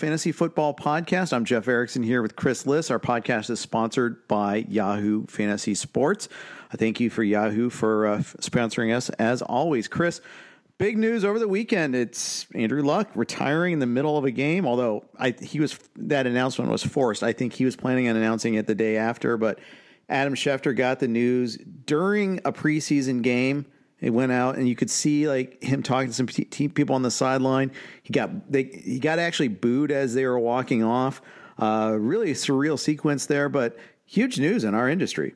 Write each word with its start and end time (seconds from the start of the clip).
Fantasy 0.00 0.32
Football 0.32 0.72
Podcast. 0.72 1.30
I'm 1.30 1.44
Jeff 1.44 1.68
Erickson 1.68 2.02
here 2.02 2.22
with 2.22 2.34
Chris 2.34 2.64
Liss. 2.64 2.90
Our 2.90 2.98
podcast 2.98 3.50
is 3.50 3.60
sponsored 3.60 4.26
by 4.28 4.64
Yahoo 4.66 5.26
Fantasy 5.26 5.74
Sports. 5.74 6.26
I 6.72 6.78
thank 6.78 7.00
you 7.00 7.10
for 7.10 7.22
Yahoo 7.22 7.68
for 7.68 8.06
uh, 8.06 8.18
sponsoring 8.20 8.96
us 8.96 9.10
as 9.10 9.42
always. 9.42 9.88
Chris, 9.88 10.22
big 10.78 10.96
news 10.96 11.22
over 11.22 11.38
the 11.38 11.46
weekend. 11.46 11.94
It's 11.94 12.46
Andrew 12.54 12.80
Luck 12.82 13.10
retiring 13.14 13.74
in 13.74 13.78
the 13.78 13.86
middle 13.86 14.16
of 14.16 14.24
a 14.24 14.30
game. 14.30 14.66
Although 14.66 15.04
I, 15.18 15.34
he 15.38 15.60
was 15.60 15.78
that 15.96 16.26
announcement 16.26 16.70
was 16.70 16.82
forced. 16.82 17.22
I 17.22 17.34
think 17.34 17.52
he 17.52 17.66
was 17.66 17.76
planning 17.76 18.08
on 18.08 18.16
announcing 18.16 18.54
it 18.54 18.66
the 18.66 18.74
day 18.74 18.96
after, 18.96 19.36
but 19.36 19.58
Adam 20.08 20.34
Schefter 20.34 20.74
got 20.74 21.00
the 21.00 21.08
news 21.08 21.58
during 21.58 22.38
a 22.46 22.52
preseason 22.52 23.20
game. 23.20 23.66
It 24.00 24.10
went 24.10 24.32
out, 24.32 24.56
and 24.56 24.66
you 24.66 24.74
could 24.74 24.90
see 24.90 25.28
like 25.28 25.62
him 25.62 25.82
talking 25.82 26.08
to 26.08 26.14
some 26.14 26.26
people 26.26 26.94
on 26.94 27.02
the 27.02 27.10
sideline. 27.10 27.72
He 28.02 28.12
got 28.12 28.50
they 28.50 28.64
he 28.64 28.98
got 28.98 29.18
actually 29.18 29.48
booed 29.48 29.90
as 29.90 30.14
they 30.14 30.24
were 30.24 30.38
walking 30.38 30.82
off. 30.82 31.20
Uh, 31.58 31.96
really 31.98 32.32
surreal 32.32 32.78
sequence 32.78 33.26
there, 33.26 33.50
but 33.50 33.76
huge 34.06 34.38
news 34.38 34.64
in 34.64 34.74
our 34.74 34.88
industry. 34.88 35.34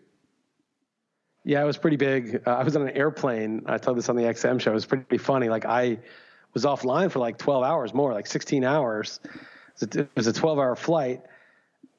Yeah, 1.45 1.63
it 1.63 1.67
was 1.67 1.77
pretty 1.77 1.99
big. 1.99 2.43
Uh, 2.47 2.53
I 2.53 2.63
was 2.63 2.75
on 2.75 2.83
an 2.83 2.97
airplane. 2.97 3.63
I 3.67 3.77
told 3.77 3.99
this 3.99 4.09
on 4.09 4.17
the 4.17 4.23
XM 4.23 4.59
show. 4.59 4.71
It 4.71 4.75
was 4.75 4.87
pretty 4.87 5.19
funny. 5.19 5.51
Like 5.51 5.67
I 5.67 5.99
was 6.55 6.65
offline 6.65 7.11
for 7.11 7.19
like 7.19 7.37
12 7.37 7.63
hours 7.63 7.93
more, 7.93 8.15
like 8.15 8.27
16 8.27 8.65
hours. 8.65 9.21
It 9.83 10.09
was 10.17 10.27
a 10.27 10.33
12 10.33 10.59
hour 10.59 10.75
flight. 10.75 11.21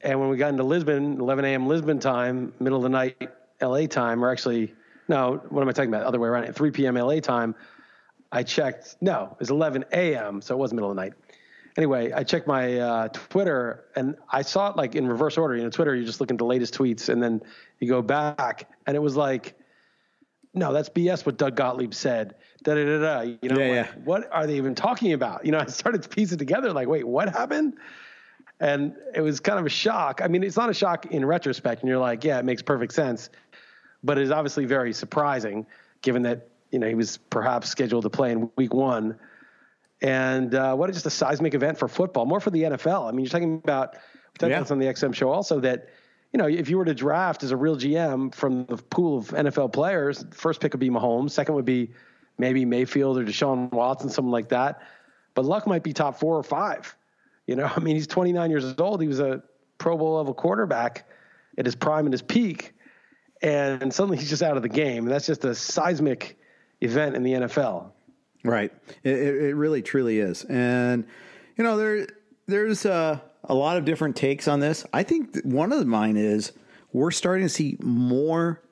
And 0.00 0.18
when 0.18 0.28
we 0.28 0.36
got 0.36 0.48
into 0.48 0.64
Lisbon, 0.64 1.20
11 1.20 1.44
a.m. 1.44 1.68
Lisbon 1.68 2.00
time, 2.00 2.52
middle 2.58 2.78
of 2.78 2.82
the 2.82 2.88
night, 2.88 3.30
LA 3.62 3.86
time, 3.86 4.24
or 4.24 4.30
actually 4.30 4.74
no, 5.08 5.40
what 5.48 5.62
am 5.62 5.68
I 5.68 5.72
talking 5.72 5.90
about? 5.92 6.04
Other 6.04 6.18
way 6.18 6.28
around. 6.28 6.44
At 6.44 6.54
3 6.54 6.70
p.m. 6.70 6.96
LA 6.96 7.20
time, 7.20 7.54
I 8.32 8.42
checked. 8.42 8.96
No, 9.00 9.28
it 9.32 9.38
was 9.38 9.50
11 9.50 9.84
a.m. 9.92 10.40
So 10.40 10.54
it 10.54 10.58
was 10.58 10.72
middle 10.72 10.90
of 10.90 10.96
the 10.96 11.02
night. 11.02 11.12
Anyway, 11.76 12.10
I 12.12 12.24
checked 12.24 12.46
my 12.46 12.78
uh, 12.78 13.08
Twitter 13.08 13.84
and 13.96 14.16
I 14.30 14.40
saw 14.42 14.70
it 14.70 14.76
like 14.76 14.94
in 14.94 15.06
reverse 15.06 15.36
order. 15.36 15.56
You 15.56 15.64
know, 15.64 15.70
Twitter, 15.70 15.94
you 15.94 16.06
just 16.06 16.20
look 16.20 16.30
at 16.30 16.38
the 16.38 16.44
latest 16.44 16.74
tweets 16.74 17.10
and 17.10 17.22
then 17.22 17.42
you 17.80 17.88
go 17.88 18.00
back, 18.00 18.68
and 18.86 18.96
it 18.96 19.00
was 19.00 19.14
like, 19.16 19.54
no, 20.54 20.72
that's 20.72 20.88
BS. 20.88 21.26
What 21.26 21.36
Doug 21.36 21.54
Gottlieb 21.54 21.92
said. 21.92 22.34
Da 22.64 22.74
da 22.74 22.84
da 22.84 22.98
da. 22.98 23.20
You 23.20 23.48
know, 23.50 23.58
Yeah, 23.60 23.82
like, 23.82 23.86
yeah. 23.86 23.92
what 24.04 24.28
are 24.32 24.46
they 24.46 24.56
even 24.56 24.74
talking 24.74 25.12
about? 25.12 25.44
You 25.44 25.52
know, 25.52 25.58
I 25.60 25.66
started 25.66 26.02
to 26.02 26.08
piece 26.08 26.32
it 26.32 26.38
together. 26.38 26.72
Like, 26.72 26.88
wait, 26.88 27.06
what 27.06 27.28
happened? 27.28 27.74
And 28.58 28.94
it 29.14 29.20
was 29.20 29.38
kind 29.38 29.58
of 29.58 29.66
a 29.66 29.70
shock. 29.70 30.22
I 30.24 30.28
mean, 30.28 30.42
it's 30.42 30.56
not 30.56 30.70
a 30.70 30.74
shock 30.74 31.04
in 31.06 31.26
retrospect, 31.26 31.82
and 31.82 31.90
you're 31.90 31.98
like, 31.98 32.24
yeah, 32.24 32.38
it 32.38 32.46
makes 32.46 32.62
perfect 32.62 32.94
sense 32.94 33.28
but 34.02 34.18
it 34.18 34.22
is 34.22 34.30
obviously 34.30 34.64
very 34.64 34.92
surprising 34.92 35.66
given 36.02 36.22
that 36.22 36.48
you 36.70 36.78
know 36.78 36.88
he 36.88 36.94
was 36.94 37.16
perhaps 37.30 37.68
scheduled 37.68 38.02
to 38.02 38.10
play 38.10 38.32
in 38.32 38.50
week 38.56 38.74
one. 38.74 39.18
And 40.02 40.54
uh, 40.54 40.74
what 40.74 40.90
is 40.90 40.96
just 40.96 41.06
a 41.06 41.10
seismic 41.10 41.54
event 41.54 41.78
for 41.78 41.88
football, 41.88 42.26
more 42.26 42.40
for 42.40 42.50
the 42.50 42.64
NFL. 42.64 43.08
I 43.08 43.12
mean, 43.12 43.20
you're 43.24 43.30
talking 43.30 43.54
about 43.64 43.94
we 43.94 44.38
talked 44.38 44.50
Yeah. 44.50 44.64
on 44.70 44.78
the 44.78 44.86
XM 44.86 45.14
show 45.14 45.30
also 45.30 45.60
that 45.60 45.88
you 46.32 46.38
know 46.38 46.46
if 46.46 46.68
you 46.68 46.76
were 46.76 46.84
to 46.84 46.94
draft 46.94 47.42
as 47.42 47.50
a 47.50 47.56
real 47.56 47.76
GM 47.76 48.34
from 48.34 48.66
the 48.66 48.76
pool 48.76 49.18
of 49.18 49.28
NFL 49.28 49.72
players, 49.72 50.24
first 50.32 50.60
pick 50.60 50.72
would 50.72 50.80
be 50.80 50.90
Mahomes, 50.90 51.30
second 51.30 51.54
would 51.54 51.64
be 51.64 51.90
maybe 52.38 52.64
Mayfield 52.66 53.16
or 53.18 53.24
Deshaun 53.24 53.72
Watson, 53.72 54.10
something 54.10 54.30
like 54.30 54.50
that. 54.50 54.82
But 55.34 55.46
Luck 55.46 55.66
might 55.66 55.82
be 55.82 55.92
top 55.94 56.18
four 56.18 56.36
or 56.36 56.42
five. 56.42 56.94
You 57.46 57.56
know, 57.56 57.70
I 57.76 57.80
mean, 57.80 57.94
he's 57.96 58.06
29 58.06 58.50
years 58.50 58.74
old. 58.78 59.00
He 59.00 59.08
was 59.08 59.20
a 59.20 59.42
Pro 59.78 59.96
Bowl 59.96 60.16
level 60.16 60.34
quarterback 60.34 61.08
at 61.56 61.64
his 61.64 61.74
prime 61.74 62.04
and 62.04 62.12
his 62.12 62.22
peak 62.22 62.74
and 63.42 63.92
suddenly 63.92 64.18
he's 64.18 64.30
just 64.30 64.42
out 64.42 64.56
of 64.56 64.62
the 64.62 64.68
game. 64.68 65.04
And 65.04 65.12
that's 65.12 65.26
just 65.26 65.44
a 65.44 65.54
seismic 65.54 66.38
event 66.80 67.16
in 67.16 67.22
the 67.22 67.32
NFL. 67.32 67.90
Right. 68.44 68.72
It, 69.02 69.16
it 69.18 69.56
really 69.56 69.82
truly 69.82 70.18
is. 70.18 70.44
And, 70.44 71.06
You 71.56 71.64
know, 71.64 71.76
there 71.76 72.06
there's 72.46 72.86
uh, 72.86 73.18
a 73.44 73.54
lot 73.54 73.76
of 73.76 73.84
different 73.84 74.16
takes 74.16 74.46
on 74.46 74.60
this. 74.60 74.84
I 74.92 75.02
think 75.02 75.40
one 75.42 75.72
of 75.72 75.86
mine 75.86 76.16
is 76.16 76.52
we're 76.92 77.10
starting 77.10 77.44
to 77.44 77.48
see 77.48 77.76
more 77.80 78.62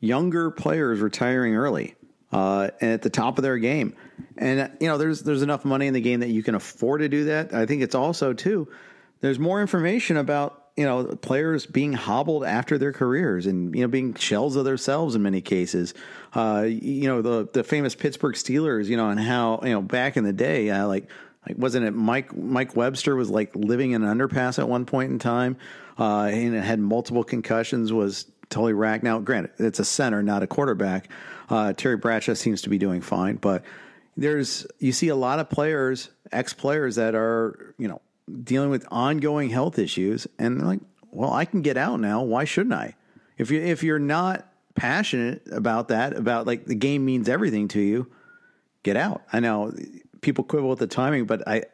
younger 0.00 0.50
players 0.50 1.00
retiring 1.00 1.54
early 1.56 1.94
uh, 2.32 2.70
at 2.80 3.02
the 3.02 3.10
top 3.10 3.38
of 3.38 3.42
their 3.42 3.58
game, 3.58 3.94
and 4.36 4.70
you 4.80 4.88
know, 4.88 4.98
there's 4.98 5.22
there's 5.22 5.42
enough 5.42 5.64
money 5.64 5.86
in 5.86 5.94
the 5.94 6.00
game 6.00 6.20
that 6.20 6.28
you 6.28 6.42
can 6.42 6.54
afford 6.54 7.00
to 7.00 7.08
do 7.08 7.24
that. 7.24 7.54
I 7.54 7.64
think 7.64 7.82
it's 7.82 7.94
also 7.94 8.32
too 8.32 8.68
there's 9.22 9.38
more 9.38 9.60
information 9.60 10.18
about 10.18 10.61
you 10.76 10.84
know 10.84 11.04
players 11.04 11.66
being 11.66 11.92
hobbled 11.92 12.44
after 12.44 12.78
their 12.78 12.92
careers 12.92 13.46
and 13.46 13.74
you 13.74 13.82
know 13.82 13.88
being 13.88 14.14
shells 14.14 14.56
of 14.56 14.64
themselves 14.64 15.14
in 15.14 15.22
many 15.22 15.40
cases. 15.40 15.94
Uh, 16.34 16.64
you 16.66 17.08
know 17.08 17.22
the 17.22 17.48
the 17.52 17.64
famous 17.64 17.94
Pittsburgh 17.94 18.34
Steelers, 18.34 18.86
you 18.86 18.96
know, 18.96 19.08
and 19.10 19.20
how 19.20 19.60
you 19.62 19.70
know 19.70 19.82
back 19.82 20.16
in 20.16 20.24
the 20.24 20.32
day, 20.32 20.70
uh, 20.70 20.86
like 20.86 21.08
like 21.46 21.58
wasn't 21.58 21.84
it 21.84 21.92
Mike 21.92 22.34
Mike 22.36 22.74
Webster 22.76 23.14
was 23.16 23.30
like 23.30 23.54
living 23.54 23.92
in 23.92 24.02
an 24.02 24.18
underpass 24.18 24.58
at 24.58 24.68
one 24.68 24.86
point 24.86 25.10
in 25.10 25.18
time, 25.18 25.56
uh, 25.98 26.24
and 26.24 26.54
had 26.54 26.80
multiple 26.80 27.24
concussions. 27.24 27.92
Was 27.92 28.26
totally 28.48 28.72
racked. 28.72 29.04
Now, 29.04 29.18
granted, 29.18 29.52
it's 29.58 29.78
a 29.78 29.84
center, 29.84 30.22
not 30.22 30.42
a 30.42 30.46
quarterback. 30.46 31.08
Uh, 31.48 31.72
Terry 31.72 31.96
Bradshaw 31.96 32.34
seems 32.34 32.62
to 32.62 32.70
be 32.70 32.78
doing 32.78 33.00
fine, 33.00 33.36
but 33.36 33.62
there's 34.16 34.66
you 34.78 34.92
see 34.92 35.08
a 35.08 35.16
lot 35.16 35.38
of 35.38 35.50
players, 35.50 36.08
ex 36.30 36.54
players 36.54 36.96
that 36.96 37.14
are 37.14 37.74
you 37.78 37.88
know 37.88 38.00
dealing 38.42 38.70
with 38.70 38.86
ongoing 38.90 39.50
health 39.50 39.78
issues, 39.78 40.26
and 40.38 40.58
they're 40.58 40.66
like, 40.66 40.80
well, 41.10 41.32
I 41.32 41.44
can 41.44 41.62
get 41.62 41.76
out 41.76 42.00
now. 42.00 42.22
Why 42.22 42.44
shouldn't 42.44 42.74
I? 42.74 42.94
If 43.38 43.50
you 43.50 43.60
if 43.60 43.82
you're 43.82 43.98
not 43.98 44.48
passionate 44.74 45.42
about 45.50 45.88
that, 45.88 46.16
about 46.16 46.46
like 46.46 46.64
the 46.64 46.74
game 46.74 47.04
means 47.04 47.28
everything 47.28 47.68
to 47.68 47.80
you, 47.80 48.10
get 48.82 48.96
out. 48.96 49.22
I 49.32 49.40
know 49.40 49.72
people 50.20 50.44
quibble 50.44 50.70
with 50.70 50.78
the 50.78 50.86
timing, 50.86 51.26
but 51.26 51.46
I 51.46 51.64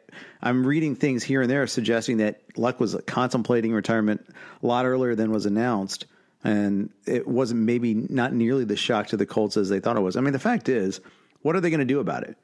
I'm 0.41 0.65
reading 0.65 0.95
things 0.95 1.23
here 1.23 1.41
and 1.41 1.49
there 1.49 1.65
suggesting 1.67 2.17
that 2.17 2.41
Luck 2.57 2.79
was 2.79 2.95
contemplating 3.05 3.73
retirement 3.73 4.25
a 4.61 4.67
lot 4.67 4.85
earlier 4.85 5.15
than 5.15 5.31
was 5.31 5.45
announced, 5.45 6.05
and 6.43 6.89
it 7.05 7.27
wasn't 7.27 7.61
maybe 7.61 7.93
not 7.93 8.33
nearly 8.33 8.65
the 8.65 8.75
shock 8.75 9.07
to 9.07 9.17
the 9.17 9.25
Colts 9.25 9.57
as 9.57 9.69
they 9.69 9.79
thought 9.79 9.97
it 9.97 10.01
was. 10.01 10.17
I 10.17 10.21
mean, 10.21 10.33
the 10.33 10.39
fact 10.39 10.67
is, 10.67 10.99
what 11.41 11.55
are 11.55 11.61
they 11.61 11.69
going 11.69 11.79
to 11.79 11.85
do 11.85 11.99
about 11.99 12.23
it? 12.23 12.35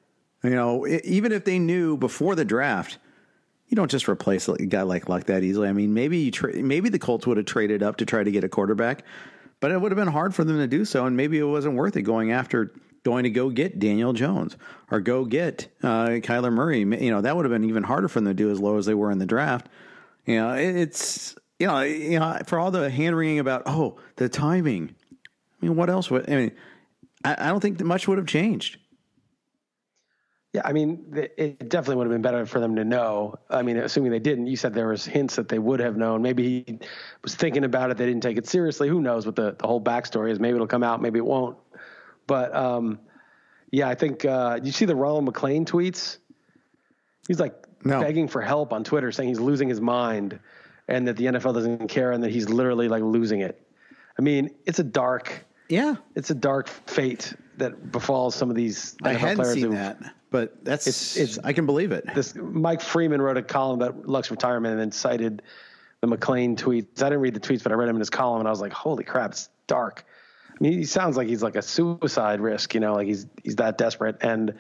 You 0.44 0.52
know, 0.52 0.86
even 0.88 1.32
if 1.32 1.44
they 1.44 1.58
knew 1.58 1.98
before 1.98 2.36
the 2.36 2.46
draft 2.46 3.00
you 3.68 3.76
don't 3.76 3.90
just 3.90 4.08
replace 4.08 4.48
a 4.48 4.58
guy 4.58 4.84
like 4.84 5.10
Luck 5.10 5.26
that 5.26 5.44
easily. 5.44 5.68
I 5.68 5.74
mean, 5.74 5.94
maybe 5.94 6.32
tra- 6.32 6.56
maybe 6.56 6.90
the 6.90 7.00
Colts 7.00 7.26
would 7.26 7.38
have 7.38 7.46
traded 7.46 7.82
up 7.82 7.98
to 7.98 8.06
try 8.06 8.24
to 8.24 8.32
get 8.32 8.44
a 8.44 8.50
quarterback, 8.50 9.04
but 9.60 9.72
it 9.72 9.82
would 9.82 9.92
have 9.92 9.98
been 9.98 10.08
hard 10.08 10.36
for 10.36 10.44
them 10.44 10.58
to 10.58 10.68
do 10.68 10.86
so, 10.86 11.06
and 11.06 11.18
maybe 11.18 11.38
it 11.40 11.44
wasn't 11.44 11.76
worth 11.76 11.96
it 11.96 12.04
going 12.04 12.32
after 12.32 12.74
going 13.04 13.24
to 13.24 13.30
go 13.30 13.50
get 13.50 13.80
Daniel 13.80 14.14
Jones 14.14 14.58
or 14.92 15.00
go 15.00 15.26
get 15.26 15.68
uh, 15.84 16.08
Kyler 16.08 16.52
Murray. 16.52 16.80
You 16.80 17.12
know, 17.12 17.22
that 17.22 17.36
would 17.36 17.46
have 17.46 17.52
been 17.52 17.64
even 17.64 17.84
harder 17.84 18.08
for 18.08 18.20
them 18.20 18.28
to 18.28 18.34
do 18.34 18.52
as 18.52 18.60
low 18.60 18.78
as 18.78 18.86
they 18.86 18.96
were 18.96 19.12
in 19.12 19.20
the 19.20 19.26
draft. 19.26 19.68
You 20.26 20.38
know, 20.38 20.54
it's 20.54 21.36
you 21.60 21.68
know, 21.68 21.82
you 21.82 22.20
know, 22.20 22.40
for 22.46 22.60
all 22.60 22.72
the 22.72 22.90
hand 22.90 23.16
wringing 23.16 23.40
about 23.40 23.64
oh 23.66 23.98
the 24.18 24.28
timing. 24.30 24.96
I 25.62 25.66
mean, 25.66 25.76
what 25.76 25.90
else 25.90 26.12
would 26.12 26.30
I 26.30 26.36
mean? 26.36 26.52
I, 27.24 27.36
I 27.38 27.48
don't 27.48 27.62
think 27.62 27.82
much 27.84 28.08
would 28.08 28.18
have 28.18 28.28
changed. 28.28 28.78
Yeah, 30.56 30.62
I 30.64 30.72
mean, 30.72 31.04
it 31.36 31.68
definitely 31.68 31.98
would 31.98 32.08
have 32.08 32.14
been 32.14 32.22
better 32.22 32.46
for 32.46 32.62
them 32.62 32.78
to 32.78 32.86
know. 32.86 33.36
I 33.50 33.62
mean, 33.62 33.76
assuming 33.76 34.12
they 34.12 34.20
didn't, 34.20 34.48
you 34.48 34.56
said 34.56 34.74
there 34.74 34.88
was 34.88 35.04
hints 35.04 35.36
that 35.36 35.50
they 35.50 35.60
would 35.60 35.82
have 35.82 35.98
known. 35.98 36.22
Maybe 36.22 36.64
he 36.66 36.80
was 37.24 37.36
thinking 37.36 37.66
about 37.66 37.92
it. 37.92 37.98
They 37.98 38.06
didn't 38.06 38.24
take 38.24 38.38
it 38.38 38.48
seriously. 38.48 38.88
Who 38.88 39.02
knows 39.02 39.26
what 39.26 39.36
the, 39.36 39.58
the 39.60 39.68
whole 39.68 39.82
backstory 39.82 40.32
is? 40.32 40.40
Maybe 40.40 40.56
it'll 40.56 40.66
come 40.66 40.82
out. 40.82 41.02
Maybe 41.02 41.20
it 41.20 41.26
won't. 41.26 41.58
But 42.26 42.56
um, 42.56 43.00
yeah, 43.70 43.90
I 43.90 43.96
think 43.96 44.24
uh, 44.24 44.62
you 44.64 44.72
see 44.72 44.86
the 44.86 44.96
Ronald 44.96 45.26
McLean 45.26 45.66
tweets. 45.66 46.20
He's 47.28 47.42
like 47.42 47.54
no. 47.84 48.00
begging 48.00 48.30
for 48.30 48.42
help 48.42 48.72
on 48.72 48.86
Twitter, 48.86 49.12
saying 49.12 49.28
he's 49.28 49.42
losing 49.42 49.68
his 49.68 49.82
mind, 49.82 50.40
and 50.88 51.06
that 51.10 51.18
the 51.18 51.26
NFL 51.26 51.54
doesn't 51.54 51.90
care, 51.90 52.14
and 52.14 52.24
that 52.24 52.32
he's 52.32 52.48
literally 52.48 52.88
like 52.88 53.04
losing 53.04 53.42
it. 53.42 53.62
I 54.18 54.22
mean, 54.22 54.52
it's 54.66 54.80
a 54.80 54.86
dark. 54.86 55.45
Yeah, 55.70 55.96
it's 56.16 56.30
a 56.30 56.36
dark 56.36 56.68
fate 56.68 57.34
that 57.58 57.92
befalls 57.92 58.36
some 58.36 58.50
of 58.50 58.56
these 58.56 58.96
NFL 59.04 59.08
I 59.08 59.14
hadn't 59.14 59.46
seen 59.46 59.64
who, 59.64 59.72
that 59.72 59.98
but 60.36 60.66
that's 60.66 60.86
it's, 60.86 61.16
it's 61.16 61.40
I 61.46 61.54
can 61.54 61.66
believe 61.66 61.94
it. 61.94 62.04
This 62.14 62.36
Mike 62.36 62.82
Freeman 62.82 63.22
wrote 63.22 63.38
a 63.38 63.42
column 63.42 63.82
about 63.82 64.06
Luck's 64.06 64.30
retirement 64.30 64.74
and 64.74 64.82
then 64.82 64.92
cited 64.92 65.42
the 66.02 66.08
McLean 66.08 66.58
tweets. 66.58 67.02
I 67.02 67.06
didn't 67.06 67.22
read 67.22 67.34
the 67.34 67.40
tweets, 67.40 67.64
but 67.64 67.72
I 67.72 67.76
read 67.76 67.88
him 67.88 67.96
in 67.96 68.02
his 68.02 68.10
column, 68.10 68.40
and 68.42 68.48
I 68.48 68.52
was 68.52 68.60
like, 68.60 68.74
"Holy 68.74 69.06
crap, 69.06 69.32
it's 69.32 69.48
dark." 69.68 70.06
I 70.50 70.58
mean, 70.60 70.74
he 70.74 70.84
sounds 70.84 71.16
like 71.16 71.30
he's 71.30 71.42
like 71.42 71.56
a 71.56 71.62
suicide 71.62 72.42
risk, 72.42 72.74
you 72.74 72.82
know, 72.82 72.96
like 72.96 73.08
he's 73.08 73.28
he's 73.44 73.56
that 73.56 73.78
desperate, 73.78 74.18
and 74.20 74.56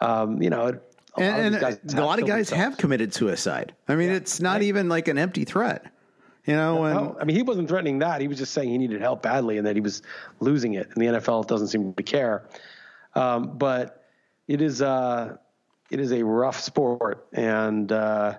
um, 0.00 0.42
you 0.42 0.50
know, 0.50 0.78
a 1.16 1.20
and, 1.22 1.54
lot 1.54 1.72
of, 1.72 1.94
a 1.94 2.04
lot 2.04 2.18
of 2.18 2.26
guys 2.26 2.50
have 2.50 2.76
committed 2.76 3.14
suicide. 3.14 3.74
I 3.88 3.96
mean, 3.96 4.10
yeah. 4.10 4.16
it's 4.16 4.40
not 4.40 4.60
even 4.60 4.90
like 4.90 5.08
an 5.08 5.16
empty 5.16 5.44
threat. 5.44 5.90
You 6.46 6.54
know, 6.54 6.84
and, 6.84 6.94
no, 6.94 7.16
I 7.20 7.24
mean, 7.24 7.36
he 7.36 7.42
wasn't 7.42 7.68
threatening 7.68 7.98
that. 7.98 8.20
He 8.20 8.28
was 8.28 8.38
just 8.38 8.54
saying 8.54 8.68
he 8.68 8.78
needed 8.78 9.00
help 9.00 9.22
badly 9.22 9.58
and 9.58 9.66
that 9.66 9.74
he 9.74 9.80
was 9.80 10.02
losing 10.38 10.74
it. 10.74 10.88
And 10.94 11.02
the 11.02 11.18
NFL 11.18 11.48
doesn't 11.48 11.68
seem 11.68 11.92
to 11.92 12.02
care. 12.04 12.48
Um, 13.16 13.58
but 13.58 14.04
it 14.46 14.62
is 14.62 14.80
uh, 14.80 15.36
it 15.90 16.00
is 16.00 16.12
a 16.12 16.24
rough 16.24 16.60
sport, 16.60 17.26
and 17.32 17.90
uh, 17.90 18.38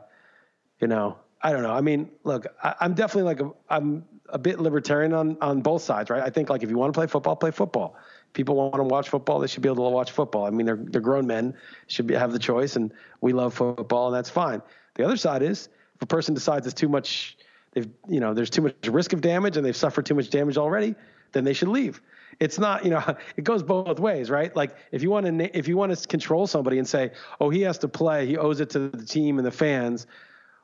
you 0.79 0.87
know, 0.87 1.17
I 1.41 1.51
don't 1.51 1.63
know. 1.63 1.73
I 1.73 1.81
mean, 1.81 2.09
look, 2.23 2.47
I, 2.63 2.75
am 2.81 2.93
definitely 2.93 3.23
like 3.23 3.41
a, 3.41 3.51
I'm 3.69 4.05
a 4.29 4.37
bit 4.37 4.59
libertarian 4.59 5.13
on 5.13 5.37
on 5.41 5.61
both 5.61 5.81
sides, 5.81 6.09
right? 6.09 6.21
I 6.21 6.29
think 6.29 6.49
like 6.49 6.63
if 6.63 6.69
you 6.69 6.77
want 6.77 6.93
to 6.93 6.97
play 6.97 7.07
football, 7.07 7.35
play 7.35 7.51
football. 7.51 7.95
People 8.33 8.55
want 8.55 8.75
to 8.75 8.83
watch 8.83 9.09
football; 9.09 9.39
they 9.39 9.47
should 9.47 9.63
be 9.63 9.69
able 9.69 9.89
to 9.89 9.93
watch 9.93 10.11
football. 10.11 10.45
I 10.45 10.49
mean, 10.49 10.65
they're 10.65 10.79
they're 10.79 11.01
grown 11.01 11.27
men, 11.27 11.55
should 11.87 12.07
be, 12.07 12.13
have 12.13 12.31
the 12.31 12.39
choice, 12.39 12.75
and 12.75 12.93
we 13.21 13.33
love 13.33 13.53
football, 13.53 14.07
and 14.07 14.15
that's 14.15 14.29
fine. 14.29 14.61
The 14.95 15.05
other 15.05 15.17
side 15.17 15.41
is 15.41 15.69
if 15.95 16.01
a 16.01 16.05
person 16.05 16.33
decides 16.33 16.67
it's 16.67 16.79
too 16.79 16.89
much, 16.89 17.37
they've 17.77 17.89
you 18.07 18.19
know, 18.19 18.33
there's 18.33 18.49
too 18.49 18.63
much 18.63 18.75
risk 18.87 19.13
of 19.13 19.21
damage, 19.21 19.57
and 19.57 19.65
they've 19.65 19.75
suffered 19.75 20.05
too 20.05 20.15
much 20.15 20.29
damage 20.29 20.57
already, 20.57 20.95
then 21.31 21.43
they 21.43 21.53
should 21.53 21.67
leave. 21.67 22.01
It's 22.39 22.59
not 22.59 22.83
you 22.83 22.91
know 22.91 23.03
it 23.37 23.43
goes 23.43 23.63
both 23.63 23.99
ways 23.99 24.29
right? 24.29 24.55
Like 24.55 24.75
if 24.91 25.01
you 25.01 25.09
want 25.09 25.25
to 25.25 25.57
if 25.57 25.67
you 25.67 25.77
want 25.77 25.95
to 25.95 26.07
control 26.07 26.47
somebody 26.47 26.77
and 26.79 26.87
say 26.87 27.11
oh 27.39 27.49
he 27.49 27.61
has 27.61 27.77
to 27.79 27.87
play 27.87 28.25
he 28.25 28.37
owes 28.37 28.59
it 28.59 28.69
to 28.71 28.79
the 28.89 29.05
team 29.05 29.37
and 29.37 29.45
the 29.45 29.51
fans 29.51 30.07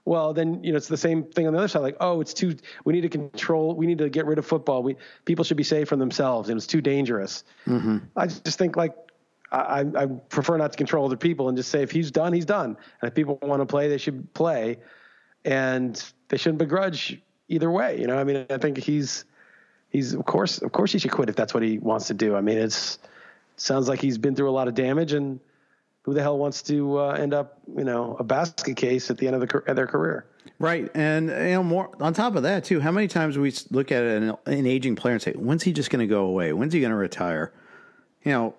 well 0.05 0.33
then 0.33 0.63
you 0.63 0.71
know 0.71 0.77
it's 0.77 0.87
the 0.87 0.97
same 0.97 1.23
thing 1.23 1.47
on 1.47 1.53
the 1.53 1.59
other 1.59 1.67
side 1.67 1.79
like 1.79 1.97
oh 1.99 2.21
it's 2.21 2.33
too 2.33 2.55
we 2.85 2.93
need 2.93 3.01
to 3.01 3.09
control 3.09 3.75
we 3.75 3.87
need 3.87 3.97
to 3.97 4.09
get 4.09 4.25
rid 4.25 4.37
of 4.37 4.45
football. 4.45 4.83
We 4.83 4.97
people 5.25 5.45
should 5.45 5.57
be 5.57 5.63
safe 5.63 5.87
from 5.87 5.99
themselves 5.99 6.49
and 6.49 6.57
it's 6.57 6.67
too 6.67 6.81
dangerous. 6.81 7.43
Mm-hmm. 7.65 7.97
i 8.15 8.27
just 8.27 8.57
think 8.57 8.75
like 8.75 8.95
I, 9.51 9.85
I 9.95 10.07
prefer 10.07 10.57
not 10.57 10.71
to 10.71 10.77
control 10.79 11.05
other 11.05 11.15
people 11.15 11.47
and 11.47 11.55
just 11.55 11.69
say 11.69 11.83
if 11.83 11.91
he's 11.91 12.09
done 12.09 12.33
he's 12.33 12.45
done. 12.45 12.75
And 13.01 13.07
if 13.07 13.13
people 13.13 13.37
want 13.41 13.61
to 13.61 13.65
play 13.65 13.87
they 13.87 13.99
should 13.99 14.33
play 14.33 14.79
and 15.45 16.11
they 16.29 16.37
shouldn't 16.37 16.59
begrudge 16.59 17.19
either 17.49 17.69
way 17.69 17.99
you 17.99 18.07
know 18.07 18.17
i 18.17 18.23
mean 18.23 18.45
i 18.49 18.57
think 18.57 18.77
he's 18.77 19.25
he's 19.93 20.13
of 20.13 20.25
course 20.25 20.61
of 20.61 20.73
course 20.73 20.91
he 20.91 20.99
should 20.99 21.11
quit 21.11 21.29
if 21.29 21.37
that's 21.37 21.53
what 21.53 21.63
he 21.63 21.77
wants 21.77 22.07
to 22.07 22.13
do. 22.13 22.35
I 22.35 22.41
mean, 22.41 22.57
it's 22.57 22.95
it 23.55 23.61
sounds 23.61 23.87
like 23.87 24.01
he's 24.01 24.17
been 24.17 24.35
through 24.35 24.49
a 24.49 24.51
lot 24.51 24.67
of 24.67 24.73
damage, 24.73 25.13
and 25.13 25.39
who 26.01 26.13
the 26.13 26.21
hell 26.21 26.37
wants 26.37 26.61
to 26.63 26.99
uh, 26.99 27.11
end 27.11 27.33
up 27.33 27.59
you 27.77 27.85
know 27.85 28.17
a 28.19 28.23
basket 28.23 28.75
case 28.75 29.09
at 29.09 29.17
the 29.17 29.27
end 29.27 29.41
of, 29.41 29.47
the, 29.47 29.57
of 29.67 29.75
their 29.77 29.87
career? 29.87 30.25
Right, 30.59 30.91
and 30.93 31.29
you 31.29 31.53
know 31.53 31.63
more 31.63 31.89
on 32.01 32.13
top 32.13 32.35
of 32.35 32.43
that 32.43 32.65
too. 32.65 32.81
How 32.81 32.91
many 32.91 33.07
times 33.07 33.37
we 33.37 33.53
look 33.69 33.91
at 33.91 34.03
an, 34.03 34.35
an 34.45 34.65
aging 34.65 34.97
player 34.97 35.13
and 35.13 35.21
say, 35.21 35.33
"When's 35.33 35.63
he 35.63 35.71
just 35.71 35.89
going 35.89 36.01
to 36.01 36.07
go 36.07 36.25
away? 36.25 36.51
When's 36.51 36.73
he 36.73 36.81
going 36.81 36.91
to 36.91 36.97
retire?" 36.97 37.53
You 38.23 38.31
know, 38.31 38.55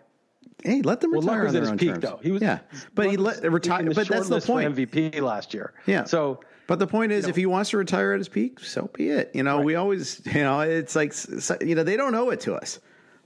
hey, 0.63 0.83
let 0.83 1.01
them 1.01 1.13
retire 1.13 1.39
well, 1.39 1.49
on 1.49 1.55
their 1.55 1.71
own 1.71 1.79
peak, 1.79 1.91
terms. 1.91 2.03
Though 2.03 2.21
he 2.23 2.31
was, 2.31 2.43
yeah, 2.43 2.61
but 2.95 3.11
he 3.11 3.17
let 3.17 3.43
retire. 3.51 3.85
But 3.93 4.09
that's 4.09 4.29
the 4.29 4.41
point. 4.41 4.75
MVP 4.75 5.21
last 5.21 5.53
year. 5.53 5.73
Yeah. 5.87 6.05
So 6.05 6.41
but 6.67 6.79
the 6.79 6.87
point 6.87 7.13
is, 7.13 7.25
you 7.25 7.29
know, 7.29 7.31
if 7.31 7.37
he 7.37 7.47
wants 7.47 7.71
to 7.71 7.79
retire 7.79 8.13
at 8.13 8.19
his 8.19 8.29
peak, 8.29 8.61
so 8.61 8.91
be 8.93 9.11
it. 9.11 9.31
You 9.35 9.43
know, 9.43 9.57
right. 9.57 9.65
we 9.65 9.75
always, 9.75 10.21
you 10.27 10.43
know, 10.43 10.61
it's 10.61 10.97
like, 10.97 11.15
you 11.61 11.75
know, 11.75 11.83
they 11.83 11.97
don't 11.97 12.15
owe 12.15 12.31
it 12.31 12.41
to 12.41 12.55
us. 12.55 12.81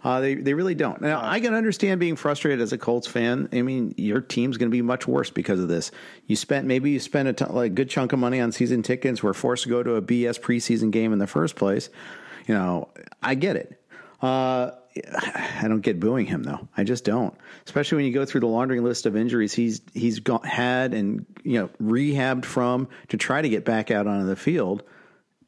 Uh, 0.05 0.21
they 0.21 0.35
they 0.37 0.55
really 0.55 0.77
don't. 0.77 1.01
Now 1.01 1.21
I 1.23 1.41
can 1.41 1.55
understand 1.55 1.99
being 1.99 2.15
frustrated 2.15 2.61
as 2.61 2.73
a 2.73 2.79
Colts 2.79 3.09
fan. 3.09 3.49
I 3.53 3.63
mean, 3.63 3.95
your 3.97 4.21
team's 4.21 4.57
going 4.57 4.71
to 4.71 4.73
be 4.75 4.83
much 4.83 5.09
worse 5.09 5.31
because 5.31 5.59
of 5.59 5.67
this. 5.67 5.91
You 6.27 6.37
spent 6.37 6.67
maybe 6.67 6.91
you 6.91 7.01
spent 7.01 7.29
a 7.29 7.33
t- 7.33 7.45
like 7.47 7.75
good 7.75 7.91
chunk 7.91 8.13
of 8.13 8.21
money 8.21 8.41
on 8.41 8.53
season 8.53 8.85
tickets. 8.85 9.25
Were 9.25 9.35
forced 9.35 9.65
to 9.65 9.69
go 9.69 9.83
to 9.83 9.97
a 9.97 10.03
BS 10.03 10.39
preseason 10.41 10.93
game 10.93 11.13
in 11.13 11.19
the 11.19 11.27
first 11.27 11.57
place. 11.57 11.91
You 12.47 12.55
know, 12.55 12.89
I 13.25 13.35
get 13.35 13.57
it. 13.57 13.83
Uh, 14.23 14.71
I 15.07 15.67
don't 15.69 15.81
get 15.81 16.01
booing 16.01 16.27
him 16.27 16.43
though. 16.43 16.69
I 16.77 16.85
just 16.85 17.05
don't. 17.05 17.35
Especially 17.67 17.97
when 17.97 18.05
you 18.05 18.13
go 18.13 18.25
through 18.25 18.41
the 18.41 18.47
laundry 18.47 18.81
list 18.81 19.07
of 19.07 19.17
injuries 19.17 19.53
he's 19.53 19.81
he's 19.95 20.21
got, 20.21 20.45
had 20.47 20.95
and 20.95 21.27
you 21.45 21.59
know 21.59 21.69
rehabbed 21.83 22.45
from 22.45 22.89
to 23.09 23.17
try 23.17 23.43
to 23.43 23.49
get 23.49 23.65
back 23.65 23.91
out 23.91 24.07
onto 24.07 24.27
the 24.27 24.37
field, 24.37 24.83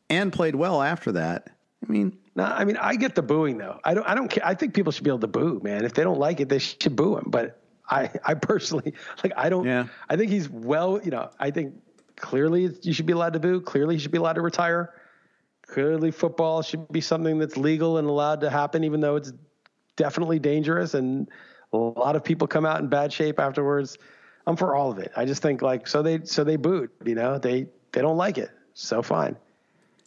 and 0.08 0.32
played 0.32 0.54
well 0.54 0.82
after 0.82 1.12
that. 1.12 1.50
I 1.86 1.90
mean, 1.90 2.18
no, 2.34 2.44
I 2.44 2.64
mean 2.64 2.76
I 2.76 2.96
get 2.96 3.14
the 3.14 3.22
booing 3.22 3.58
though. 3.58 3.78
I 3.84 3.94
don't. 3.94 4.06
I 4.06 4.14
don't 4.14 4.28
care. 4.28 4.46
I 4.46 4.54
think 4.54 4.74
people 4.74 4.92
should 4.92 5.04
be 5.04 5.10
able 5.10 5.20
to 5.20 5.26
boo, 5.26 5.60
man. 5.62 5.84
If 5.84 5.94
they 5.94 6.02
don't 6.02 6.18
like 6.18 6.40
it, 6.40 6.48
they 6.48 6.58
should 6.58 6.96
boo 6.96 7.16
him. 7.16 7.24
But 7.28 7.60
I, 7.88 8.10
I 8.24 8.34
personally 8.34 8.94
like. 9.22 9.32
I 9.36 9.48
don't. 9.48 9.66
Yeah. 9.66 9.86
I 10.08 10.16
think 10.16 10.30
he's 10.30 10.48
well. 10.48 11.00
You 11.02 11.10
know. 11.10 11.30
I 11.38 11.50
think 11.50 11.74
clearly 12.16 12.70
you 12.82 12.92
should 12.92 13.06
be 13.06 13.12
allowed 13.12 13.32
to 13.32 13.40
boo. 13.40 13.60
Clearly, 13.60 13.94
you 13.94 14.00
should 14.00 14.12
be 14.12 14.18
allowed 14.18 14.34
to 14.34 14.42
retire 14.42 14.92
clearly 15.70 16.10
football 16.10 16.62
should 16.62 16.86
be 16.90 17.00
something 17.00 17.38
that's 17.38 17.56
legal 17.56 17.98
and 17.98 18.08
allowed 18.08 18.40
to 18.40 18.50
happen, 18.50 18.82
even 18.84 19.00
though 19.00 19.16
it's 19.16 19.32
definitely 19.96 20.38
dangerous 20.38 20.94
and 20.94 21.28
a 21.72 21.76
lot 21.76 22.16
of 22.16 22.24
people 22.24 22.48
come 22.48 22.66
out 22.66 22.80
in 22.80 22.88
bad 22.88 23.12
shape 23.12 23.38
afterwards. 23.38 23.96
I'm 24.46 24.56
for 24.56 24.74
all 24.74 24.90
of 24.90 24.98
it. 24.98 25.12
I 25.16 25.24
just 25.24 25.42
think 25.42 25.62
like 25.62 25.86
so 25.86 26.02
they 26.02 26.24
so 26.24 26.42
they 26.42 26.56
booed. 26.56 26.90
You 27.04 27.14
know 27.14 27.38
they 27.38 27.66
they 27.92 28.00
don't 28.00 28.16
like 28.16 28.38
it. 28.38 28.50
So 28.74 29.02
fine. 29.02 29.36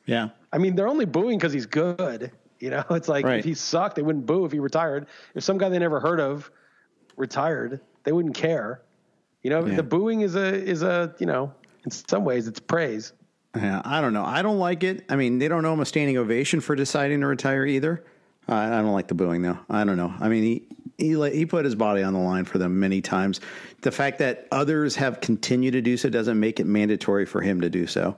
Yeah. 0.06 0.30
I 0.52 0.58
mean 0.58 0.76
they're 0.76 0.88
only 0.90 1.06
booing 1.06 1.38
because 1.38 1.54
he's 1.54 1.66
good. 1.66 2.32
You 2.60 2.72
know 2.72 2.84
it's 2.92 3.08
like 3.08 3.26
Right. 3.26 3.40
if 3.40 3.46
he 3.46 3.54
sucked, 3.54 3.96
they 3.96 4.02
wouldn't 4.02 4.26
boo 4.26 4.44
if 4.46 4.52
he 4.52 4.60
retired. 4.60 5.08
If 5.36 5.44
some 5.44 5.58
guy 5.58 5.70
they 5.70 5.80
never 5.80 6.00
heard 6.00 6.20
of 6.20 6.52
retired, 7.16 7.80
they 8.04 8.12
wouldn't 8.12 8.36
care. 8.36 8.82
You 9.44 9.52
know 9.52 9.66
Yeah. 9.66 9.76
the 9.76 9.84
booing 9.84 10.22
is 10.22 10.36
a 10.36 10.54
is 10.54 10.82
a 10.84 11.14
you 11.20 11.26
know 11.26 11.54
in 11.86 11.92
some 11.92 12.26
ways 12.26 12.48
it's 12.48 12.60
praise. 12.60 13.14
Yeah, 13.56 13.82
I 13.86 14.02
don't 14.02 14.14
know. 14.14 14.26
I 14.26 14.42
don't 14.42 14.58
like 14.58 14.84
it. 14.84 15.06
I 15.10 15.16
mean, 15.16 15.38
they 15.38 15.48
don't 15.48 15.62
know 15.62 15.74
him 15.74 15.80
a 15.80 15.86
standing 15.86 16.18
ovation 16.18 16.60
for 16.60 16.76
deciding 16.76 17.22
to 17.22 17.28
retire 17.28 17.66
either. 17.66 18.04
I 18.48 18.66
I 18.68 18.82
don't 18.82 18.94
like 18.94 19.08
the 19.08 19.14
booing 19.14 19.42
though. 19.42 19.60
I 19.70 19.84
don't 19.84 19.98
know. 19.98 20.14
I 20.20 20.28
mean, 20.28 20.44
he 20.44 20.64
he 20.98 21.30
he 21.32 21.46
put 21.46 21.66
his 21.66 21.76
body 21.76 22.04
on 22.04 22.14
the 22.14 22.20
line 22.20 22.46
for 22.46 22.58
them 22.58 22.80
many 22.80 23.02
times. 23.02 23.42
The 23.82 23.92
fact 23.92 24.20
that 24.20 24.48
others 24.52 24.96
have 24.96 25.22
continued 25.22 25.72
to 25.72 25.82
do 25.82 25.98
so 25.98 26.10
doesn't 26.10 26.40
make 26.40 26.60
it 26.60 26.66
mandatory 26.66 27.26
for 27.26 27.42
him 27.42 27.62
to 27.62 27.70
do 27.70 27.86
so. 27.86 28.16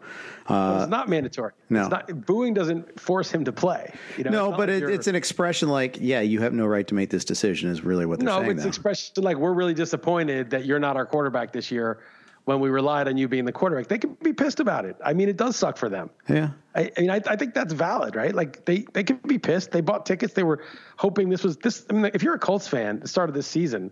Uh, 0.47 0.79
it's 0.81 0.91
not 0.91 1.09
mandatory. 1.09 1.53
no. 1.69 1.81
It's 1.81 1.89
not, 1.89 2.25
booing 2.25 2.53
doesn't 2.53 2.99
force 2.99 3.31
him 3.31 3.45
to 3.45 3.51
play. 3.51 3.91
You 4.17 4.25
know, 4.25 4.29
no, 4.29 4.49
it's 4.49 4.57
but 4.57 4.69
like 4.69 4.83
it, 4.83 4.89
it's 4.89 5.07
an 5.07 5.15
expression 5.15 5.69
like, 5.69 5.97
yeah, 5.99 6.21
you 6.21 6.39
have 6.41 6.53
no 6.53 6.67
right 6.67 6.87
to 6.87 6.93
make 6.93 7.09
this 7.09 7.25
decision. 7.25 7.69
Is 7.69 7.83
really 7.83 8.05
what 8.05 8.19
they're 8.19 8.27
no, 8.27 8.39
saying. 8.39 8.51
it's 8.51 8.63
though. 8.63 8.69
expression 8.69 9.23
like 9.23 9.37
we're 9.37 9.53
really 9.53 9.73
disappointed 9.73 10.51
that 10.51 10.65
you're 10.65 10.79
not 10.79 10.95
our 10.95 11.05
quarterback 11.05 11.51
this 11.51 11.71
year 11.71 11.99
when 12.45 12.59
we 12.59 12.69
relied 12.69 13.07
on 13.07 13.17
you 13.17 13.27
being 13.27 13.45
the 13.45 13.51
quarterback. 13.51 13.87
They 13.87 13.97
can 13.97 14.13
be 14.23 14.31
pissed 14.31 14.59
about 14.59 14.85
it. 14.85 14.95
I 15.03 15.13
mean, 15.13 15.29
it 15.29 15.37
does 15.37 15.55
suck 15.55 15.77
for 15.77 15.89
them. 15.89 16.09
yeah. 16.29 16.51
I, 16.75 16.91
I 16.97 17.01
mean, 17.01 17.09
I, 17.09 17.21
I 17.27 17.35
think 17.35 17.53
that's 17.53 17.73
valid, 17.73 18.15
right? 18.15 18.33
Like 18.33 18.65
they 18.65 18.85
they 18.93 19.03
can 19.03 19.17
be 19.17 19.37
pissed. 19.37 19.71
They 19.71 19.81
bought 19.81 20.05
tickets. 20.05 20.33
They 20.33 20.43
were 20.43 20.63
hoping 20.97 21.29
this 21.29 21.43
was 21.43 21.57
this. 21.57 21.85
I 21.89 21.93
mean, 21.93 22.11
if 22.13 22.21
you're 22.21 22.35
a 22.35 22.39
Colts 22.39 22.67
fan, 22.67 22.99
the 22.99 23.07
start 23.07 23.29
of 23.29 23.35
this 23.35 23.47
season, 23.47 23.91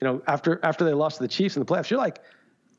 you 0.00 0.06
know, 0.06 0.22
after 0.26 0.60
after 0.62 0.84
they 0.84 0.92
lost 0.92 1.16
to 1.16 1.22
the 1.22 1.28
Chiefs 1.28 1.56
in 1.56 1.60
the 1.60 1.66
playoffs, 1.66 1.90
you're 1.90 1.98
like, 1.98 2.20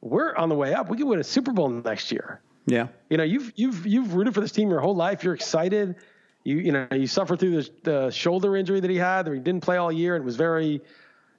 we're 0.02 0.36
on 0.36 0.50
the 0.50 0.56
way 0.56 0.74
up. 0.74 0.90
We 0.90 0.98
can 0.98 1.08
win 1.08 1.20
a 1.20 1.24
Super 1.24 1.52
Bowl 1.52 1.70
next 1.70 2.12
year. 2.12 2.42
Yeah. 2.68 2.88
You 3.10 3.18
know, 3.18 3.24
you've 3.24 3.52
you've 3.56 3.86
you've 3.86 4.14
rooted 4.14 4.34
for 4.34 4.42
this 4.42 4.52
team 4.52 4.70
your 4.70 4.80
whole 4.80 4.96
life. 4.96 5.24
You're 5.24 5.34
excited. 5.34 5.96
You 6.44 6.58
you 6.58 6.72
know 6.72 6.88
you 6.92 7.08
suffered 7.08 7.40
through 7.40 7.64
the, 7.64 7.70
the 7.84 8.12
shoulder 8.12 8.56
injury 8.56 8.80
that 8.80 8.90
he 8.90 8.98
had, 8.98 9.26
that 9.26 9.34
he 9.34 9.40
didn't 9.40 9.62
play 9.62 9.78
all 9.78 9.92
year, 9.92 10.16
and 10.16 10.24
it 10.24 10.26
was 10.26 10.36
very, 10.36 10.82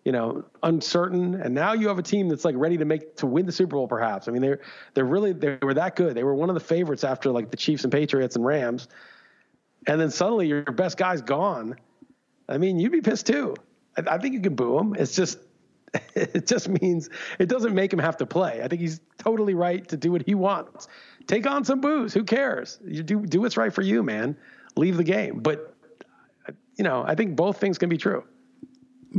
you 0.07 0.13
know, 0.13 0.45
uncertain. 0.63 1.35
And 1.35 1.53
now 1.53 1.73
you 1.73 1.89
have 1.89 1.99
a 1.99 2.03
team 2.03 2.29
that's 2.29 2.45
like 2.45 2.55
ready 2.57 2.79
to 2.79 2.85
make 2.85 3.17
to 3.17 3.27
win 3.27 3.45
the 3.45 3.51
Super 3.51 3.75
Bowl, 3.75 3.89
perhaps. 3.89 4.29
I 4.29 4.31
mean, 4.31 4.41
they're 4.41 4.61
they're 4.95 5.05
really 5.05 5.33
they 5.33 5.59
were 5.61 5.75
that 5.75 5.97
good. 5.97 6.15
They 6.15 6.23
were 6.23 6.35
one 6.35 6.49
of 6.49 6.55
the 6.55 6.61
favorites 6.61 7.03
after 7.03 7.33
like 7.33 7.51
the 7.51 7.57
Chiefs 7.57 7.83
and 7.83 7.93
Patriots 7.93 8.37
and 8.37 8.45
Rams, 8.45 8.87
and 9.89 10.01
then 10.01 10.13
suddenly 10.13 10.47
your 10.47 10.63
best 10.63 10.97
guy's 10.97 11.23
gone. 11.23 11.75
I 12.49 12.57
mean, 12.57 12.79
you'd 12.79 12.93
be 12.93 13.01
pissed 13.01 13.27
too. 13.27 13.57
I, 13.99 14.15
I 14.15 14.19
think 14.19 14.35
you 14.35 14.41
can 14.41 14.55
boo 14.55 14.79
him. 14.79 14.95
It's 14.97 15.17
just 15.17 15.41
it 16.15 16.47
just 16.47 16.69
means 16.69 17.11
it 17.41 17.49
doesn't 17.49 17.75
make 17.75 17.93
him 17.93 17.99
have 17.99 18.19
to 18.19 18.27
play. 18.27 18.63
I 18.63 18.69
think 18.69 18.83
he's 18.83 19.01
totally 19.19 19.55
right 19.55 19.89
to 19.89 19.97
do 19.97 20.13
what 20.13 20.23
he 20.25 20.37
wants. 20.37 20.87
Take 21.27 21.49
on 21.49 21.65
some 21.65 21.81
booze. 21.81 22.15
Who 22.15 22.23
cares? 22.23 22.79
You 22.87 23.03
do 23.03 23.27
do 23.27 23.41
what's 23.41 23.57
right 23.57 23.73
for 23.73 23.83
you, 23.83 24.05
man. 24.05 24.37
Leave 24.77 24.99
the 24.99 25.05
game. 25.05 25.41
But 25.41 25.75
you 26.77 26.85
know, 26.85 27.03
I 27.05 27.17
think 27.17 27.35
both 27.35 27.59
things 27.59 27.77
can 27.77 27.89
be 27.89 27.99
true. 27.99 28.23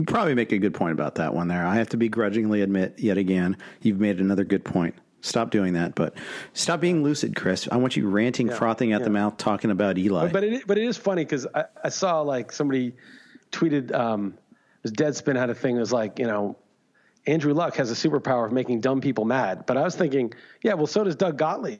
Probably 0.05 0.35
make 0.35 0.51
a 0.51 0.57
good 0.57 0.73
point 0.73 0.91
about 0.91 1.15
that 1.15 1.33
one 1.33 1.47
there. 1.47 1.65
I 1.65 1.75
have 1.75 1.89
to 1.89 1.97
begrudgingly 1.97 2.61
admit 2.61 2.99
yet 2.99 3.17
again, 3.17 3.57
you've 3.81 3.99
made 3.99 4.19
another 4.19 4.43
good 4.43 4.63
point. 4.63 4.95
Stop 5.21 5.49
doing 5.49 5.73
that, 5.73 5.95
but 5.95 6.15
stop 6.53 6.79
being 6.79 7.03
lucid, 7.03 7.35
Chris. 7.35 7.67
I 7.71 7.77
want 7.77 7.97
you 7.97 8.07
ranting, 8.07 8.49
frothing 8.49 8.93
at 8.93 9.03
the 9.03 9.09
mouth, 9.09 9.37
talking 9.37 9.71
about 9.71 9.97
Eli. 9.97 10.31
But 10.31 10.43
it 10.43 10.67
but 10.67 10.77
it 10.77 10.85
is 10.85 10.95
funny 10.95 11.25
because 11.25 11.47
I, 11.55 11.65
I 11.83 11.89
saw 11.89 12.21
like 12.21 12.51
somebody 12.51 12.93
tweeted 13.51 13.93
um 13.93 14.37
this 14.83 14.91
Deadspin 14.91 15.35
had 15.35 15.49
a 15.49 15.55
thing 15.55 15.75
that 15.75 15.81
was 15.81 15.91
like, 15.91 16.19
you 16.19 16.27
know, 16.27 16.55
Andrew 17.25 17.53
Luck 17.53 17.75
has 17.75 17.91
a 17.91 17.95
superpower 17.95 18.45
of 18.45 18.51
making 18.51 18.81
dumb 18.81 19.01
people 19.01 19.25
mad. 19.25 19.65
But 19.65 19.77
I 19.77 19.81
was 19.81 19.95
thinking, 19.95 20.33
yeah, 20.61 20.75
well, 20.75 20.87
so 20.87 21.03
does 21.03 21.15
Doug 21.15 21.37
Gottlieb. 21.37 21.79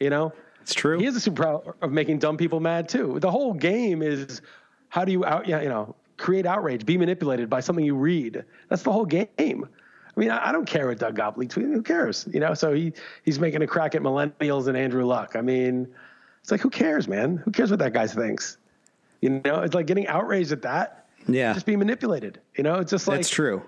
You 0.00 0.10
know? 0.10 0.32
it's 0.66 0.74
true. 0.74 0.98
He 0.98 1.04
has 1.04 1.14
a 1.14 1.30
superpower 1.30 1.74
of 1.80 1.92
making 1.92 2.18
dumb 2.18 2.36
people 2.36 2.58
mad 2.58 2.88
too. 2.88 3.20
The 3.20 3.30
whole 3.30 3.54
game 3.54 4.02
is 4.02 4.42
how 4.88 5.04
do 5.04 5.12
you 5.12 5.24
out, 5.24 5.46
yeah, 5.46 5.60
you 5.60 5.68
know, 5.68 5.94
create 6.16 6.46
outrage, 6.46 6.84
be 6.86 6.96
manipulated 6.96 7.50
by 7.50 7.60
something 7.60 7.84
you 7.84 7.94
read. 7.94 8.44
That's 8.68 8.82
the 8.82 8.92
whole 8.92 9.04
game. 9.06 9.28
I 9.38 10.20
mean, 10.20 10.30
I, 10.30 10.48
I 10.48 10.52
don't 10.52 10.66
care 10.66 10.86
what 10.88 10.98
Doug 10.98 11.14
Gottlieb 11.16 11.50
tweeted. 11.50 11.72
Who 11.74 11.82
cares? 11.82 12.26
You 12.32 12.40
know, 12.40 12.54
so 12.54 12.72
he 12.72 12.92
he's 13.24 13.38
making 13.38 13.62
a 13.62 13.66
crack 13.66 13.94
at 13.94 14.02
millennials 14.02 14.66
and 14.66 14.76
Andrew 14.76 15.04
Luck. 15.04 15.36
I 15.36 15.42
mean, 15.42 15.88
it's 16.40 16.50
like 16.50 16.60
who 16.60 16.70
cares, 16.70 17.06
man? 17.08 17.36
Who 17.38 17.50
cares 17.50 17.70
what 17.70 17.78
that 17.80 17.92
guy 17.92 18.06
thinks? 18.06 18.56
You 19.20 19.40
know, 19.44 19.60
it's 19.60 19.74
like 19.74 19.86
getting 19.86 20.06
outraged 20.06 20.52
at 20.52 20.62
that. 20.62 21.06
Yeah. 21.28 21.52
just 21.52 21.66
being 21.66 21.78
manipulated. 21.78 22.40
You 22.56 22.64
know, 22.64 22.76
it's 22.76 22.90
just 22.90 23.08
like 23.08 23.18
That's 23.18 23.30
true. 23.30 23.62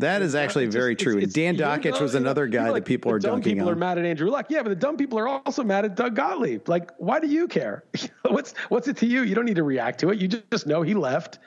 That 0.00 0.22
is 0.22 0.34
actually 0.34 0.64
it's 0.64 0.74
very 0.74 0.96
just- 0.96 1.04
true. 1.04 1.16
it's- 1.18 1.32
Dan 1.32 1.54
it's- 1.54 1.84
you 1.84 1.90
know, 1.92 2.00
was 2.00 2.16
another 2.16 2.48
guy 2.48 2.64
know, 2.66 2.74
that 2.74 2.84
people 2.84 3.12
the 3.12 3.16
are 3.16 3.18
dumb 3.20 3.30
dunking 3.36 3.56
people 3.56 3.70
are 3.70 3.76
mad 3.76 3.96
at 3.96 4.04
Andrew 4.04 4.28
Luck. 4.28 4.46
Yeah, 4.48 4.62
but 4.62 4.70
the 4.70 4.74
dumb 4.74 4.96
people 4.96 5.18
are 5.20 5.28
also 5.28 5.62
mad 5.62 5.84
at 5.84 5.94
Doug 5.94 6.16
Gottlieb. 6.16 6.68
Like, 6.68 6.90
why 6.98 7.20
do 7.20 7.28
you 7.28 7.46
care? 7.46 7.84
what's 8.22 8.54
what's 8.70 8.88
it 8.88 8.96
to 8.98 9.06
you? 9.06 9.22
You 9.22 9.36
don't 9.36 9.44
need 9.44 9.54
to 9.56 9.62
react 9.62 10.00
to 10.00 10.10
it. 10.10 10.18
You 10.20 10.26
just, 10.26 10.50
just 10.50 10.66
know 10.66 10.82
he 10.82 10.94
left. 10.94 11.38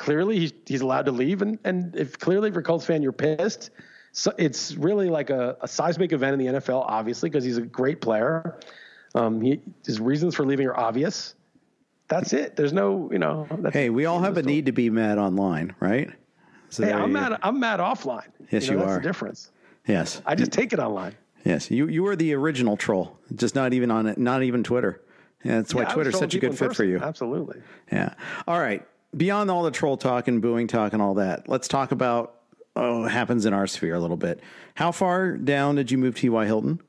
Clearly, 0.00 0.38
he's 0.38 0.52
he's 0.64 0.80
allowed 0.80 1.04
to 1.04 1.12
leave, 1.12 1.42
and 1.42 1.58
and 1.62 1.94
if 1.94 2.18
clearly 2.18 2.48
if 2.48 2.54
you're 2.54 2.62
a 2.62 2.64
Colts 2.64 2.86
fan, 2.86 3.02
you're 3.02 3.12
pissed. 3.12 3.68
So 4.12 4.32
it's 4.38 4.74
really 4.74 5.10
like 5.10 5.28
a, 5.28 5.58
a 5.60 5.68
seismic 5.68 6.12
event 6.12 6.40
in 6.40 6.54
the 6.54 6.58
NFL, 6.58 6.86
obviously, 6.88 7.28
because 7.28 7.44
he's 7.44 7.58
a 7.58 7.62
great 7.62 8.00
player. 8.00 8.58
Um, 9.14 9.42
he, 9.42 9.60
his 9.84 10.00
reasons 10.00 10.34
for 10.34 10.46
leaving 10.46 10.66
are 10.68 10.74
obvious. 10.76 11.34
That's 12.08 12.32
it. 12.32 12.56
There's 12.56 12.72
no, 12.72 13.10
you 13.12 13.18
know. 13.18 13.46
That's, 13.58 13.74
Hey, 13.74 13.90
we 13.90 14.06
all 14.06 14.20
have 14.20 14.38
a 14.38 14.42
need 14.42 14.64
to 14.66 14.72
be 14.72 14.88
mad 14.88 15.18
online, 15.18 15.74
right? 15.80 16.08
So 16.70 16.82
Hey, 16.82 16.92
I'm 16.94 17.08
you- 17.10 17.14
mad. 17.14 17.38
I'm 17.42 17.60
mad 17.60 17.78
offline. 17.80 18.24
Yes, 18.50 18.64
you, 18.64 18.70
know, 18.70 18.78
you 18.78 18.78
that's 18.86 18.90
are. 18.92 19.02
The 19.02 19.02
difference. 19.02 19.50
Yes. 19.86 20.22
I 20.24 20.34
just 20.34 20.50
take 20.50 20.72
it 20.72 20.78
online. 20.78 21.14
Yes, 21.44 21.70
you 21.70 21.88
you 21.88 22.04
were 22.04 22.16
the 22.16 22.32
original 22.34 22.78
troll, 22.78 23.18
just 23.36 23.54
not 23.54 23.74
even 23.74 23.90
on 23.90 24.06
it, 24.06 24.16
not 24.16 24.42
even 24.42 24.64
Twitter. 24.64 25.02
Yeah, 25.44 25.56
that's 25.56 25.74
why 25.74 25.82
Yeah, 25.82 25.88
Twitter's 25.92 26.18
such 26.18 26.34
a 26.34 26.38
good 26.38 26.56
fit 26.56 26.74
for 26.74 26.84
you. 26.84 26.98
Absolutely. 27.00 27.60
Yeah. 27.92 28.14
All 28.48 28.58
right. 28.58 28.86
Beyond 29.16 29.50
all 29.50 29.62
the 29.64 29.70
troll 29.72 29.96
talk 29.96 30.28
and 30.28 30.40
booing 30.40 30.66
talk 30.68 30.92
and 30.92 31.02
all 31.02 31.14
that, 31.14 31.48
let's 31.48 31.66
talk 31.68 31.90
about 31.92 32.36
oh, 32.76 33.04
happens 33.04 33.44
in 33.46 33.52
our 33.52 33.66
sphere 33.66 33.94
a 33.94 33.98
little 34.00 34.16
bit. 34.16 34.40
How 34.74 34.92
far 34.92 35.36
down 35.36 35.74
did 35.74 35.90
you 35.90 35.98
move 35.98 36.14
T.Y. 36.14 36.46
Hilton? 36.46 36.80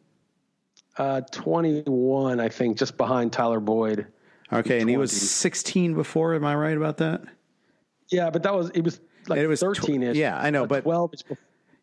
Uh, 0.97 1.21
21, 1.31 2.39
I 2.39 2.49
think, 2.49 2.77
just 2.77 2.95
behind 2.97 3.33
Tyler 3.33 3.59
Boyd. 3.59 4.05
Okay, 4.53 4.79
and 4.81 4.89
he 4.89 4.97
was 4.97 5.11
16 5.11 5.95
before. 5.95 6.35
Am 6.35 6.45
I 6.45 6.53
right 6.55 6.77
about 6.77 6.97
that? 6.97 7.23
Yeah, 8.09 8.29
but 8.29 8.43
that 8.43 8.53
was 8.53 8.69
it 8.71 8.83
was 8.83 8.99
like 9.27 9.39
It 9.39 9.47
was 9.47 9.61
13 9.61 10.03
ish. 10.03 10.17
yeah, 10.17 10.37
I 10.37 10.49
know, 10.51 10.67
but- 10.67 10.83
12 10.83 11.13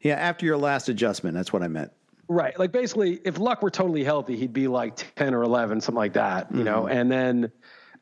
Yeah, 0.02 0.14
after 0.14 0.47
your 0.47 0.57
last 0.59 0.88
adjustment, 0.88 1.35
that's 1.35 1.52
what 1.52 1.62
I 1.62 1.68
meant. 1.68 1.90
right. 2.28 2.57
Like 2.59 2.71
basically, 2.71 3.21
if 3.25 3.38
Luck 3.38 3.62
were 3.62 3.71
totally 3.71 4.04
healthy, 4.04 4.37
he'd 4.37 4.52
be 4.52 4.68
like 4.68 5.14
10 5.16 5.35
or 5.35 5.42
11, 5.42 5.80
something 5.80 5.97
like 5.97 6.12
that. 6.12 6.54
You 6.54 6.62
know, 6.62 6.83
Mm-hmm. 6.83 6.97
and 6.99 7.11
then 7.11 7.52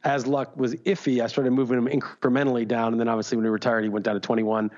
as 0.07 0.25
Luck 0.25 0.57
was 0.57 0.75
iffy, 0.77 1.21
I 1.21 1.27
started 1.27 1.51
moving 1.51 1.77
him 1.77 1.89
incrementally 1.89 2.67
down, 2.67 2.93
and 2.93 3.01
then 3.01 3.09
obviously 3.09 3.37
when 3.37 3.45
he 3.45 3.51
retired, 3.51 3.83
he 3.83 3.91
went 3.91 4.05
down 4.05 4.15
to 4.15 4.21
21. 4.21 4.71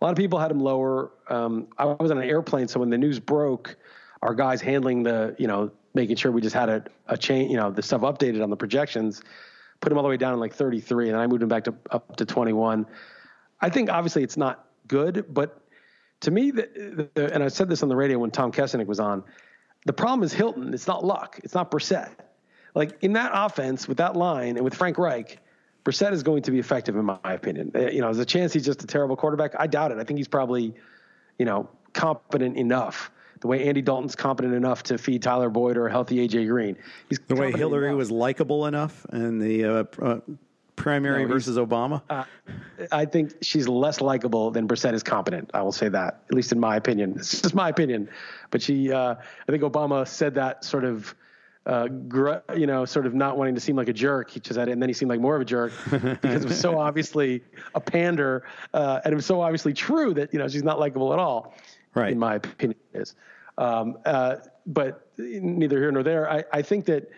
A 0.00 0.04
lot 0.04 0.10
of 0.10 0.16
people 0.16 0.38
had 0.38 0.50
him 0.50 0.60
lower. 0.60 1.12
Um, 1.28 1.68
I 1.76 1.84
was 1.84 2.10
on 2.10 2.16
an 2.16 2.24
airplane, 2.24 2.66
so 2.66 2.80
when 2.80 2.88
the 2.88 2.96
news 2.96 3.20
broke, 3.20 3.76
our 4.22 4.34
guys 4.34 4.62
handling 4.62 5.02
the, 5.02 5.36
you 5.38 5.46
know, 5.46 5.70
making 5.92 6.16
sure 6.16 6.32
we 6.32 6.40
just 6.40 6.54
had 6.54 6.70
a, 6.70 6.84
a 7.08 7.18
chain, 7.18 7.50
you 7.50 7.58
know, 7.58 7.70
the 7.70 7.82
stuff 7.82 8.00
updated 8.00 8.42
on 8.42 8.48
the 8.48 8.56
projections, 8.56 9.20
put 9.80 9.92
him 9.92 9.98
all 9.98 10.02
the 10.02 10.08
way 10.08 10.16
down 10.16 10.32
in 10.32 10.40
like 10.40 10.54
33, 10.54 11.08
and 11.08 11.14
then 11.14 11.20
I 11.20 11.26
moved 11.26 11.42
him 11.42 11.48
back 11.50 11.64
to 11.64 11.74
up 11.90 12.16
to 12.16 12.24
21. 12.24 12.86
I 13.60 13.68
think 13.68 13.90
obviously 13.90 14.22
it's 14.22 14.38
not 14.38 14.64
good, 14.88 15.26
but 15.28 15.60
to 16.20 16.30
me, 16.30 16.52
the, 16.52 17.10
the, 17.14 17.34
and 17.34 17.42
I 17.42 17.48
said 17.48 17.68
this 17.68 17.82
on 17.82 17.90
the 17.90 17.96
radio 17.96 18.18
when 18.18 18.30
Tom 18.30 18.50
Kessenich 18.50 18.86
was 18.86 19.00
on, 19.00 19.24
the 19.84 19.92
problem 19.92 20.22
is 20.22 20.32
Hilton. 20.32 20.72
It's 20.72 20.86
not 20.86 21.04
Luck. 21.04 21.38
It's 21.44 21.54
not 21.54 21.70
Brissett. 21.70 22.12
Like 22.74 22.98
in 23.02 23.12
that 23.14 23.30
offense 23.34 23.88
with 23.88 23.98
that 23.98 24.16
line 24.16 24.56
and 24.56 24.64
with 24.64 24.74
Frank 24.74 24.98
Reich, 24.98 25.38
Brissett 25.84 26.12
is 26.12 26.22
going 26.22 26.42
to 26.42 26.50
be 26.50 26.58
effective 26.58 26.96
in 26.96 27.04
my 27.04 27.18
opinion. 27.24 27.72
Uh, 27.74 27.88
You 27.88 28.00
know, 28.00 28.06
there's 28.06 28.18
a 28.18 28.24
chance 28.24 28.52
he's 28.52 28.64
just 28.66 28.82
a 28.84 28.86
terrible 28.86 29.16
quarterback. 29.16 29.54
I 29.58 29.66
doubt 29.66 29.92
it. 29.92 29.98
I 29.98 30.04
think 30.04 30.18
he's 30.18 30.28
probably, 30.28 30.74
you 31.38 31.46
know, 31.46 31.68
competent 31.92 32.56
enough. 32.56 33.10
The 33.40 33.46
way 33.48 33.66
Andy 33.66 33.80
Dalton's 33.80 34.14
competent 34.14 34.54
enough 34.54 34.82
to 34.84 34.98
feed 34.98 35.22
Tyler 35.22 35.48
Boyd 35.48 35.78
or 35.78 35.86
a 35.86 35.90
healthy 35.90 36.28
AJ 36.28 36.46
Green. 36.48 36.76
He's 37.08 37.18
The 37.26 37.34
way 37.34 37.50
Hillary 37.50 37.86
enough. 37.88 37.96
was 37.96 38.10
likable 38.10 38.66
enough 38.66 39.06
in 39.12 39.38
the 39.38 39.64
uh, 39.64 39.84
uh, 40.02 40.20
primary 40.76 41.22
No, 41.22 41.28
versus 41.28 41.56
Obama. 41.56 42.02
I 42.92 43.04
think 43.06 43.32
she's 43.42 43.66
less 43.66 44.02
likable 44.02 44.50
than 44.50 44.68
Brissett 44.68 44.92
is 44.92 45.02
competent. 45.02 45.50
I 45.54 45.62
will 45.62 45.72
say 45.72 45.88
that, 45.88 46.22
at 46.28 46.34
least 46.34 46.52
in 46.52 46.60
my 46.60 46.76
opinion. 46.76 47.14
It's 47.16 47.40
just 47.40 47.54
my 47.54 47.70
opinion. 47.70 48.10
But 48.50 48.60
she, 48.60 48.92
uh, 48.92 49.14
I 49.14 49.50
think 49.50 49.62
Obama 49.62 50.06
said 50.06 50.34
that 50.34 50.62
sort 50.62 50.84
of, 50.84 51.14
uh, 51.66 51.88
gr- 51.88 52.38
you 52.56 52.66
know, 52.66 52.84
sort 52.84 53.06
of 53.06 53.14
not 53.14 53.36
wanting 53.36 53.54
to 53.54 53.60
seem 53.60 53.76
like 53.76 53.88
a 53.88 53.92
jerk. 53.92 54.30
He 54.30 54.40
just 54.40 54.56
said 54.56 54.68
it, 54.68 54.72
and 54.72 54.82
then 54.82 54.88
he 54.88 54.92
seemed 54.92 55.10
like 55.10 55.20
more 55.20 55.36
of 55.36 55.42
a 55.42 55.44
jerk 55.44 55.72
because 55.90 56.44
it 56.44 56.48
was 56.48 56.58
so 56.58 56.78
obviously 56.78 57.42
a 57.74 57.80
pander, 57.80 58.44
uh, 58.72 59.00
and 59.04 59.12
it 59.12 59.16
was 59.16 59.26
so 59.26 59.40
obviously 59.40 59.72
true 59.72 60.14
that 60.14 60.32
you 60.32 60.38
know 60.38 60.48
she's 60.48 60.64
not 60.64 60.78
likable 60.78 61.12
at 61.12 61.18
all. 61.18 61.54
Right. 61.94 62.12
In 62.12 62.18
my 62.18 62.36
opinion, 62.36 62.78
is. 62.94 63.14
Um, 63.58 63.98
uh, 64.06 64.36
but 64.66 65.08
neither 65.18 65.78
here 65.78 65.92
nor 65.92 66.02
there. 66.02 66.30
I, 66.30 66.44
I 66.52 66.62
think 66.62 66.86
that 66.86 67.10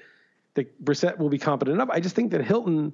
that 0.55 0.85
Brissett 0.85 1.19
will 1.19 1.29
be 1.29 1.39
competent 1.39 1.77
enough. 1.77 1.91
I 1.91 2.01
just 2.01 2.17
think 2.17 2.33
that 2.33 2.45
Hilton 2.45 2.93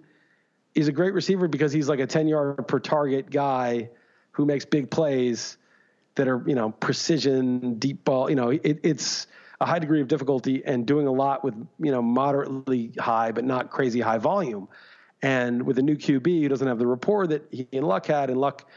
is 0.74 0.88
a 0.88 0.92
great 0.92 1.14
receiver 1.14 1.48
because 1.48 1.72
he's 1.72 1.88
like 1.88 2.00
a 2.00 2.06
10 2.06 2.28
yard 2.28 2.68
per 2.68 2.78
target 2.78 3.30
guy 3.30 3.90
who 4.32 4.44
makes 4.44 4.64
big 4.64 4.90
plays 4.90 5.56
that 6.14 6.28
are 6.28 6.42
you 6.46 6.54
know 6.54 6.70
precision 6.70 7.74
deep 7.78 8.04
ball. 8.04 8.28
You 8.28 8.36
know, 8.36 8.50
it, 8.50 8.80
it's 8.82 9.26
a 9.60 9.66
high 9.66 9.78
degree 9.78 10.00
of 10.00 10.08
difficulty 10.08 10.62
and 10.64 10.86
doing 10.86 11.06
a 11.06 11.12
lot 11.12 11.42
with 11.42 11.54
you 11.80 11.90
know 11.90 12.02
moderately 12.02 12.92
high 12.98 13.32
but 13.32 13.44
not 13.44 13.70
crazy 13.70 14.00
high 14.00 14.18
volume. 14.18 14.68
And 15.20 15.64
with 15.64 15.78
a 15.78 15.82
new 15.82 15.96
QB 15.96 16.42
who 16.42 16.48
doesn't 16.48 16.66
have 16.66 16.78
the 16.78 16.86
rapport 16.86 17.26
that 17.26 17.46
he 17.50 17.66
and 17.72 17.86
Luck 17.86 18.06
had, 18.06 18.30
and 18.30 18.40
Luck 18.40 18.70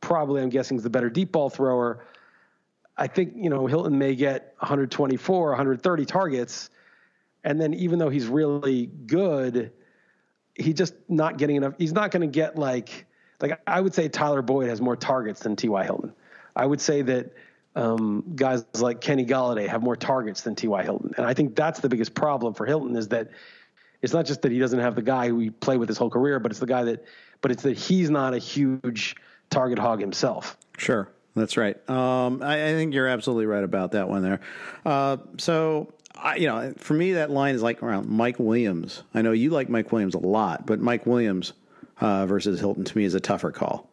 probably 0.00 0.42
I'm 0.42 0.48
guessing 0.48 0.76
is 0.76 0.84
the 0.84 0.90
better 0.90 1.10
deep 1.10 1.32
ball 1.32 1.50
thrower. 1.50 2.04
I 2.96 3.06
think 3.06 3.32
you 3.36 3.50
know 3.50 3.66
Hilton 3.66 3.98
may 3.98 4.14
get 4.14 4.54
124, 4.58 5.48
130 5.48 6.04
targets, 6.04 6.70
and 7.44 7.60
then 7.60 7.74
even 7.74 7.98
though 7.98 8.10
he's 8.10 8.26
really 8.26 8.86
good, 8.86 9.72
he 10.54 10.72
just 10.72 10.94
not 11.08 11.36
getting 11.36 11.56
enough. 11.56 11.74
He's 11.78 11.92
not 11.92 12.12
going 12.12 12.22
to 12.22 12.32
get 12.32 12.56
like 12.56 13.06
like 13.40 13.60
I 13.66 13.80
would 13.80 13.94
say 13.94 14.08
Tyler 14.08 14.42
Boyd 14.42 14.68
has 14.68 14.80
more 14.80 14.96
targets 14.96 15.40
than 15.40 15.56
T.Y. 15.56 15.84
Hilton. 15.84 16.12
I 16.54 16.66
would 16.66 16.80
say 16.80 17.02
that 17.02 17.32
um, 17.78 18.24
guys 18.34 18.64
like 18.74 19.00
Kenny 19.00 19.24
Golladay 19.24 19.68
have 19.68 19.82
more 19.82 19.96
targets 19.96 20.42
than 20.42 20.54
T.Y. 20.54 20.82
Hilton, 20.82 21.14
and 21.16 21.24
I 21.24 21.34
think 21.34 21.54
that's 21.54 21.80
the 21.80 21.88
biggest 21.88 22.14
problem 22.14 22.54
for 22.54 22.66
Hilton 22.66 22.96
is 22.96 23.08
that 23.08 23.30
it's 24.02 24.12
not 24.12 24.26
just 24.26 24.42
that 24.42 24.52
he 24.52 24.58
doesn't 24.58 24.78
have 24.78 24.94
the 24.94 25.02
guy 25.02 25.28
who 25.28 25.38
he 25.38 25.50
played 25.50 25.78
with 25.78 25.88
his 25.88 25.98
whole 25.98 26.10
career, 26.10 26.38
but 26.38 26.50
it's 26.52 26.60
the 26.60 26.66
guy 26.66 26.84
that, 26.84 27.04
but 27.40 27.50
it's 27.50 27.62
that 27.62 27.76
he's 27.76 28.10
not 28.10 28.34
a 28.34 28.38
huge 28.38 29.16
target 29.50 29.78
hog 29.78 30.00
himself. 30.00 30.56
Sure. 30.76 31.08
That's 31.34 31.56
right. 31.56 31.76
Um, 31.88 32.42
I, 32.42 32.68
I, 32.68 32.72
think 32.72 32.94
you're 32.94 33.06
absolutely 33.06 33.46
right 33.46 33.62
about 33.62 33.92
that 33.92 34.08
one 34.08 34.22
there. 34.22 34.40
Uh, 34.84 35.18
so, 35.36 35.92
I, 36.16 36.36
you 36.36 36.48
know, 36.48 36.74
for 36.78 36.94
me, 36.94 37.12
that 37.12 37.30
line 37.30 37.54
is 37.54 37.62
like 37.62 37.82
around 37.82 38.08
Mike 38.08 38.38
Williams. 38.38 39.04
I 39.14 39.22
know 39.22 39.32
you 39.32 39.50
like 39.50 39.68
Mike 39.68 39.92
Williams 39.92 40.14
a 40.14 40.18
lot, 40.18 40.66
but 40.66 40.80
Mike 40.80 41.06
Williams 41.06 41.52
uh, 42.00 42.26
versus 42.26 42.58
Hilton 42.58 42.84
to 42.84 42.98
me 42.98 43.04
is 43.04 43.14
a 43.14 43.20
tougher 43.20 43.52
call. 43.52 43.87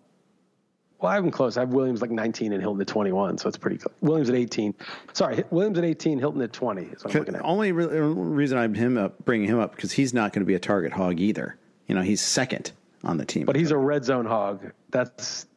Well, 0.99 1.11
I 1.11 1.15
have 1.15 1.23
them 1.23 1.31
close. 1.31 1.57
I 1.57 1.61
have 1.61 1.69
Williams 1.69 2.01
like 2.01 2.11
19 2.11 2.53
and 2.53 2.61
Hilton 2.61 2.81
at 2.81 2.87
21, 2.87 3.37
so 3.37 3.47
it's 3.47 3.57
pretty 3.57 3.77
close. 3.77 3.93
Williams 4.01 4.29
at 4.29 4.35
18. 4.35 4.73
Sorry, 5.13 5.43
Williams 5.51 5.77
at 5.77 5.83
18, 5.83 6.19
Hilton 6.19 6.41
at 6.41 6.53
20 6.53 6.81
is 6.83 7.03
what 7.03 7.13
I'm 7.13 7.19
looking 7.19 7.35
at. 7.35 7.43
Only 7.43 7.71
re- 7.73 7.85
reason 7.85 8.57
I'm 8.57 8.73
him 8.73 8.97
up, 8.97 9.23
bringing 9.25 9.47
him 9.47 9.59
up 9.59 9.75
because 9.75 9.91
he's 9.91 10.13
not 10.13 10.31
going 10.31 10.41
to 10.41 10.45
be 10.45 10.55
a 10.55 10.59
target 10.59 10.93
hog 10.93 11.19
either. 11.19 11.57
You 11.87 11.95
know, 11.95 12.01
he's 12.01 12.21
second 12.21 12.71
on 13.03 13.17
the 13.17 13.25
team. 13.25 13.45
But 13.45 13.55
he's 13.55 13.71
a 13.71 13.77
red 13.77 14.05
zone 14.05 14.25
hog. 14.25 14.71
That's 14.89 15.47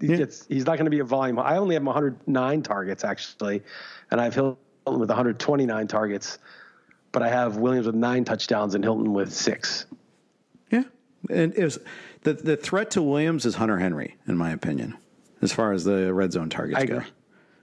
he 0.00 0.08
yeah. 0.08 0.16
gets, 0.16 0.46
he's 0.46 0.66
not 0.66 0.76
going 0.76 0.84
to 0.84 0.90
be 0.90 0.98
a 0.98 1.04
volume. 1.04 1.38
I 1.38 1.56
only 1.56 1.74
have 1.74 1.84
109 1.84 2.62
targets 2.62 3.04
actually, 3.04 3.62
and 4.10 4.20
I 4.20 4.24
have 4.24 4.34
Hilton 4.34 4.58
with 4.86 5.08
129 5.08 5.88
targets, 5.88 6.38
but 7.12 7.22
I 7.22 7.28
have 7.28 7.56
Williams 7.56 7.86
with 7.86 7.94
nine 7.94 8.24
touchdowns 8.24 8.74
and 8.74 8.84
Hilton 8.84 9.12
with 9.12 9.32
six. 9.32 9.86
Yeah, 10.70 10.84
and 11.30 11.54
it 11.54 11.64
was 11.64 11.78
the 12.26 12.34
the 12.34 12.56
threat 12.56 12.90
to 12.92 13.02
Williams 13.02 13.46
is 13.46 13.54
Hunter 13.54 13.78
Henry, 13.78 14.16
in 14.26 14.36
my 14.36 14.50
opinion, 14.50 14.96
as 15.42 15.52
far 15.52 15.72
as 15.72 15.84
the 15.84 16.12
red 16.12 16.32
zone 16.32 16.50
targets 16.50 16.84
go. 16.84 17.02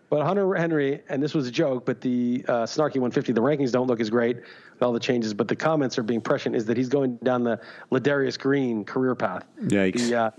But 0.09 0.25
Hunter 0.25 0.53
Henry, 0.53 1.01
and 1.09 1.21
this 1.21 1.33
was 1.33 1.47
a 1.47 1.51
joke, 1.51 1.85
but 1.85 1.99
the 1.99 2.45
uh, 2.47 2.63
Snarky 2.63 2.99
150, 3.01 3.33
the 3.33 3.41
rankings 3.41 3.71
don't 3.71 3.87
look 3.87 3.99
as 3.99 4.09
great 4.09 4.37
with 4.37 4.81
all 4.83 4.93
the 4.93 4.99
changes, 4.99 5.33
but 5.33 5.47
the 5.47 5.55
comments 5.55 5.97
are 5.97 6.03
being 6.03 6.21
prescient 6.21 6.55
is 6.55 6.65
that 6.65 6.77
he's 6.77 6.87
going 6.87 7.17
down 7.23 7.43
the 7.43 7.59
Ladarius 7.91 8.37
Green 8.37 8.85
career 8.85 9.15
path. 9.15 9.43
Yikes. 9.59 10.09
The, 10.09 10.15
uh, 10.15 10.31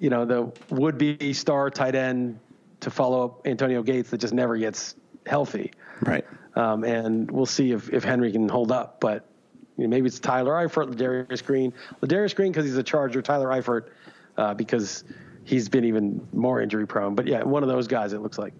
you 0.00 0.10
know, 0.10 0.24
the 0.24 0.52
would 0.74 0.98
be 0.98 1.32
star 1.32 1.70
tight 1.70 1.94
end 1.94 2.38
to 2.80 2.90
follow 2.90 3.24
up 3.24 3.46
Antonio 3.46 3.82
Gates 3.82 4.10
that 4.10 4.18
just 4.18 4.34
never 4.34 4.56
gets 4.56 4.96
healthy. 5.24 5.70
Right. 6.02 6.26
Um, 6.56 6.84
and 6.84 7.30
we'll 7.30 7.46
see 7.46 7.70
if, 7.70 7.90
if 7.92 8.04
Henry 8.04 8.32
can 8.32 8.48
hold 8.48 8.72
up. 8.72 9.00
But 9.00 9.24
you 9.76 9.84
know, 9.84 9.88
maybe 9.88 10.06
it's 10.06 10.18
Tyler 10.18 10.52
Eifert, 10.52 10.94
Ladarius 10.94 11.44
Green. 11.44 11.72
Ladarius 12.00 12.34
Green 12.34 12.52
because 12.52 12.64
he's 12.64 12.76
a 12.76 12.82
Charger, 12.82 13.22
Tyler 13.22 13.48
Eifert 13.48 13.88
uh, 14.36 14.54
because 14.54 15.04
he's 15.44 15.68
been 15.68 15.84
even 15.84 16.26
more 16.32 16.60
injury 16.60 16.86
prone. 16.86 17.14
But 17.14 17.26
yeah, 17.26 17.42
one 17.42 17.62
of 17.62 17.68
those 17.68 17.86
guys, 17.86 18.12
it 18.12 18.20
looks 18.20 18.38
like. 18.38 18.54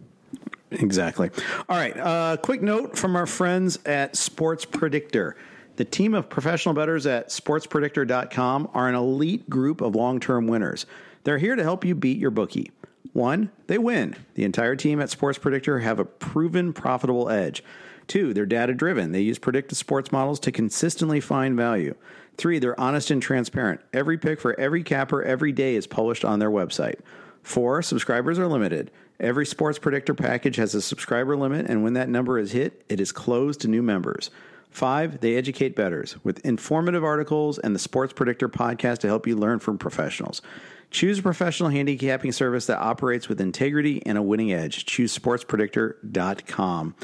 Exactly. 0.71 1.31
All 1.69 1.77
right. 1.77 1.97
Uh, 1.97 2.37
quick 2.37 2.61
note 2.61 2.97
from 2.97 3.17
our 3.17 3.27
friends 3.27 3.79
at 3.87 4.17
Sports 4.17 4.65
Predictor. 4.65 5.37
The 5.77 5.85
team 5.85 6.15
of 6.15 6.29
professional 6.29 6.75
bettors 6.75 7.07
at 7.07 7.29
sportspredictor.com 7.29 8.71
are 8.73 8.89
an 8.89 8.95
elite 8.95 9.49
group 9.49 9.81
of 9.81 9.95
long 9.95 10.21
term 10.21 10.47
winners. 10.47 10.87
They're 11.25 11.39
here 11.39 11.55
to 11.55 11.63
help 11.63 11.85
you 11.85 11.95
beat 11.95 12.19
your 12.19 12.31
bookie. 12.31 12.71
One, 13.13 13.51
they 13.67 13.79
win. 13.79 14.17
The 14.35 14.45
entire 14.45 14.77
team 14.77 15.01
at 15.01 15.11
Sports 15.11 15.39
Predictor 15.39 15.81
have 15.81 15.99
a 15.99 16.05
proven 16.05 16.73
profitable 16.73 17.29
edge. 17.31 17.63
Two, 18.07 18.33
they're 18.33 18.47
data 18.47 18.75
driven. 18.75 19.13
They 19.13 19.21
use 19.21 19.39
predictive 19.39 19.79
sports 19.79 20.13
models 20.13 20.39
to 20.41 20.53
consistently 20.53 21.21
find 21.21 21.57
value. 21.57 21.95
Three, 22.37 22.59
they're 22.59 22.79
honest 22.79 23.11
and 23.11 23.23
transparent. 23.23 23.81
Every 23.93 24.19
pick 24.19 24.41
for 24.41 24.59
every 24.59 24.83
capper 24.83 25.23
every 25.23 25.53
day 25.53 25.75
is 25.75 25.87
published 25.87 26.25
on 26.25 26.39
their 26.39 26.51
website. 26.51 27.01
Four, 27.43 27.83
subscribers 27.83 28.39
are 28.39 28.47
limited. 28.47 28.91
Every 29.19 29.47
sports 29.47 29.79
predictor 29.79 30.15
package 30.15 30.57
has 30.57 30.75
a 30.75 30.83
subscriber 30.83 31.37
limit, 31.37 31.67
and 31.67 31.83
when 31.83 31.95
that 31.95 32.09
number 32.09 32.39
is 32.39 32.53
hit, 32.53 32.85
it 32.89 33.01
is 33.01 33.13
closed 33.13 33.61
to 33.61 33.69
new 33.69 33.83
members. 33.83 34.31
Five, 34.69 35.21
they 35.21 35.37
educate 35.37 35.75
bettors 35.75 36.23
with 36.23 36.45
informative 36.45 37.03
articles 37.03 37.59
and 37.59 37.75
the 37.75 37.79
Sports 37.79 38.13
Predictor 38.13 38.51
podcast 38.51 38.99
to 38.99 39.07
help 39.07 39.27
you 39.27 39.35
learn 39.35 39.59
from 39.59 39.79
professionals. 39.79 40.43
Choose 40.91 41.19
a 41.19 41.23
professional 41.23 41.71
handicapping 41.71 42.33
service 42.33 42.67
that 42.67 42.79
operates 42.79 43.27
with 43.27 43.41
integrity 43.41 44.03
and 44.05 44.19
a 44.19 44.23
winning 44.23 44.53
edge. 44.53 44.85
Choose 44.85 45.17
sportspredictor.com. 45.17 46.95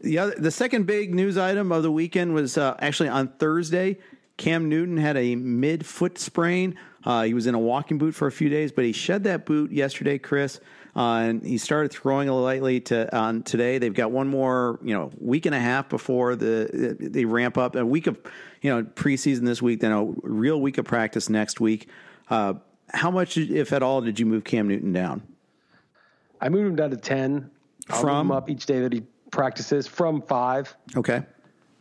The 0.00 0.18
other, 0.18 0.34
the 0.36 0.50
second 0.50 0.86
big 0.86 1.14
news 1.14 1.36
item 1.36 1.72
of 1.72 1.82
the 1.82 1.90
weekend 1.90 2.34
was 2.34 2.56
uh, 2.56 2.76
actually 2.80 3.10
on 3.10 3.28
Thursday. 3.28 3.98
Cam 4.36 4.70
Newton 4.70 4.96
had 4.96 5.18
a 5.18 5.36
mid 5.36 5.84
foot 5.84 6.18
sprain. 6.18 6.76
Uh, 7.04 7.24
he 7.24 7.34
was 7.34 7.46
in 7.46 7.54
a 7.54 7.58
walking 7.58 7.98
boot 7.98 8.14
for 8.14 8.26
a 8.26 8.32
few 8.32 8.48
days, 8.48 8.72
but 8.72 8.84
he 8.84 8.92
shed 8.92 9.24
that 9.24 9.44
boot 9.44 9.70
yesterday, 9.70 10.18
Chris, 10.18 10.60
uh, 10.96 11.16
and 11.16 11.44
he 11.44 11.58
started 11.58 11.92
throwing 11.92 12.28
lightly 12.28 12.80
to 12.80 13.14
on 13.14 13.42
today. 13.42 13.76
They've 13.76 13.92
got 13.92 14.10
one 14.10 14.28
more, 14.28 14.78
you 14.82 14.94
know, 14.94 15.10
week 15.18 15.44
and 15.44 15.54
a 15.54 15.60
half 15.60 15.90
before 15.90 16.36
the 16.36 16.96
they 16.98 17.26
ramp 17.26 17.58
up. 17.58 17.76
A 17.76 17.84
week 17.84 18.06
of, 18.06 18.18
you 18.62 18.70
know, 18.70 18.82
preseason 18.82 19.44
this 19.44 19.60
week, 19.60 19.80
then 19.80 19.92
a 19.92 20.04
real 20.22 20.60
week 20.60 20.78
of 20.78 20.86
practice 20.86 21.28
next 21.28 21.60
week. 21.60 21.88
Uh, 22.30 22.54
how 22.92 23.10
much, 23.10 23.36
if 23.36 23.72
at 23.74 23.82
all, 23.82 24.00
did 24.00 24.18
you 24.18 24.24
move 24.24 24.44
Cam 24.44 24.68
Newton 24.68 24.92
down? 24.92 25.22
I 26.40 26.48
moved 26.48 26.66
him 26.66 26.76
down 26.76 26.90
to 26.90 26.96
10. 26.96 27.50
I'll 27.90 28.00
From? 28.00 28.26
him 28.28 28.32
up 28.32 28.48
each 28.48 28.66
day 28.66 28.80
that 28.80 28.92
he 28.92 29.02
practices 29.30 29.86
from 29.86 30.22
five. 30.22 30.74
Okay. 30.96 31.22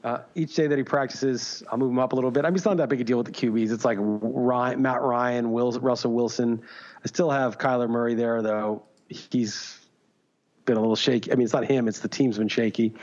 Uh, 0.04 0.20
each 0.36 0.56
day 0.56 0.68
that 0.68 0.78
he 0.78 0.84
practices, 0.84 1.62
I'll 1.70 1.78
move 1.78 1.92
him 1.92 2.00
up 2.00 2.14
a 2.14 2.16
little 2.16 2.32
bit. 2.32 2.46
I 2.46 2.50
mean, 2.50 2.56
it's 2.56 2.66
not 2.66 2.78
that 2.78 2.88
big 2.88 3.02
a 3.02 3.04
deal 3.04 3.18
with 3.18 3.26
the 3.26 3.34
QBs. 3.34 3.72
It's 3.72 3.84
like 3.84 3.98
Ryan, 4.00 4.82
Matt 4.82 5.02
Ryan, 5.02 5.52
Will, 5.52 5.72
Russell 5.74 6.14
Wilson. 6.14 6.62
I 7.04 7.08
still 7.08 7.30
have 7.30 7.58
Kyler 7.58 7.90
Murray 7.90 8.16
there, 8.16 8.42
though. 8.42 8.84
He's 9.10 9.78
been 10.64 10.78
a 10.78 10.80
little 10.80 10.96
shaky. 10.96 11.32
I 11.32 11.36
mean, 11.36 11.44
it's 11.44 11.54
not 11.54 11.66
him; 11.66 11.88
it's 11.90 12.00
the 12.00 12.08
team's 12.08 12.38
been 12.38 12.48
shaky. 12.48 12.94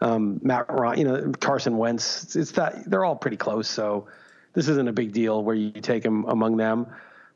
Um, 0.00 0.38
Matt 0.42 0.66
Ryan, 0.70 0.98
you 0.98 1.04
know, 1.04 1.32
Carson 1.40 1.76
Wentz. 1.76 2.22
It's, 2.22 2.36
it's 2.36 2.52
that 2.52 2.88
they're 2.88 3.04
all 3.04 3.16
pretty 3.16 3.36
close. 3.36 3.66
So 3.66 4.06
this 4.52 4.68
isn't 4.68 4.88
a 4.88 4.92
big 4.92 5.12
deal 5.12 5.42
where 5.42 5.56
you 5.56 5.72
take 5.72 6.04
him 6.04 6.24
among 6.26 6.56
them 6.56 6.86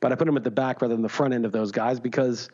but 0.02 0.10
I 0.10 0.16
put 0.16 0.28
him 0.28 0.36
at 0.36 0.44
the 0.44 0.50
back 0.50 0.82
rather 0.82 0.92
than 0.92 1.00
the 1.00 1.08
front 1.08 1.32
end 1.32 1.46
of 1.46 1.52
those 1.52 1.70
guys 1.70 2.00
because, 2.00 2.50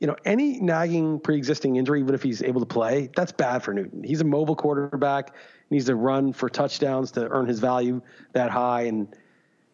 you 0.00 0.06
know, 0.06 0.16
any 0.24 0.60
nagging 0.60 1.20
pre-existing 1.20 1.76
injury, 1.76 2.00
even 2.00 2.14
if 2.14 2.22
he's 2.22 2.42
able 2.42 2.60
to 2.60 2.66
play, 2.66 3.10
that's 3.16 3.32
bad 3.32 3.62
for 3.62 3.72
Newton. 3.72 4.02
He's 4.02 4.20
a 4.20 4.24
mobile 4.24 4.56
quarterback. 4.56 5.34
He 5.70 5.76
needs 5.76 5.86
to 5.86 5.94
run 5.94 6.32
for 6.32 6.48
touchdowns 6.48 7.10
to 7.12 7.28
earn 7.28 7.46
his 7.46 7.60
value 7.60 8.02
that 8.32 8.50
high, 8.50 8.82
and 8.82 9.08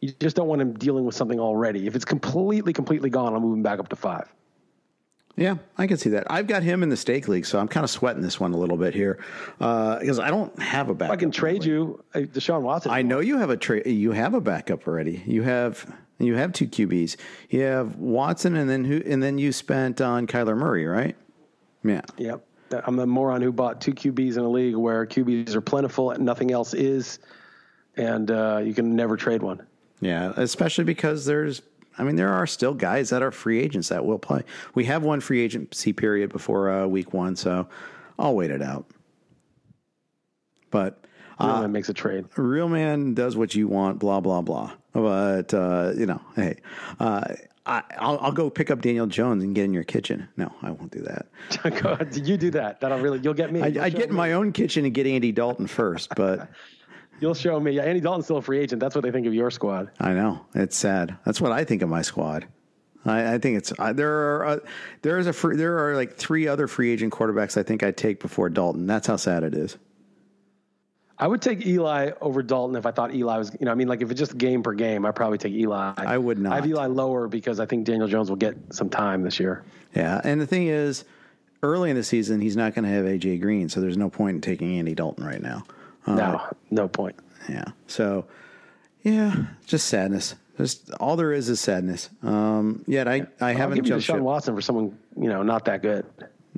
you 0.00 0.12
just 0.20 0.36
don't 0.36 0.48
want 0.48 0.60
him 0.60 0.74
dealing 0.74 1.04
with 1.04 1.14
something 1.14 1.40
already. 1.40 1.86
If 1.86 1.96
it's 1.96 2.04
completely, 2.04 2.72
completely 2.72 3.10
gone, 3.10 3.32
I'll 3.34 3.40
move 3.40 3.56
him 3.56 3.62
back 3.62 3.78
up 3.78 3.88
to 3.88 3.96
five. 3.96 4.32
Yeah, 5.36 5.56
I 5.78 5.86
can 5.86 5.96
see 5.96 6.10
that. 6.10 6.26
I've 6.28 6.46
got 6.46 6.62
him 6.62 6.82
in 6.82 6.90
the 6.90 6.96
stake 6.96 7.26
league, 7.26 7.46
so 7.46 7.58
I'm 7.58 7.68
kind 7.68 7.82
of 7.82 7.90
sweating 7.90 8.20
this 8.20 8.38
one 8.38 8.52
a 8.52 8.58
little 8.58 8.76
bit 8.76 8.92
here 8.94 9.18
because 9.58 10.18
uh, 10.18 10.22
I 10.22 10.30
don't 10.30 10.56
have 10.60 10.90
a 10.90 10.94
backup. 10.94 11.14
I 11.14 11.16
can 11.16 11.30
trade 11.30 11.64
you, 11.64 12.04
uh, 12.14 12.20
Deshaun 12.20 12.60
Watson. 12.60 12.92
I 12.92 13.00
know 13.02 13.20
you 13.20 13.38
have 13.38 13.48
a 13.48 13.56
trade. 13.56 13.86
You 13.86 14.12
have 14.12 14.34
a 14.34 14.40
backup 14.40 14.86
already. 14.86 15.22
You 15.26 15.42
have 15.42 15.90
you 16.26 16.34
have 16.34 16.52
two 16.52 16.66
QBs. 16.66 17.16
You 17.50 17.62
have 17.62 17.96
Watson, 17.96 18.56
and 18.56 18.68
then 18.68 18.84
who? 18.84 19.02
And 19.04 19.22
then 19.22 19.38
you 19.38 19.52
spent 19.52 20.00
on 20.00 20.26
Kyler 20.26 20.56
Murray, 20.56 20.86
right? 20.86 21.16
Yeah. 21.84 22.02
Yep. 22.18 22.44
I'm 22.84 22.96
the 22.96 23.06
moron 23.06 23.42
who 23.42 23.50
bought 23.50 23.80
two 23.80 23.92
QBs 23.92 24.36
in 24.36 24.44
a 24.44 24.48
league 24.48 24.76
where 24.76 25.04
QBs 25.04 25.54
are 25.54 25.60
plentiful 25.60 26.12
and 26.12 26.24
nothing 26.24 26.52
else 26.52 26.72
is, 26.72 27.18
and 27.96 28.30
uh, 28.30 28.60
you 28.64 28.74
can 28.74 28.94
never 28.94 29.16
trade 29.16 29.42
one. 29.42 29.66
Yeah, 30.00 30.32
especially 30.36 30.84
because 30.84 31.26
there's 31.26 31.62
I 31.98 32.04
mean, 32.04 32.16
there 32.16 32.32
are 32.32 32.46
still 32.46 32.72
guys 32.72 33.10
that 33.10 33.22
are 33.22 33.30
free 33.30 33.60
agents 33.60 33.88
that 33.88 34.04
will 34.04 34.18
play. 34.18 34.42
We 34.74 34.84
have 34.84 35.02
one 35.02 35.20
free 35.20 35.40
agency 35.40 35.92
period 35.92 36.32
before 36.32 36.70
uh, 36.70 36.86
week 36.86 37.12
one, 37.12 37.36
so 37.36 37.68
I'll 38.18 38.34
wait 38.34 38.50
it 38.50 38.62
out. 38.62 38.86
But 40.70 41.04
real 41.38 41.50
uh, 41.50 41.60
man 41.60 41.72
makes 41.72 41.88
a 41.90 41.94
trade. 41.94 42.24
Real 42.36 42.68
man 42.68 43.12
does 43.12 43.36
what 43.36 43.54
you 43.54 43.68
want. 43.68 43.98
Blah 43.98 44.20
blah 44.20 44.40
blah. 44.40 44.72
But 44.92 45.54
uh, 45.54 45.92
you 45.96 46.06
know, 46.06 46.20
hey, 46.36 46.56
uh, 46.98 47.34
I, 47.66 47.82
will 48.00 48.18
I'll 48.20 48.32
go 48.32 48.50
pick 48.50 48.70
up 48.70 48.80
Daniel 48.80 49.06
Jones 49.06 49.44
and 49.44 49.54
get 49.54 49.64
in 49.64 49.72
your 49.72 49.84
kitchen. 49.84 50.28
No, 50.36 50.52
I 50.62 50.70
won't 50.70 50.90
do 50.90 51.02
that. 51.02 52.16
you 52.26 52.36
do 52.36 52.50
that. 52.52 52.80
That'll 52.80 52.98
really 52.98 53.20
you'll 53.20 53.34
get 53.34 53.52
me. 53.52 53.62
I, 53.62 53.84
I 53.84 53.90
get 53.90 54.08
in 54.08 54.14
my 54.14 54.32
own 54.32 54.52
kitchen 54.52 54.84
and 54.84 54.94
get 54.94 55.06
Andy 55.06 55.32
Dalton 55.32 55.66
first, 55.66 56.14
but. 56.14 56.48
You'll 57.20 57.34
show 57.34 57.60
me. 57.60 57.72
Yeah, 57.72 57.82
Andy 57.82 58.00
Dalton's 58.00 58.24
still 58.24 58.38
a 58.38 58.42
free 58.42 58.60
agent. 58.60 58.80
That's 58.80 58.94
what 58.94 59.04
they 59.04 59.10
think 59.10 59.26
of 59.26 59.34
your 59.34 59.50
squad. 59.50 59.90
I 60.00 60.14
know. 60.14 60.40
It's 60.54 60.74
sad. 60.74 61.18
That's 61.26 61.38
what 61.38 61.52
I 61.52 61.64
think 61.64 61.82
of 61.82 61.90
my 61.90 62.00
squad. 62.00 62.46
I, 63.04 63.34
I 63.34 63.38
think 63.38 63.58
it's 63.58 63.72
uh, 63.78 63.92
there 63.92 64.10
are 64.10 64.46
uh, 64.46 64.58
there 65.02 65.18
is 65.18 65.26
a 65.26 65.32
free, 65.34 65.56
there 65.56 65.86
are 65.86 65.96
like 65.96 66.16
three 66.16 66.48
other 66.48 66.66
free 66.66 66.90
agent 66.90 67.12
quarterbacks 67.12 67.56
I 67.58 67.62
think 67.62 67.82
I'd 67.82 67.98
take 67.98 68.20
before 68.20 68.48
Dalton. 68.48 68.86
That's 68.86 69.06
how 69.06 69.16
sad 69.16 69.42
it 69.42 69.54
is. 69.54 69.76
I 71.20 71.26
would 71.26 71.42
take 71.42 71.66
Eli 71.66 72.12
over 72.22 72.42
Dalton 72.42 72.76
if 72.76 72.86
I 72.86 72.90
thought 72.90 73.14
Eli 73.14 73.36
was, 73.36 73.54
you 73.60 73.66
know, 73.66 73.72
I 73.72 73.74
mean, 73.74 73.88
like 73.88 74.00
if 74.00 74.10
it's 74.10 74.18
just 74.18 74.38
game 74.38 74.62
per 74.62 74.72
game, 74.72 75.04
I'd 75.04 75.14
probably 75.14 75.38
take 75.38 75.52
Eli. 75.52 75.92
I 75.96 76.16
would 76.16 76.38
not. 76.38 76.52
I 76.54 76.56
have 76.56 76.66
Eli 76.66 76.86
lower 76.86 77.28
because 77.28 77.60
I 77.60 77.66
think 77.66 77.84
Daniel 77.84 78.08
Jones 78.08 78.30
will 78.30 78.36
get 78.36 78.56
some 78.70 78.88
time 78.88 79.22
this 79.22 79.38
year. 79.38 79.62
Yeah, 79.94 80.20
and 80.24 80.40
the 80.40 80.46
thing 80.46 80.68
is, 80.68 81.04
early 81.62 81.90
in 81.90 81.96
the 81.96 82.02
season, 82.02 82.40
he's 82.40 82.56
not 82.56 82.74
going 82.74 82.84
to 82.84 82.90
have 82.90 83.04
AJ 83.04 83.40
Green, 83.42 83.68
so 83.68 83.80
there's 83.80 83.98
no 83.98 84.08
point 84.08 84.36
in 84.36 84.40
taking 84.40 84.78
Andy 84.78 84.94
Dalton 84.94 85.24
right 85.24 85.42
now. 85.42 85.64
Uh, 86.06 86.14
no, 86.14 86.40
no 86.70 86.88
point. 86.88 87.16
Yeah. 87.48 87.64
So, 87.86 88.24
yeah, 89.02 89.34
just 89.66 89.88
sadness. 89.88 90.36
Just 90.56 90.90
all 90.94 91.16
there 91.16 91.32
is 91.32 91.48
is 91.48 91.60
sadness. 91.60 92.10
Um, 92.22 92.84
yet 92.86 93.08
I, 93.08 93.26
I 93.40 93.52
haven't 93.52 93.78
I'll 93.78 93.82
give 93.82 93.84
jumped 93.84 94.08
you 94.08 94.14
Deshaun 94.14 94.16
ship. 94.18 94.22
Watson 94.22 94.54
for 94.54 94.60
someone 94.60 94.98
you 95.16 95.28
know 95.28 95.42
not 95.42 95.64
that 95.66 95.82
good. 95.82 96.04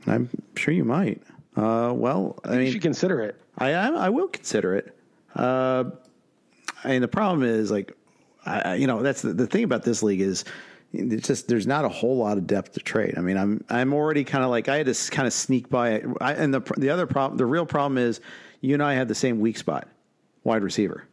I'm 0.06 0.28
sure 0.56 0.74
you 0.74 0.84
might. 0.84 1.22
Uh, 1.56 1.92
well, 1.94 2.38
I 2.44 2.54
You 2.54 2.58
mean, 2.60 2.72
should 2.72 2.82
consider 2.82 3.20
it. 3.20 3.40
I 3.58 3.72
I, 3.74 3.88
I 3.88 4.08
will 4.08 4.28
consider 4.28 4.74
it. 4.76 4.96
Uh, 5.34 5.84
and 6.84 7.02
the 7.02 7.08
problem 7.08 7.42
is 7.42 7.70
like, 7.70 7.96
I, 8.46 8.60
I- 8.60 8.74
you 8.76 8.86
know, 8.86 9.02
that's 9.02 9.22
the, 9.22 9.32
the 9.32 9.46
thing 9.46 9.64
about 9.64 9.82
this 9.82 10.02
league 10.02 10.20
is 10.20 10.44
it's 10.94 11.26
just 11.26 11.48
there's 11.48 11.66
not 11.66 11.84
a 11.84 11.88
whole 11.88 12.16
lot 12.18 12.36
of 12.38 12.46
depth 12.46 12.72
to 12.72 12.80
trade. 12.80 13.14
I 13.16 13.20
mean, 13.20 13.36
I'm 13.38 13.64
I'm 13.70 13.92
already 13.94 14.24
kind 14.24 14.44
of 14.44 14.50
like 14.50 14.68
I 14.68 14.76
had 14.78 14.86
to 14.86 15.10
kind 15.10 15.26
of 15.26 15.32
sneak 15.32 15.68
by 15.70 15.90
it. 15.92 16.06
I, 16.20 16.32
and 16.34 16.52
the 16.52 16.60
the 16.76 16.90
other 16.90 17.06
problem, 17.06 17.38
the 17.38 17.46
real 17.46 17.64
problem 17.66 17.98
is 17.98 18.20
you 18.60 18.74
and 18.74 18.82
I 18.82 18.94
have 18.94 19.08
the 19.08 19.14
same 19.14 19.40
weak 19.40 19.56
spot, 19.58 19.88
wide 20.44 20.62
receiver. 20.62 21.04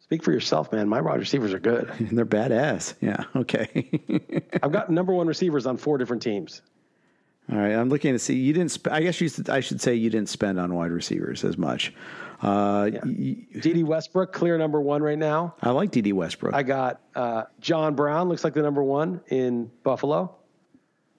Speak 0.00 0.22
for 0.22 0.32
yourself, 0.32 0.72
man. 0.72 0.88
My 0.88 1.00
wide 1.02 1.18
receivers 1.20 1.52
are 1.52 1.58
good. 1.58 1.90
And 1.98 2.10
they're 2.18 2.24
badass. 2.26 2.94
Yeah. 3.00 3.24
Okay. 3.36 3.90
I've 4.62 4.72
got 4.72 4.88
number 4.90 5.12
one 5.12 5.26
receivers 5.26 5.66
on 5.66 5.76
four 5.76 5.98
different 5.98 6.22
teams. 6.22 6.62
All 7.50 7.58
right. 7.58 7.72
I'm 7.72 7.88
looking 7.88 8.12
to 8.12 8.18
see 8.18 8.34
you 8.36 8.52
didn't. 8.52 8.70
Sp- 8.76 8.92
I 8.92 9.00
guess 9.02 9.20
you. 9.20 9.28
should- 9.28 9.48
I 9.50 9.60
should 9.60 9.80
say 9.80 9.94
you 9.94 10.10
didn't 10.10 10.28
spend 10.28 10.60
on 10.60 10.74
wide 10.74 10.90
receivers 10.90 11.44
as 11.44 11.56
much. 11.56 11.94
Uh, 12.42 12.90
y- 13.04 13.36
Dede 13.60 13.82
Westbrook, 13.84 14.32
clear 14.32 14.56
number 14.58 14.80
one 14.80 15.02
right 15.02 15.18
now. 15.18 15.54
I 15.62 15.70
like 15.70 15.90
Dede 15.90 16.12
Westbrook. 16.12 16.54
I 16.54 16.62
got 16.62 17.00
uh, 17.14 17.44
John 17.60 17.94
Brown, 17.96 18.28
looks 18.28 18.44
like 18.44 18.54
the 18.54 18.62
number 18.62 18.82
one 18.82 19.20
in 19.28 19.70
Buffalo. 19.82 20.34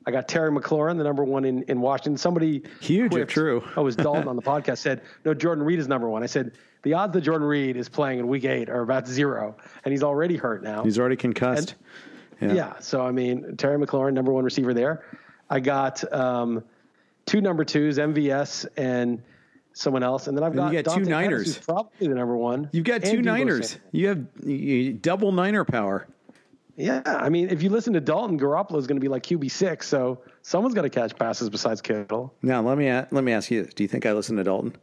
I 0.06 0.12
got 0.12 0.28
Terry 0.28 0.50
McLaurin, 0.50 0.98
the 0.98 1.04
number 1.04 1.24
one 1.24 1.44
in, 1.46 1.64
in 1.64 1.82
Washington. 1.82 2.18
Somebody 2.18 2.64
Huge, 2.80 3.12
quipped- 3.12 3.32
true. 3.32 3.64
I 3.76 3.82
was 3.82 3.96
Dalton 3.96 4.28
on 4.28 4.36
the 4.38 4.42
podcast 4.42 4.78
said, 4.78 5.02
no, 5.26 5.34
Jordan 5.34 5.64
Reed 5.64 5.78
is 5.80 5.88
number 5.88 6.10
one. 6.10 6.24
I 6.24 6.28
said, 6.28 6.54
the 6.84 6.94
odds 6.94 7.14
that 7.14 7.22
Jordan 7.22 7.46
Reed 7.46 7.76
is 7.76 7.90
playing 7.90 8.20
in 8.20 8.28
week 8.28 8.46
eight 8.46 8.70
are 8.70 8.82
about 8.82 9.06
zero, 9.08 9.58
and 9.84 9.92
he's 9.92 10.04
already 10.04 10.38
hurt 10.38 10.64
now. 10.64 10.84
He's 10.84 10.98
already 10.98 11.18
concussed. 11.18 11.76
Yeah. 12.40 12.54
yeah. 12.54 12.80
So, 12.80 13.06
I 13.06 13.12
mean, 13.12 13.58
Terry 13.58 13.78
McLaurin, 13.78 14.14
number 14.14 14.32
one 14.32 14.46
receiver 14.46 14.74
there. 14.74 15.04
I 15.50 15.60
got 15.60 16.12
um, 16.14 16.64
two 17.26 17.42
number 17.42 17.64
twos, 17.64 17.98
MVS 17.98 18.68
and 18.78 19.22
someone 19.74 20.04
else. 20.04 20.28
And 20.28 20.38
then 20.38 20.44
I've 20.44 20.56
got 20.56 20.74
you 20.74 20.82
got 20.82 20.94
two 20.96 21.06
Dante 21.06 21.12
Niners. 21.12 21.58
probably 21.60 22.08
the 22.08 22.16
number 22.16 22.36
one. 22.36 22.70
You've 22.72 22.86
got 22.86 23.04
two 23.04 23.22
Niners. 23.22 23.78
You 23.92 24.08
have 24.10 24.26
you, 24.44 24.94
double 24.94 25.32
Niner 25.32 25.64
power. 25.64 26.08
Yeah, 26.76 27.02
I 27.06 27.28
mean, 27.28 27.50
if 27.50 27.62
you 27.62 27.70
listen 27.70 27.92
to 27.94 28.00
Dalton, 28.00 28.40
Garoppolo 28.40 28.78
is 28.78 28.88
going 28.88 28.96
to 28.96 29.02
be 29.02 29.10
like 29.10 29.24
QB 29.24 29.52
six, 29.52 29.86
so 29.86 30.22
someone's 30.44 30.74
got 30.74 30.84
to 30.84 30.90
catch 30.90 31.14
passes 31.18 31.50
besides 31.50 31.82
Kittle. 31.82 32.34
Now 32.42 32.62
let 32.62 32.78
me 32.78 32.90
let 32.90 33.24
me 33.24 33.34
ask 33.34 33.52
you: 33.52 33.66
this. 33.66 33.74
Do 33.74 33.84
you 33.84 33.90
think 33.90 34.06
I 34.06 34.14
listen 34.14 34.38
to 34.38 34.44
Dalton 34.46 34.76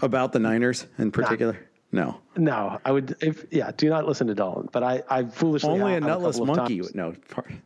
about 0.00 0.32
the 0.32 0.38
Niners 0.38 0.86
in 0.98 1.10
particular? 1.10 1.58
No, 1.94 2.18
No, 2.36 2.80
I 2.86 2.90
would. 2.90 3.16
If 3.20 3.44
yeah, 3.50 3.70
do 3.76 3.88
not 3.90 4.06
listen 4.06 4.26
to 4.28 4.34
Dalton. 4.34 4.68
But 4.72 4.82
I, 4.82 5.02
I 5.10 5.24
foolishly 5.24 5.68
only 5.68 5.94
a 5.94 6.00
nutless 6.00 6.38
of 6.38 6.46
monkey. 6.46 6.80
times. 6.80 6.94
No, 6.94 7.14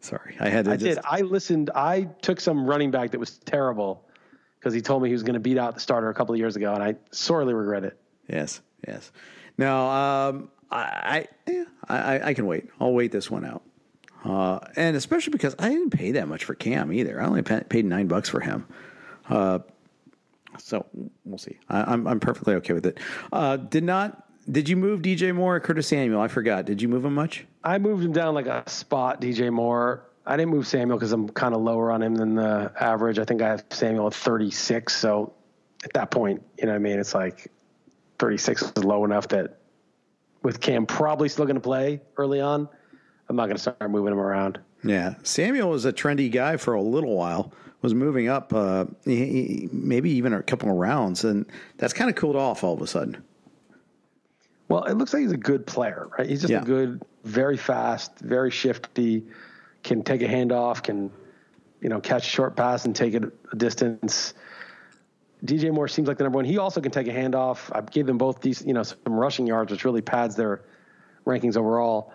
sorry, 0.01 0.37
I 0.41 0.49
had 0.49 0.65
to. 0.65 0.73
I 0.73 0.77
just, 0.77 0.97
did. 0.97 1.05
I 1.05 1.21
listened. 1.21 1.71
I 1.75 2.09
took 2.23 2.41
some 2.41 2.67
running 2.67 2.91
back 2.91 3.12
that 3.12 3.21
was 3.21 3.39
terrible 3.39 4.05
because 4.59 4.75
he 4.75 4.81
told 4.81 5.03
me 5.03 5.09
he 5.09 5.12
was 5.12 5.23
going 5.23 5.35
to 5.35 5.41
beat 5.41 5.59
out 5.59 5.75
the 5.75 5.81
starter 5.81 6.09
a 6.11 6.15
couple 6.15 6.35
of 6.35 6.41
years 6.41 6.57
ago, 6.57 6.75
and 6.75 6.83
I 6.83 6.97
sorely 7.12 7.55
regret 7.55 7.85
it. 7.85 7.97
Yes, 8.29 8.61
yes. 8.87 9.12
No, 9.59 9.89
um, 9.89 10.51
I, 10.73 11.29
I, 11.47 11.65
I, 11.89 11.97
I- 12.19 12.27
I 12.29 12.35
can 12.35 12.47
wait. 12.47 12.67
I'll 12.81 12.93
wait 12.93 13.12
this 13.12 13.31
one 13.31 13.45
out. 13.45 13.62
Uh, 14.25 14.59
and 14.75 14.97
especially 14.97 15.31
because 15.31 15.55
I 15.61 15.69
didn't 15.69 15.91
pay 15.91 16.11
that 16.12 16.27
much 16.27 16.45
for 16.45 16.57
Cam 16.57 16.93
either. 16.93 17.23
I 17.23 17.27
only 17.27 17.43
paid 17.43 17.85
nine 17.85 18.09
bucks 18.09 18.29
for 18.29 18.41
him. 18.41 18.67
Uh, 19.29 19.61
so 20.59 20.87
we'll 21.25 21.38
see. 21.38 21.59
I, 21.69 21.92
I'm 21.92 22.07
I'm 22.07 22.21
perfectly 22.21 22.55
okay 22.57 22.73
with 22.73 22.87
it. 22.87 22.99
Uh, 23.33 23.57
did 23.57 23.85
not. 23.85 24.23
Did 24.51 24.69
you 24.69 24.77
move 24.77 25.03
DJ 25.03 25.35
Moore 25.35 25.57
or 25.57 25.61
Curtis 25.61 25.88
Samuel? 25.88 26.21
I 26.21 26.29
forgot. 26.29 26.66
Did 26.66 26.81
you 26.81 26.88
move 26.88 27.05
him 27.05 27.14
much? 27.14 27.45
I 27.64 27.79
moved 27.79 28.05
him 28.05 28.12
down 28.12 28.35
like 28.35 28.47
a 28.47 28.62
spot, 28.69 29.21
DJ 29.21 29.53
Moore. 29.53 30.07
I 30.25 30.37
didn't 30.37 30.51
move 30.51 30.66
Samuel 30.66 30.99
because 30.99 31.12
I'm 31.12 31.29
kind 31.29 31.55
of 31.55 31.62
lower 31.62 31.90
on 31.90 32.03
him 32.03 32.14
than 32.14 32.35
the 32.37 32.73
average. 32.79 33.19
I 33.19 33.25
think 33.25 33.42
I 33.42 33.49
have 33.49 33.64
Samuel 33.71 34.09
at 34.09 34.14
36. 34.14 34.95
So 34.95 35.33
at 35.85 35.92
that 35.95 36.11
point, 36.11 36.42
you 36.59 36.66
know 36.66 36.73
what 36.73 36.77
I 36.77 36.81
mean? 36.81 36.99
It's 36.99 37.14
like 37.14 37.51
36 38.19 38.62
is 38.77 38.85
low 38.85 39.05
enough 39.05 39.29
that 39.29 39.59
with 40.42 40.61
Cam 40.61 40.87
probably 40.87 41.29
still 41.29 41.45
going 41.45 41.57
to 41.57 41.61
play 41.61 42.01
early 42.16 42.40
on, 42.40 42.69
I'm 43.29 43.37
not 43.37 43.47
going 43.47 43.57
to 43.57 43.62
start 43.62 43.90
moving 43.90 44.12
him 44.12 44.21
around. 44.21 44.61
Yeah, 44.85 45.14
Samuel 45.23 45.71
was 45.71 45.85
a 45.85 45.92
trendy 45.92 46.31
guy 46.31 46.57
for 46.57 46.75
a 46.75 46.83
little 46.83 47.16
while. 47.16 47.53
Was 47.83 47.95
moving 47.95 48.29
up, 48.29 48.53
uh, 48.55 48.87
maybe 49.05 50.11
even 50.11 50.33
a 50.33 50.43
couple 50.43 50.71
of 50.71 50.77
rounds, 50.77 51.25
and 51.25 51.47
that's 51.77 51.93
kind 51.93 52.11
of 52.11 52.17
cooled 52.17 52.35
off 52.35 52.65
all 52.65 52.75
of 52.75 52.81
a 52.81 52.87
sudden. 52.87 53.23
Well, 54.69 54.85
it 54.85 54.95
looks 54.95 55.12
like 55.12 55.23
he's 55.23 55.33
a 55.33 55.37
good 55.37 55.67
player, 55.67 56.09
right? 56.19 56.29
He's 56.29 56.41
just 56.41 56.51
Yeah. 56.51 56.62
a 56.62 56.65
good, 56.65 57.03
very 57.25 57.57
fast, 57.57 58.19
very 58.19 58.51
shifty, 58.51 59.27
can 59.85 60.03
take 60.03 60.23
a 60.23 60.27
handoff, 60.27 60.83
can, 60.83 61.11
you 61.81 61.89
know, 61.89 62.01
catch 62.01 62.27
a 62.27 62.31
short 62.31 62.57
pass 62.57 62.87
and 62.87 62.97
take 62.97 63.15
it 63.15 63.23
a 63.53 63.57
distance. 63.57 64.35
DJ 65.45 65.71
Moore 65.71 65.87
seems 65.87 66.09
like 66.09 66.19
the 66.19 66.25
number 66.25 66.39
one. 66.39 66.45
He 66.45 66.59
also 66.59 66.81
can 66.81 66.91
take 66.91 67.07
a 67.07 67.12
handoff. 67.12 67.71
I 67.73 67.83
gave 67.83 68.07
them 68.07 68.19
both 68.19 68.41
these, 68.41 68.65
you 68.65 68.73
know, 68.73 68.83
some 68.83 68.99
rushing 69.07 69.47
yards, 69.47 69.71
which 69.71 69.85
really 69.85 70.03
pads 70.03 70.35
their 70.35 70.62
rankings 71.27 71.57
overall. 71.57 72.12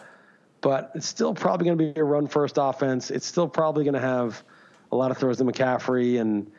But 0.60 0.92
it's 0.96 1.08
still 1.08 1.34
probably 1.34 1.66
going 1.66 1.78
to 1.78 1.94
be 1.94 2.00
a 2.00 2.04
run 2.04 2.28
first 2.28 2.58
offense. 2.60 3.12
It's 3.12 3.26
still 3.26 3.48
probably 3.48 3.86
going 3.86 3.94
to 3.94 4.02
have 4.02 4.44
a 4.92 4.96
lot 4.96 5.12
of 5.12 5.18
throws 5.18 5.38
to 5.38 5.44
McCaffrey 5.44 6.20
and 6.20 6.52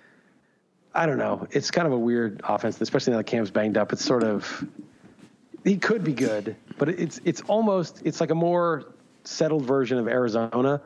I 0.95 1.07
don't 1.07 1.19
know. 1.19 1.47
It's 1.51 1.71
kind 1.71 1.87
of 1.87 1.93
a 1.93 1.99
weird 1.99 2.43
offense, 2.45 2.81
especially 2.81 3.13
now 3.13 3.19
that 3.19 3.25
Cam's 3.25 3.51
banged 3.51 3.79
up. 3.79 3.93
It's 3.93 4.05
sort 4.05 4.23
of 4.23 4.65
he 5.65 5.77
could 5.77 6.05
be 6.05 6.13
good, 6.13 6.57
but 6.79 6.89
it's 6.89 7.21
it's 7.25 7.41
almost 7.43 8.03
it's 8.05 8.21
like 8.21 8.31
a 8.31 8.35
more 8.35 8.93
settled 9.25 9.65
version 9.65 9.99
of 9.99 10.09
Arizona. 10.09 10.83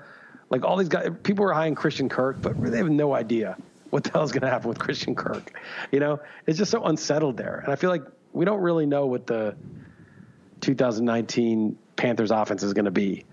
Like 0.48 0.64
all 0.64 0.76
these 0.76 0.88
guys, 0.88 1.10
people 1.22 1.44
were 1.44 1.52
high 1.52 1.66
on 1.66 1.74
Christian 1.74 2.08
Kirk, 2.08 2.40
but 2.40 2.60
they 2.62 2.78
have 2.78 2.90
no 2.90 3.14
idea 3.14 3.56
what 3.90 4.04
the 4.04 4.10
hell's 4.10 4.30
going 4.30 4.42
to 4.42 4.50
happen 4.50 4.68
with 4.68 4.78
Christian 4.78 5.14
Kirk. 5.14 5.58
You 5.90 6.00
know, 6.00 6.20
it's 6.46 6.58
just 6.58 6.70
so 6.70 6.84
unsettled 6.84 7.36
there, 7.36 7.60
and 7.64 7.72
I 7.72 7.76
feel 7.76 7.90
like 7.90 8.04
we 8.32 8.44
don't 8.44 8.60
really 8.60 8.86
know 8.86 9.06
what 9.06 9.26
the 9.26 9.56
2019 10.60 11.78
Panthers 11.96 12.30
offense 12.30 12.62
is 12.62 12.74
going 12.74 12.84
to 12.84 12.90
be. 12.90 13.24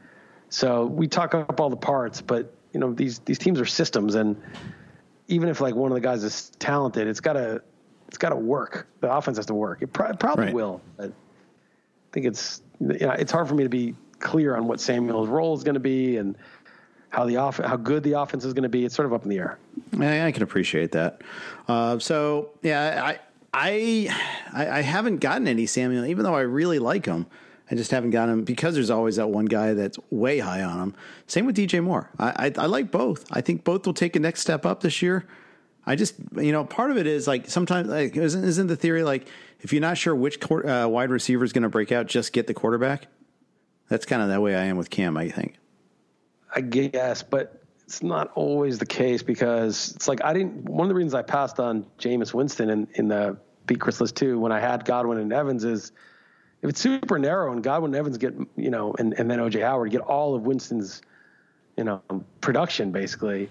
So 0.50 0.86
we 0.86 1.08
talk 1.08 1.36
up 1.36 1.60
all 1.60 1.70
the 1.70 1.76
parts, 1.76 2.22
but 2.22 2.54
you 2.74 2.80
know 2.80 2.92
these 2.94 3.20
these 3.20 3.38
teams 3.38 3.60
are 3.60 3.66
systems, 3.66 4.16
and 4.16 4.36
even 5.28 5.48
if 5.50 5.62
like 5.62 5.76
one 5.76 5.92
of 5.92 5.96
the 5.96 6.02
guys 6.02 6.24
is 6.24 6.50
talented, 6.60 7.08
it's 7.08 7.20
got 7.22 7.34
to 7.34 7.62
it's 8.08 8.18
got 8.18 8.30
to 8.30 8.36
work. 8.36 8.88
The 9.00 9.12
offense 9.14 9.38
has 9.38 9.46
to 9.48 9.54
work. 9.54 9.82
It, 9.82 9.94
pro- 9.94 10.14
probably 10.16 10.46
Right. 10.46 10.54
will, 10.54 10.82
but 10.98 11.10
I 11.10 11.14
think 12.12 12.26
it's 12.26 12.62
you 12.80 12.88
know, 13.00 13.12
it's 13.12 13.32
hard 13.32 13.48
for 13.48 13.56
me 13.56 13.64
to 13.64 13.70
be 13.70 13.96
clear 14.20 14.56
on 14.56 14.68
what 14.68 14.80
Samuel's 14.80 15.28
role 15.30 15.56
is 15.56 15.64
going 15.64 15.74
to 15.76 15.80
be 15.80 16.18
and 16.18 16.36
how 17.10 17.26
the 17.26 17.38
off 17.38 17.58
how 17.58 17.76
good 17.78 18.04
the 18.04 18.14
offense 18.14 18.44
is 18.46 18.54
going 18.54 18.64
to 18.64 18.70
be. 18.70 18.86
It's 18.86 18.96
sort 18.96 19.06
of 19.06 19.14
up 19.14 19.24
in 19.24 19.30
the 19.30 19.38
air. 19.38 19.58
I, 20.00 20.28
I 20.28 20.32
can 20.32 20.44
appreciate 20.44 20.92
that. 20.94 21.22
Uh, 21.68 22.00
so 22.00 22.50
yeah, 22.62 23.02
I 23.06 23.20
I 23.54 24.10
I 24.52 24.82
haven't 24.82 25.18
gotten 25.18 25.48
any 25.48 25.66
Samuel, 25.68 26.06
even 26.06 26.24
though 26.24 26.36
I 26.36 26.42
really 26.42 26.80
like 26.80 27.06
him. 27.06 27.28
I 27.74 27.76
just 27.76 27.90
haven't 27.90 28.12
gotten 28.12 28.32
him 28.32 28.44
because 28.44 28.76
there's 28.76 28.92
always 28.92 29.16
that 29.16 29.30
one 29.30 29.46
guy 29.46 29.74
that's 29.74 29.98
way 30.12 30.38
high 30.38 30.62
on 30.62 30.80
him. 30.80 30.96
Same 31.26 31.48
with 31.48 31.58
DJ 31.58 31.84
Moore. 31.84 32.08
I, 32.20 32.30
I 32.46 32.64
I 32.64 32.66
like 32.68 32.92
both. 32.92 33.26
I 33.32 33.42
think 33.42 33.64
both 33.64 33.88
will 33.88 33.96
take 33.96 34.16
a 34.16 34.20
next 34.20 34.42
step 34.42 34.64
up 34.64 34.82
this 34.82 35.02
year. 35.02 35.26
I 35.84 35.96
just 35.96 36.14
you 36.36 36.52
know 36.52 36.66
part 36.66 36.92
of 36.92 36.98
it 36.98 37.08
is 37.08 37.28
like 37.28 37.50
sometimes 37.50 37.88
like 37.90 38.16
isn't, 38.16 38.44
isn't 38.44 38.68
the 38.68 38.76
theory 38.76 39.02
like 39.02 39.28
if 39.62 39.74
you're 39.74 39.82
not 39.82 39.98
sure 39.98 40.14
which 40.14 40.40
quar- 40.40 40.68
uh, 40.68 40.88
wide 40.88 41.10
receiver 41.10 41.44
is 41.44 41.52
going 41.52 41.64
to 41.64 41.70
break 41.70 41.92
out, 41.92 42.06
just 42.06 42.32
get 42.32 42.46
the 42.46 42.54
quarterback. 42.54 43.08
That's 43.90 44.06
kind 44.06 44.22
of 44.22 44.28
that 44.28 44.44
way 44.44 44.54
I 44.56 44.66
am 44.66 44.78
with 44.78 44.92
Cam. 44.92 45.18
I 45.18 45.30
think. 45.30 45.56
I 46.56 46.62
guess, 46.62 47.24
but 47.24 47.60
it's 47.86 48.04
not 48.04 48.32
always 48.36 48.78
the 48.78 48.86
case 48.86 49.24
because 49.24 49.94
it's 49.96 50.08
like 50.08 50.24
I 50.24 50.32
didn't. 50.32 50.70
One 50.70 50.86
of 50.86 50.90
the 50.90 50.96
reasons 50.96 51.16
I 51.16 51.24
passed 51.24 51.60
on 51.60 51.88
Jameis 51.98 52.36
Winston 52.36 52.70
in, 52.70 52.88
in 52.94 53.08
the 53.08 53.36
beat 53.66 53.80
Chris 53.80 54.12
too 54.12 54.38
when 54.38 54.52
I 54.52 54.60
had 54.60 54.86
Godwin 54.86 55.18
and 55.18 55.34
Evans 55.34 55.64
is 55.64 55.92
if 56.64 56.70
it's 56.70 56.82
super 56.82 57.20
narrow 57.20 57.52
and 57.52 57.62
Godwin 57.62 57.94
Evans 57.94 58.18
get 58.18 58.34
you 58.56 58.72
know 58.72 58.96
and, 58.98 59.14
and 59.20 59.30
then 59.30 59.40
OJ 59.40 59.62
Howard 59.62 59.92
get 59.92 60.02
all 60.02 60.34
of 60.34 60.44
Winston's 60.44 61.02
you 61.78 61.84
know 61.84 62.02
production 62.42 62.92
basically, 62.92 63.50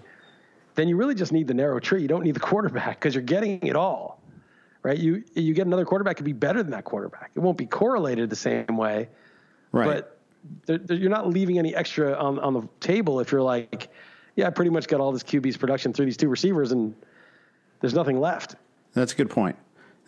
then 0.75 0.89
you 0.89 0.97
really 0.97 1.15
just 1.15 1.31
need 1.33 1.47
the 1.47 1.55
narrow 1.55 1.79
tree. 1.79 2.03
You 2.03 2.09
don't 2.09 2.25
need 2.25 2.35
the 2.35 2.41
quarterback 2.51 2.99
because 2.99 3.15
you're 3.15 3.23
getting 3.23 3.61
it 3.63 3.77
all, 3.77 4.21
right? 4.83 4.99
You 4.99 5.23
you 5.35 5.53
get 5.55 5.67
another 5.67 5.85
quarterback 5.85 6.17
could 6.17 6.25
be 6.25 6.33
better 6.33 6.63
than 6.63 6.73
that 6.73 6.85
quarterback. 6.85 7.31
It 7.35 7.41
won't 7.41 7.59
be 7.59 7.67
correlated 7.67 8.31
the 8.31 8.37
same 8.37 8.77
way, 8.77 9.09
Right. 9.73 9.87
but 9.87 10.19
they're, 10.67 10.79
they're, 10.79 10.97
you're 10.97 11.11
not 11.11 11.29
leaving 11.29 11.59
any 11.59 11.75
extra 11.75 12.15
on 12.15 12.39
on 12.39 12.55
the 12.55 12.67
table 12.81 13.21
if 13.21 13.31
you're 13.31 13.43
like, 13.43 13.91
yeah, 14.37 14.47
I 14.47 14.51
pretty 14.51 14.71
much 14.71 14.89
got 14.89 15.01
all 15.01 15.13
this 15.13 15.23
QB's 15.23 15.59
production 15.59 15.93
through 15.93 16.07
these 16.07 16.17
two 16.17 16.29
receivers, 16.31 16.73
and 16.73 16.95
there's 17.81 17.95
nothing 17.95 18.19
left. 18.19 18.57
That's 18.95 19.13
a 19.13 19.17
good 19.17 19.29
point. 19.31 19.57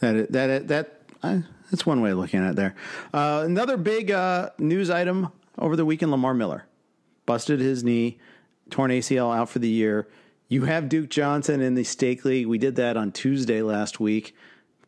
That 0.00 0.32
that 0.32 0.68
that 0.68 1.03
uh, 1.24 1.40
that's 1.70 1.86
one 1.86 2.00
way 2.00 2.10
of 2.10 2.18
looking 2.18 2.40
at 2.40 2.50
it. 2.50 2.56
There. 2.56 2.74
Uh, 3.12 3.42
another 3.44 3.76
big 3.76 4.10
uh, 4.10 4.50
news 4.58 4.90
item 4.90 5.32
over 5.58 5.76
the 5.76 5.84
weekend: 5.84 6.10
Lamar 6.10 6.34
Miller 6.34 6.66
busted 7.26 7.60
his 7.60 7.82
knee, 7.82 8.18
torn 8.70 8.90
ACL, 8.90 9.34
out 9.34 9.48
for 9.48 9.58
the 9.58 9.68
year. 9.68 10.08
You 10.48 10.64
have 10.64 10.88
Duke 10.88 11.08
Johnson 11.08 11.60
in 11.60 11.74
the 11.74 11.84
stake 11.84 12.24
league. 12.24 12.46
We 12.46 12.58
did 12.58 12.76
that 12.76 12.96
on 12.96 13.12
Tuesday 13.12 13.62
last 13.62 13.98
week. 13.98 14.36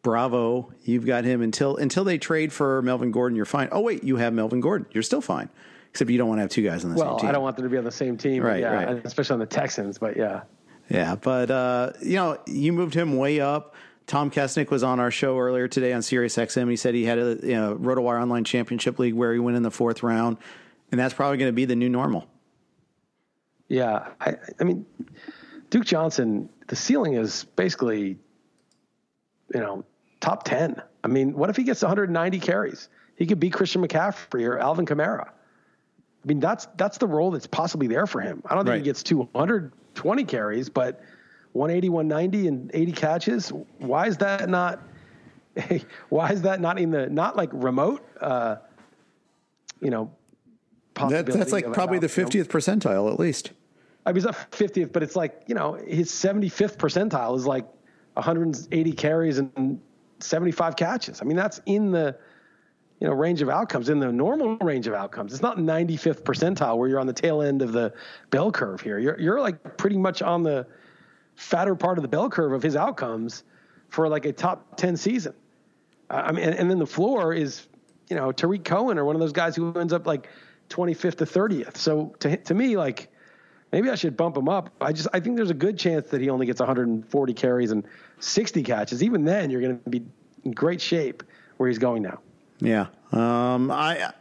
Bravo, 0.02 0.72
you've 0.84 1.06
got 1.06 1.24
him 1.24 1.42
until 1.42 1.76
until 1.76 2.04
they 2.04 2.18
trade 2.18 2.52
for 2.52 2.80
Melvin 2.82 3.10
Gordon. 3.10 3.34
You're 3.34 3.44
fine. 3.44 3.68
Oh 3.72 3.80
wait, 3.80 4.04
you 4.04 4.16
have 4.16 4.32
Melvin 4.32 4.60
Gordon. 4.60 4.86
You're 4.92 5.02
still 5.02 5.20
fine, 5.20 5.48
except 5.90 6.10
you 6.10 6.18
don't 6.18 6.28
want 6.28 6.38
to 6.38 6.42
have 6.42 6.50
two 6.50 6.62
guys 6.62 6.84
on 6.84 6.90
the 6.90 6.96
well, 6.96 7.06
same 7.06 7.18
team. 7.18 7.22
Well, 7.24 7.30
I 7.30 7.32
don't 7.32 7.42
want 7.42 7.56
them 7.56 7.64
to 7.64 7.70
be 7.70 7.78
on 7.78 7.84
the 7.84 7.90
same 7.90 8.16
team, 8.16 8.42
right? 8.42 8.60
Yeah, 8.60 8.84
right. 8.84 9.04
especially 9.04 9.34
on 9.34 9.40
the 9.40 9.46
Texans. 9.46 9.98
But 9.98 10.16
yeah, 10.16 10.42
yeah. 10.88 11.16
But 11.16 11.50
uh, 11.50 11.92
you 12.00 12.14
know, 12.14 12.38
you 12.46 12.72
moved 12.72 12.94
him 12.94 13.16
way 13.16 13.40
up. 13.40 13.74
Tom 14.06 14.30
Kessenich 14.30 14.70
was 14.70 14.82
on 14.82 15.00
our 15.00 15.10
show 15.10 15.36
earlier 15.38 15.66
today 15.66 15.92
on 15.92 16.00
Sirius 16.02 16.36
XM. 16.36 16.70
He 16.70 16.76
said 16.76 16.94
he 16.94 17.04
had 17.04 17.18
a 17.18 17.38
you 17.42 17.54
know, 17.54 17.76
RotoWire 17.76 18.22
Online 18.22 18.44
Championship 18.44 18.98
League 18.98 19.14
where 19.14 19.32
he 19.32 19.40
went 19.40 19.56
in 19.56 19.62
the 19.64 19.70
fourth 19.70 20.02
round, 20.02 20.36
and 20.92 21.00
that's 21.00 21.12
probably 21.14 21.38
going 21.38 21.48
to 21.48 21.52
be 21.54 21.64
the 21.64 21.74
new 21.76 21.88
normal. 21.88 22.26
Yeah, 23.68 24.08
I, 24.20 24.36
I 24.60 24.64
mean, 24.64 24.86
Duke 25.70 25.84
Johnson, 25.84 26.48
the 26.68 26.76
ceiling 26.76 27.14
is 27.14 27.42
basically, 27.56 28.16
you 29.52 29.60
know, 29.60 29.84
top 30.20 30.44
ten. 30.44 30.80
I 31.02 31.08
mean, 31.08 31.32
what 31.34 31.50
if 31.50 31.56
he 31.56 31.64
gets 31.64 31.82
190 31.82 32.38
carries? 32.38 32.88
He 33.16 33.26
could 33.26 33.40
beat 33.40 33.54
Christian 33.54 33.82
McCaffrey 33.86 34.46
or 34.46 34.58
Alvin 34.58 34.86
Kamara. 34.86 35.28
I 35.28 36.26
mean, 36.26 36.38
that's 36.38 36.68
that's 36.76 36.98
the 36.98 37.08
role 37.08 37.32
that's 37.32 37.46
possibly 37.48 37.88
there 37.88 38.06
for 38.06 38.20
him. 38.20 38.40
I 38.46 38.54
don't 38.54 38.64
think 38.64 38.70
Right. 38.74 38.78
he 38.78 38.84
gets 38.84 39.02
220 39.02 40.24
carries, 40.24 40.68
but 40.68 41.00
180, 41.56 41.88
190, 41.88 42.48
and 42.48 42.70
80 42.74 42.92
catches. 42.92 43.48
Why 43.78 44.06
is 44.06 44.16
that 44.18 44.48
not? 44.48 44.82
Why 46.08 46.30
is 46.30 46.42
that 46.42 46.60
not 46.60 46.78
in 46.78 46.90
the 46.90 47.08
not 47.08 47.36
like 47.36 47.50
remote? 47.52 48.06
Uh, 48.20 48.56
you 49.80 49.90
know, 49.90 50.10
That, 51.10 51.26
that's 51.26 51.52
like 51.52 51.72
probably 51.72 51.98
the 51.98 52.12
you 52.14 52.22
know, 52.22 52.28
50th 52.28 52.48
percentile 52.48 53.12
at 53.12 53.20
least. 53.20 53.52
I 54.04 54.10
mean, 54.10 54.16
he's 54.16 54.24
not 54.24 54.50
50th, 54.52 54.92
but 54.92 55.02
it's 55.02 55.16
like, 55.16 55.42
you 55.46 55.54
know, 55.54 55.74
his 55.74 56.10
75th 56.10 56.76
percentile 56.76 57.36
is 57.36 57.46
like 57.46 57.66
180 58.14 58.92
carries 58.92 59.38
and 59.38 59.80
75 60.20 60.76
catches. 60.76 61.20
I 61.20 61.24
mean, 61.24 61.36
that's 61.36 61.60
in 61.66 61.90
the, 61.90 62.16
you 63.00 63.08
know, 63.08 63.12
range 63.12 63.42
of 63.42 63.48
outcomes, 63.48 63.88
in 63.88 63.98
the 63.98 64.10
normal 64.10 64.56
range 64.58 64.86
of 64.86 64.94
outcomes. 64.94 65.32
It's 65.32 65.42
not 65.42 65.58
95th 65.58 66.22
percentile 66.22 66.78
where 66.78 66.88
you're 66.88 67.00
on 67.00 67.08
the 67.08 67.12
tail 67.12 67.42
end 67.42 67.62
of 67.62 67.72
the 67.72 67.92
bell 68.30 68.52
curve 68.52 68.80
here. 68.80 68.98
You're, 68.98 69.20
you're 69.20 69.40
like 69.40 69.76
pretty 69.76 69.98
much 69.98 70.22
on 70.22 70.44
the 70.44 70.66
fatter 71.36 71.74
part 71.74 71.98
of 71.98 72.02
the 72.02 72.08
bell 72.08 72.28
curve 72.28 72.52
of 72.52 72.62
his 72.62 72.76
outcomes 72.76 73.44
for 73.88 74.08
like 74.08 74.24
a 74.24 74.32
top 74.32 74.76
10 74.76 74.96
season. 74.96 75.34
I 76.10 76.32
mean, 76.32 76.44
and, 76.44 76.54
and 76.54 76.70
then 76.70 76.78
the 76.78 76.86
floor 76.86 77.32
is, 77.32 77.66
you 78.08 78.16
know, 78.16 78.32
Tarik 78.32 78.64
Cohen 78.64 78.98
or 78.98 79.04
one 79.04 79.16
of 79.16 79.20
those 79.20 79.32
guys 79.32 79.54
who 79.54 79.72
ends 79.78 79.92
up 79.92 80.06
like 80.06 80.28
25th 80.68 81.16
to 81.16 81.24
30th. 81.24 81.76
So 81.76 82.14
to, 82.20 82.36
to 82.36 82.54
me, 82.54 82.76
like, 82.76 83.08
maybe 83.72 83.90
I 83.90 83.94
should 83.94 84.16
bump 84.16 84.36
him 84.36 84.48
up. 84.48 84.70
I 84.80 84.92
just 84.92 85.08
I 85.12 85.20
think 85.20 85.36
there's 85.36 85.50
a 85.50 85.54
good 85.54 85.78
chance 85.78 86.08
that 86.08 86.20
he 86.20 86.30
only 86.30 86.46
gets 86.46 86.60
140 86.60 87.34
carries 87.34 87.70
and 87.70 87.84
60 88.20 88.62
catches. 88.62 89.02
Even 89.02 89.24
then, 89.24 89.50
you're 89.50 89.60
going 89.60 89.80
to 89.80 89.90
be 89.90 90.04
in 90.44 90.52
great 90.52 90.80
shape 90.80 91.22
where 91.56 91.68
he's 91.68 91.78
going 91.78 92.02
now. 92.02 92.20
Yeah. 92.60 92.86
Um, 93.12 93.70
I 93.70 94.12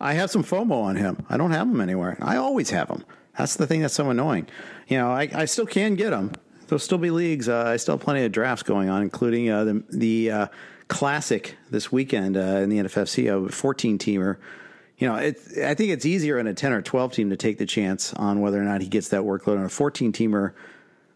I 0.00 0.14
have 0.14 0.30
some 0.30 0.44
FOMO 0.44 0.82
on 0.82 0.96
him. 0.96 1.24
I 1.28 1.36
don't 1.36 1.52
have 1.52 1.66
him 1.66 1.80
anywhere. 1.80 2.16
I 2.20 2.36
always 2.36 2.70
have 2.70 2.88
him. 2.88 3.04
That's 3.36 3.56
the 3.56 3.66
thing 3.66 3.82
that's 3.82 3.94
so 3.94 4.10
annoying. 4.10 4.46
You 4.88 4.98
know, 4.98 5.10
I, 5.10 5.28
I 5.34 5.44
still 5.46 5.66
can 5.66 5.94
get 5.94 6.10
them. 6.10 6.32
There'll 6.66 6.78
still 6.78 6.98
be 6.98 7.10
leagues. 7.10 7.48
Uh, 7.48 7.64
I 7.66 7.76
still 7.76 7.96
have 7.96 8.04
plenty 8.04 8.24
of 8.24 8.32
drafts 8.32 8.62
going 8.62 8.88
on, 8.88 9.02
including 9.02 9.50
uh, 9.50 9.64
the 9.64 9.84
the 9.90 10.30
uh, 10.30 10.46
classic 10.88 11.56
this 11.70 11.90
weekend 11.90 12.36
uh, 12.36 12.60
in 12.60 12.68
the 12.68 12.78
NFFC, 12.78 13.46
a 13.46 13.50
14 13.50 13.98
teamer. 13.98 14.36
You 14.98 15.08
know, 15.08 15.16
it, 15.16 15.40
I 15.64 15.74
think 15.74 15.90
it's 15.90 16.06
easier 16.06 16.38
in 16.38 16.46
a 16.46 16.54
10 16.54 16.72
or 16.72 16.82
12 16.82 17.12
team 17.12 17.30
to 17.30 17.36
take 17.36 17.58
the 17.58 17.66
chance 17.66 18.14
on 18.14 18.40
whether 18.40 18.60
or 18.60 18.64
not 18.64 18.82
he 18.82 18.88
gets 18.88 19.08
that 19.08 19.22
workload. 19.22 19.58
On 19.58 19.64
a 19.64 19.68
14 19.68 20.12
teamer, 20.12 20.52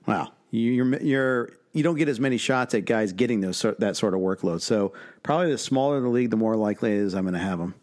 wow, 0.07 0.33
you, 0.51 0.73
you're 0.73 1.03
you're 1.03 1.51
you 1.73 1.83
don't 1.83 1.97
get 1.97 2.09
as 2.09 2.19
many 2.19 2.39
shots 2.39 2.75
at 2.75 2.87
guys 2.87 3.13
getting 3.13 3.43
those 3.43 3.65
that 3.79 3.97
sort 3.97 4.15
of 4.15 4.21
workload. 4.21 4.63
So 4.63 4.95
probably 5.23 5.53
the 5.53 5.59
smaller 5.59 6.01
the 6.01 6.09
league, 6.09 6.31
the 6.31 6.37
more 6.37 6.57
likely 6.57 6.93
it 6.93 6.99
is 6.99 7.15
I'm 7.15 7.25
going 7.25 7.35
to 7.35 7.41
have 7.41 7.59
them. 7.59 7.75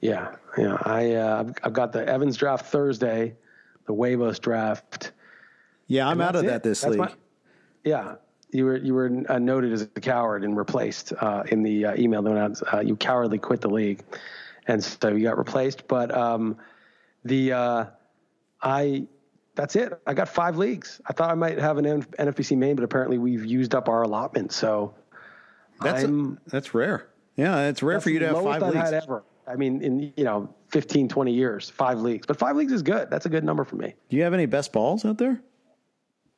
Yeah, 0.00 0.34
yeah. 0.58 0.76
I 0.82 1.14
uh, 1.14 1.44
I've- 1.62 1.70
got 1.72 1.92
the 1.92 2.06
Evans 2.06 2.36
draft 2.36 2.66
Thursday, 2.66 3.34
the 3.86 3.94
Wavos 3.94 4.40
draft. 4.40 5.12
Yeah, 5.86 6.08
I'm 6.08 6.20
out 6.20 6.36
of 6.36 6.42
that's 6.42 6.52
that 6.52 6.62
this 6.62 6.80
That's 6.82 6.90
league. 6.92 7.00
my- 7.00 7.14
yeah, 7.84 8.14
you 8.50 8.64
were 8.64 8.76
you 8.76 8.94
were 8.94 9.10
uh, 9.28 9.38
noted 9.38 9.72
as 9.72 9.82
a 9.82 9.86
coward 9.86 10.44
and 10.44 10.56
replaced 10.56 11.12
uh, 11.20 11.42
in 11.50 11.62
the 11.62 11.86
uh, 11.86 11.96
email 11.96 12.22
that 12.22 12.30
went 12.30 12.58
out. 12.62 12.74
Uh, 12.74 12.80
you 12.80 12.96
cowardly 12.96 13.38
quit 13.38 13.60
the 13.60 13.68
league, 13.70 14.02
and 14.66 14.82
so 14.82 15.08
you 15.08 15.22
got 15.24 15.36
replaced. 15.38 15.86
But 15.88 16.14
um, 16.16 16.56
the 17.24 17.52
uh, 17.52 17.84
I 18.62 19.06
that's 19.54 19.76
it. 19.76 19.92
I 20.06 20.14
got 20.14 20.28
five 20.28 20.56
leagues. 20.56 21.00
I 21.06 21.12
thought 21.12 21.30
I 21.30 21.34
might 21.34 21.58
have 21.58 21.76
an 21.78 21.86
N- 21.86 22.02
NFBC 22.18 22.56
main, 22.56 22.74
but 22.76 22.84
apparently 22.84 23.18
we've 23.18 23.44
used 23.44 23.74
up 23.74 23.88
our 23.88 24.02
allotment. 24.02 24.52
So 24.52 24.94
that's 25.80 26.04
I'm 26.04 26.38
that's 26.46 26.72
rare. 26.74 27.08
Yeah, 27.36 27.68
it's 27.68 27.82
rare 27.82 28.00
for 28.00 28.10
you 28.10 28.18
to 28.20 28.28
have 28.28 28.36
five 28.42 28.62
I've 28.62 28.74
leagues. 28.74 28.90
had 28.90 28.94
ever. 28.94 29.24
I 29.52 29.56
mean, 29.56 29.82
in 29.82 30.12
you 30.16 30.24
know 30.24 30.52
15, 30.68 31.08
20 31.08 31.32
years, 31.32 31.68
five 31.70 32.00
leagues. 32.00 32.26
But 32.26 32.38
five 32.38 32.56
leagues 32.56 32.72
is 32.72 32.82
good. 32.82 33.10
That's 33.10 33.26
a 33.26 33.28
good 33.28 33.44
number 33.44 33.64
for 33.64 33.76
me. 33.76 33.94
Do 34.08 34.16
you 34.16 34.22
have 34.22 34.34
any 34.34 34.46
best 34.46 34.72
balls 34.72 35.04
out 35.04 35.18
there? 35.18 35.40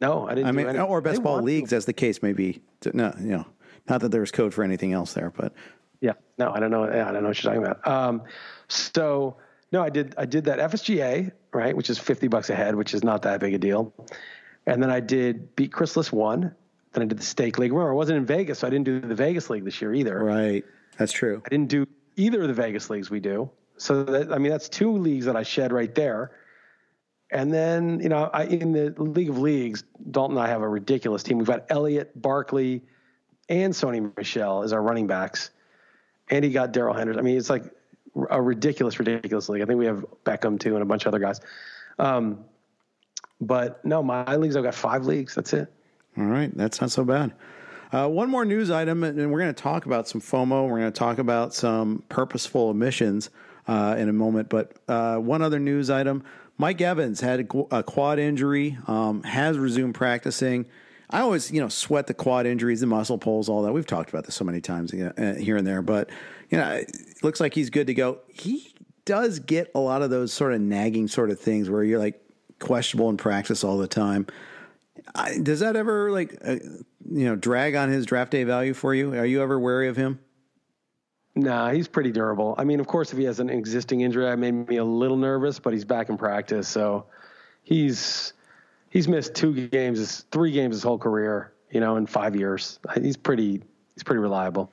No, 0.00 0.26
I 0.26 0.34
didn't. 0.34 0.48
I 0.48 0.50
do 0.50 0.56
mean, 0.56 0.66
any, 0.68 0.78
or 0.80 1.00
best 1.00 1.22
ball 1.22 1.34
want 1.34 1.42
to. 1.44 1.46
leagues, 1.46 1.72
as 1.72 1.84
the 1.86 1.92
case 1.92 2.22
may 2.22 2.32
be. 2.32 2.60
No, 2.92 3.14
you 3.20 3.28
know, 3.28 3.46
not 3.88 4.00
that 4.00 4.10
there's 4.10 4.30
code 4.32 4.52
for 4.52 4.64
anything 4.64 4.92
else 4.92 5.12
there, 5.14 5.30
but 5.30 5.54
Yeah, 6.00 6.12
no, 6.38 6.50
I 6.52 6.58
don't 6.60 6.70
know. 6.70 6.84
I 6.84 7.12
don't 7.12 7.22
know 7.22 7.28
what 7.28 7.42
you're 7.42 7.54
talking 7.54 7.64
about. 7.64 7.86
Um, 7.86 8.22
so 8.68 9.36
no, 9.70 9.82
I 9.82 9.90
did. 9.90 10.14
I 10.18 10.26
did 10.26 10.44
that 10.44 10.58
FSGA 10.58 11.30
right, 11.52 11.76
which 11.76 11.88
is 11.90 11.98
fifty 11.98 12.26
bucks 12.28 12.50
a 12.50 12.54
head, 12.54 12.74
which 12.74 12.92
is 12.94 13.04
not 13.04 13.22
that 13.22 13.40
big 13.40 13.54
a 13.54 13.58
deal. 13.58 13.94
And 14.66 14.82
then 14.82 14.90
I 14.90 15.00
did 15.00 15.54
beat 15.56 15.72
Chris 15.72 15.96
Liss 15.96 16.10
one. 16.12 16.54
Then 16.92 17.02
I 17.02 17.06
did 17.06 17.18
the 17.18 17.24
stake 17.24 17.58
league. 17.58 17.72
Remember, 17.72 17.92
I 17.92 17.94
wasn't 17.94 18.18
in 18.18 18.26
Vegas, 18.26 18.60
so 18.60 18.66
I 18.66 18.70
didn't 18.70 18.84
do 18.84 19.00
the 19.00 19.14
Vegas 19.14 19.50
league 19.50 19.64
this 19.64 19.80
year 19.80 19.92
either. 19.94 20.22
right, 20.22 20.64
that's 20.96 21.12
true. 21.12 21.42
I 21.44 21.48
didn't 21.48 21.68
do 21.68 21.86
either 22.16 22.42
of 22.42 22.48
the 22.48 22.54
Vegas 22.54 22.90
leagues 22.90 23.10
we 23.10 23.20
do. 23.20 23.50
So 23.76 24.04
that, 24.04 24.32
I 24.32 24.38
mean, 24.38 24.52
that's 24.52 24.68
two 24.68 24.92
leagues 24.92 25.26
that 25.26 25.36
I 25.36 25.42
shed 25.42 25.72
right 25.72 25.94
there. 25.94 26.32
And 27.30 27.52
then, 27.52 28.00
you 28.00 28.08
know, 28.08 28.30
I, 28.32 28.44
in 28.44 28.72
the 28.72 28.94
League 28.96 29.30
of 29.30 29.38
Leagues, 29.38 29.82
Dalton 30.10 30.36
and 30.36 30.46
I 30.46 30.48
have 30.48 30.62
a 30.62 30.68
ridiculous 30.68 31.22
team. 31.22 31.38
We've 31.38 31.46
got 31.46 31.64
Elliott, 31.68 32.20
Barkley, 32.20 32.82
and 33.48 33.72
Sony 33.72 34.16
Michel 34.16 34.62
as 34.62 34.72
our 34.72 34.80
running 34.80 35.06
backs. 35.06 35.50
And 36.30 36.44
he 36.44 36.50
got 36.50 36.72
Darrell 36.72 36.94
Henderson. 36.94 37.18
I 37.18 37.22
mean, 37.22 37.36
it's 37.36 37.50
like 37.50 37.64
a 38.30 38.40
ridiculous, 38.40 38.98
ridiculous 38.98 39.48
league. 39.48 39.62
I 39.62 39.64
think 39.64 39.78
we 39.78 39.86
have 39.86 40.04
Beckham 40.24 40.60
too 40.60 40.74
and 40.74 40.82
a 40.82 40.86
bunch 40.86 41.04
of 41.04 41.08
other 41.08 41.18
guys. 41.18 41.40
Um, 41.98 42.44
but 43.40 43.84
no, 43.84 44.02
my 44.02 44.36
leagues, 44.36 44.56
I've 44.56 44.62
got 44.62 44.74
five 44.74 45.04
leagues. 45.04 45.34
That's 45.34 45.52
it. 45.52 45.72
All 46.16 46.24
right, 46.24 46.56
that's 46.56 46.80
not 46.80 46.92
so 46.92 47.04
bad. 47.04 47.32
Uh, 47.94 48.08
one 48.08 48.28
more 48.28 48.44
news 48.44 48.72
item, 48.72 49.04
and 49.04 49.30
we're 49.30 49.38
going 49.38 49.54
to 49.54 49.62
talk 49.62 49.86
about 49.86 50.08
some 50.08 50.20
FOMO. 50.20 50.68
We're 50.68 50.80
going 50.80 50.92
to 50.92 50.98
talk 50.98 51.18
about 51.18 51.54
some 51.54 52.02
purposeful 52.08 52.70
omissions 52.70 53.30
uh, 53.68 53.94
in 53.96 54.08
a 54.08 54.12
moment. 54.12 54.48
But 54.48 54.72
uh, 54.88 55.18
one 55.18 55.42
other 55.42 55.60
news 55.60 55.90
item: 55.90 56.24
Mike 56.58 56.80
Evans 56.80 57.20
had 57.20 57.38
a, 57.70 57.84
quad 57.84 58.18
injury, 58.18 58.76
um, 58.88 59.22
has 59.22 59.58
resumed 59.58 59.94
practicing. 59.94 60.66
I 61.08 61.20
always, 61.20 61.52
you 61.52 61.60
know, 61.60 61.68
sweat 61.68 62.08
the 62.08 62.14
quad 62.14 62.46
injuries, 62.46 62.80
the 62.80 62.88
muscle 62.88 63.16
pulls, 63.16 63.48
all 63.48 63.62
that. 63.62 63.72
We've 63.72 63.86
talked 63.86 64.08
about 64.08 64.24
this 64.24 64.34
so 64.34 64.44
many 64.44 64.60
times 64.60 64.92
uh, 64.92 65.36
here 65.38 65.56
and 65.56 65.64
there, 65.64 65.80
but 65.80 66.10
you 66.50 66.58
know, 66.58 66.68
it 66.72 66.90
looks 67.22 67.38
like 67.38 67.54
he's 67.54 67.70
good 67.70 67.86
to 67.86 67.94
go. 67.94 68.18
He 68.26 68.74
does 69.04 69.38
get 69.38 69.70
a 69.72 69.78
lot 69.78 70.02
of 70.02 70.10
those 70.10 70.32
sort 70.32 70.52
of 70.52 70.60
nagging 70.60 71.06
sort 71.06 71.30
of 71.30 71.38
things 71.38 71.70
where 71.70 71.84
you're 71.84 72.00
like 72.00 72.20
questionable 72.58 73.08
in 73.08 73.18
practice 73.18 73.62
all 73.62 73.78
the 73.78 73.86
time. 73.86 74.26
I, 75.14 75.38
does 75.38 75.60
that 75.60 75.76
ever 75.76 76.10
like 76.10 76.38
uh, 76.44 76.56
you 77.10 77.24
know 77.24 77.36
drag 77.36 77.74
on 77.74 77.88
his 77.88 78.06
draft 78.06 78.30
day 78.30 78.44
value 78.44 78.74
for 78.74 78.94
you? 78.94 79.14
Are 79.14 79.26
you 79.26 79.42
ever 79.42 79.58
wary 79.58 79.88
of 79.88 79.96
him? 79.96 80.20
Nah, 81.36 81.72
he's 81.72 81.88
pretty 81.88 82.12
durable. 82.12 82.54
I 82.58 82.64
mean, 82.64 82.78
of 82.78 82.86
course, 82.86 83.12
if 83.12 83.18
he 83.18 83.24
has 83.24 83.40
an 83.40 83.50
existing 83.50 84.02
injury, 84.02 84.24
that 84.24 84.38
made 84.38 84.68
me 84.68 84.76
a 84.76 84.84
little 84.84 85.16
nervous, 85.16 85.58
but 85.58 85.72
he's 85.72 85.84
back 85.84 86.08
in 86.08 86.16
practice, 86.16 86.68
so 86.68 87.06
he's 87.64 88.34
he's 88.90 89.08
missed 89.08 89.34
two 89.34 89.66
games, 89.68 90.24
three 90.30 90.52
games 90.52 90.76
his 90.76 90.82
whole 90.82 90.98
career. 90.98 91.52
You 91.70 91.80
know, 91.80 91.96
in 91.96 92.06
five 92.06 92.36
years, 92.36 92.78
he's 93.00 93.16
pretty 93.16 93.62
he's 93.94 94.04
pretty 94.04 94.20
reliable. 94.20 94.70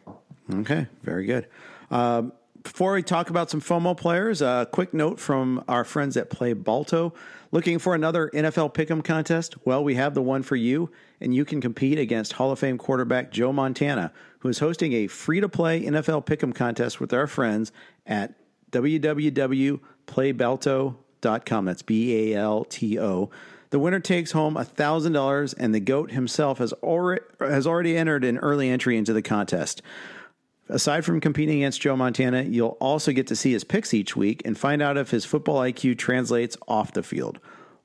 Okay, 0.54 0.88
very 1.04 1.26
good. 1.26 1.48
Um, 1.90 2.34
before 2.64 2.94
we 2.94 3.02
talk 3.02 3.30
about 3.32 3.50
some 3.50 3.60
FOMO 3.60 3.98
players, 3.98 4.42
a 4.42 4.68
quick 4.72 4.94
note 4.94 5.20
from 5.20 5.64
our 5.68 5.84
friends 5.84 6.16
at 6.16 6.30
Play 6.30 6.54
Balto. 6.54 7.14
Looking 7.54 7.80
for 7.80 7.94
another 7.94 8.32
NFL 8.34 8.74
Pick'em 8.74 9.04
contest? 9.04 9.56
Well, 9.66 9.84
we 9.84 9.96
have 9.96 10.14
the 10.14 10.22
one 10.22 10.42
for 10.42 10.56
you, 10.56 10.90
and 11.20 11.36
you 11.36 11.44
can 11.44 11.60
compete 11.60 12.00
against 12.00 12.32
Hall 12.34 12.52
of 12.52 12.60
Fame 12.60 12.78
quarterback 12.78 13.30
Joe 13.30 13.52
Montana, 13.52 14.14
who 14.40 14.48
is 14.48 14.60
hosting 14.60 14.94
a 14.94 15.08
free 15.08 15.42
to 15.42 15.50
play 15.50 15.84
NFL 15.84 16.26
Pick'em 16.26 16.56
contest 16.56 17.02
with 17.02 17.14
our 17.14 17.28
friends 17.28 17.74
at 18.08 18.36
www.playbalto.com. 18.72 21.66
That's 21.66 21.82
B 21.82 22.34
A 22.34 22.40
L 22.40 22.64
T 22.64 22.98
O. 22.98 23.30
The 23.72 23.80
winner 23.80 24.00
takes 24.00 24.32
home 24.32 24.56
$1,000, 24.56 25.54
and 25.58 25.76
the 25.76 25.80
GOAT 25.80 26.12
himself 26.12 26.58
has 26.60 26.74
already, 26.74 27.22
has 27.40 27.66
already 27.68 27.98
entered 27.98 28.26
an 28.26 28.38
early 28.38 28.70
entry 28.70 28.98
into 28.98 29.14
the 29.14 29.22
contest. 29.22 29.82
Aside 30.72 31.04
from 31.04 31.20
competing 31.20 31.58
against 31.58 31.82
Joe 31.82 31.98
Montana, 31.98 32.44
you'll 32.44 32.78
also 32.80 33.12
get 33.12 33.28
to 33.28 33.36
see 33.36 33.52
his 33.52 33.66
picks 33.66 33.94
each 33.94 34.16
week 34.16 34.42
and 34.46 34.58
find 34.58 34.82
out 34.82 34.98
if 34.98 35.12
his 35.12 35.26
football 35.26 35.60
IQ 35.60 35.98
translates 35.98 36.56
off 36.66 36.94
the 36.94 37.04
field. 37.04 37.40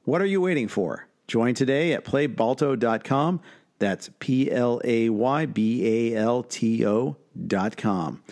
What 0.04 0.22
are 0.22 0.26
you 0.26 0.40
waiting 0.40 0.68
for? 0.68 1.08
Join 1.26 1.54
today 1.54 1.94
at 1.94 2.04
playbalto.com. 2.04 3.40
That's 3.80 4.10
P 4.20 4.52
L 4.52 4.80
A 4.84 5.08
Y 5.08 5.46
B 5.46 6.12
A 6.14 6.16
L 6.16 6.44
T 6.44 6.86
O.com. 6.86 8.22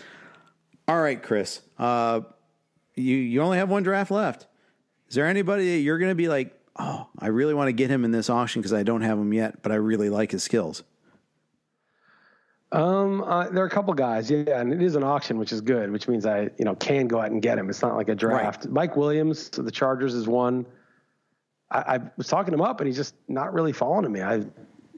All 0.87 1.03
right, 1.03 1.21
Chris. 1.21 1.61
Uh, 1.77 2.21
you, 2.95 3.17
you 3.17 3.43
only 3.43 3.59
have 3.59 3.69
one 3.69 3.83
draft 3.83 4.13
left. 4.13 4.47
Is 5.09 5.17
there 5.17 5.27
anybody 5.27 5.75
that 5.75 5.81
you're 5.81 5.99
going 5.99 6.13
to 6.13 6.15
be 6.15 6.29
like, 6.29 6.57
oh, 6.79 7.09
I 7.19 7.27
really 7.27 7.55
want 7.55 7.69
to 7.69 7.73
get 7.73 7.91
him 7.91 8.05
in 8.05 8.13
this 8.13 8.31
auction 8.31 8.63
because 8.63 8.73
I 8.73 8.85
don't 8.85 9.03
have 9.03 9.19
him 9.19 9.33
yet, 9.33 9.63
but 9.63 9.73
I 9.73 9.77
really 9.77 10.11
like 10.11 10.31
his 10.31 10.45
skills? 10.45 10.85
Um, 12.75 13.23
uh, 13.23 13.49
there 13.51 13.63
are 13.63 13.69
a 13.69 13.71
couple 13.71 13.95
guys, 13.95 14.29
yeah, 14.29 14.61
and 14.61 14.73
it 14.73 14.83
is 14.83 14.97
an 14.97 15.05
auction, 15.05 15.39
which 15.39 15.53
is 15.53 15.61
good, 15.61 15.93
which 15.93 16.09
means 16.09 16.27
I, 16.27 16.51
you 16.59 16.65
know, 16.65 16.75
can 16.75 17.07
go 17.07 17.21
out 17.21 17.31
and 17.31 17.41
get 17.41 17.57
him. 17.57 17.71
It's 17.71 17.83
not 17.83 17.95
like 17.95 18.09
a 18.09 18.17
draft. 18.17 18.65
Right. 18.65 18.73
Mike 18.73 18.97
Williams, 18.97 19.49
the 19.51 19.71
Chargers, 19.71 20.13
is 20.13 20.27
one. 20.27 20.67
I, 21.71 21.79
I, 21.79 22.01
was 22.17 22.27
talking 22.27 22.53
him 22.53 22.61
up, 22.61 22.81
and 22.81 22.89
he's 22.89 22.97
just 22.97 23.15
not 23.29 23.55
really 23.55 23.73
falling 23.73 24.03
to 24.03 24.09
me. 24.09 24.23
I 24.23 24.37
you 24.37 24.49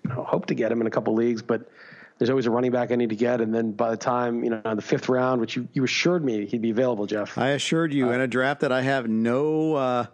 know, 0.06 0.24
hope 0.24 0.46
to 0.46 0.54
get 0.54 0.72
him 0.72 0.80
in 0.80 0.86
a 0.86 0.90
couple 0.90 1.12
leagues, 1.12 1.42
but 1.42 1.68
there's 2.16 2.30
always 2.30 2.46
a 2.46 2.50
running 2.50 2.70
back 2.70 2.92
I 2.92 2.94
need 2.94 3.10
to 3.10 3.16
get, 3.16 3.42
and 3.42 3.54
then 3.54 3.72
by 3.72 3.90
the 3.90 3.96
time 3.98 4.42
you 4.42 4.48
know 4.48 4.74
the 4.74 4.80
fifth 4.80 5.10
round, 5.10 5.42
which 5.42 5.54
you, 5.54 5.68
you 5.74 5.84
assured 5.84 6.24
me 6.24 6.46
he'd 6.46 6.62
be 6.62 6.70
available, 6.70 7.04
Jeff. 7.04 7.36
I 7.36 7.48
assured 7.48 7.92
you 7.92 8.08
uh, 8.08 8.12
in 8.12 8.22
a 8.22 8.26
draft 8.26 8.60
that 8.60 8.72
I 8.72 8.80
have 8.80 9.06
no. 9.06 9.74
Uh, 9.74 10.06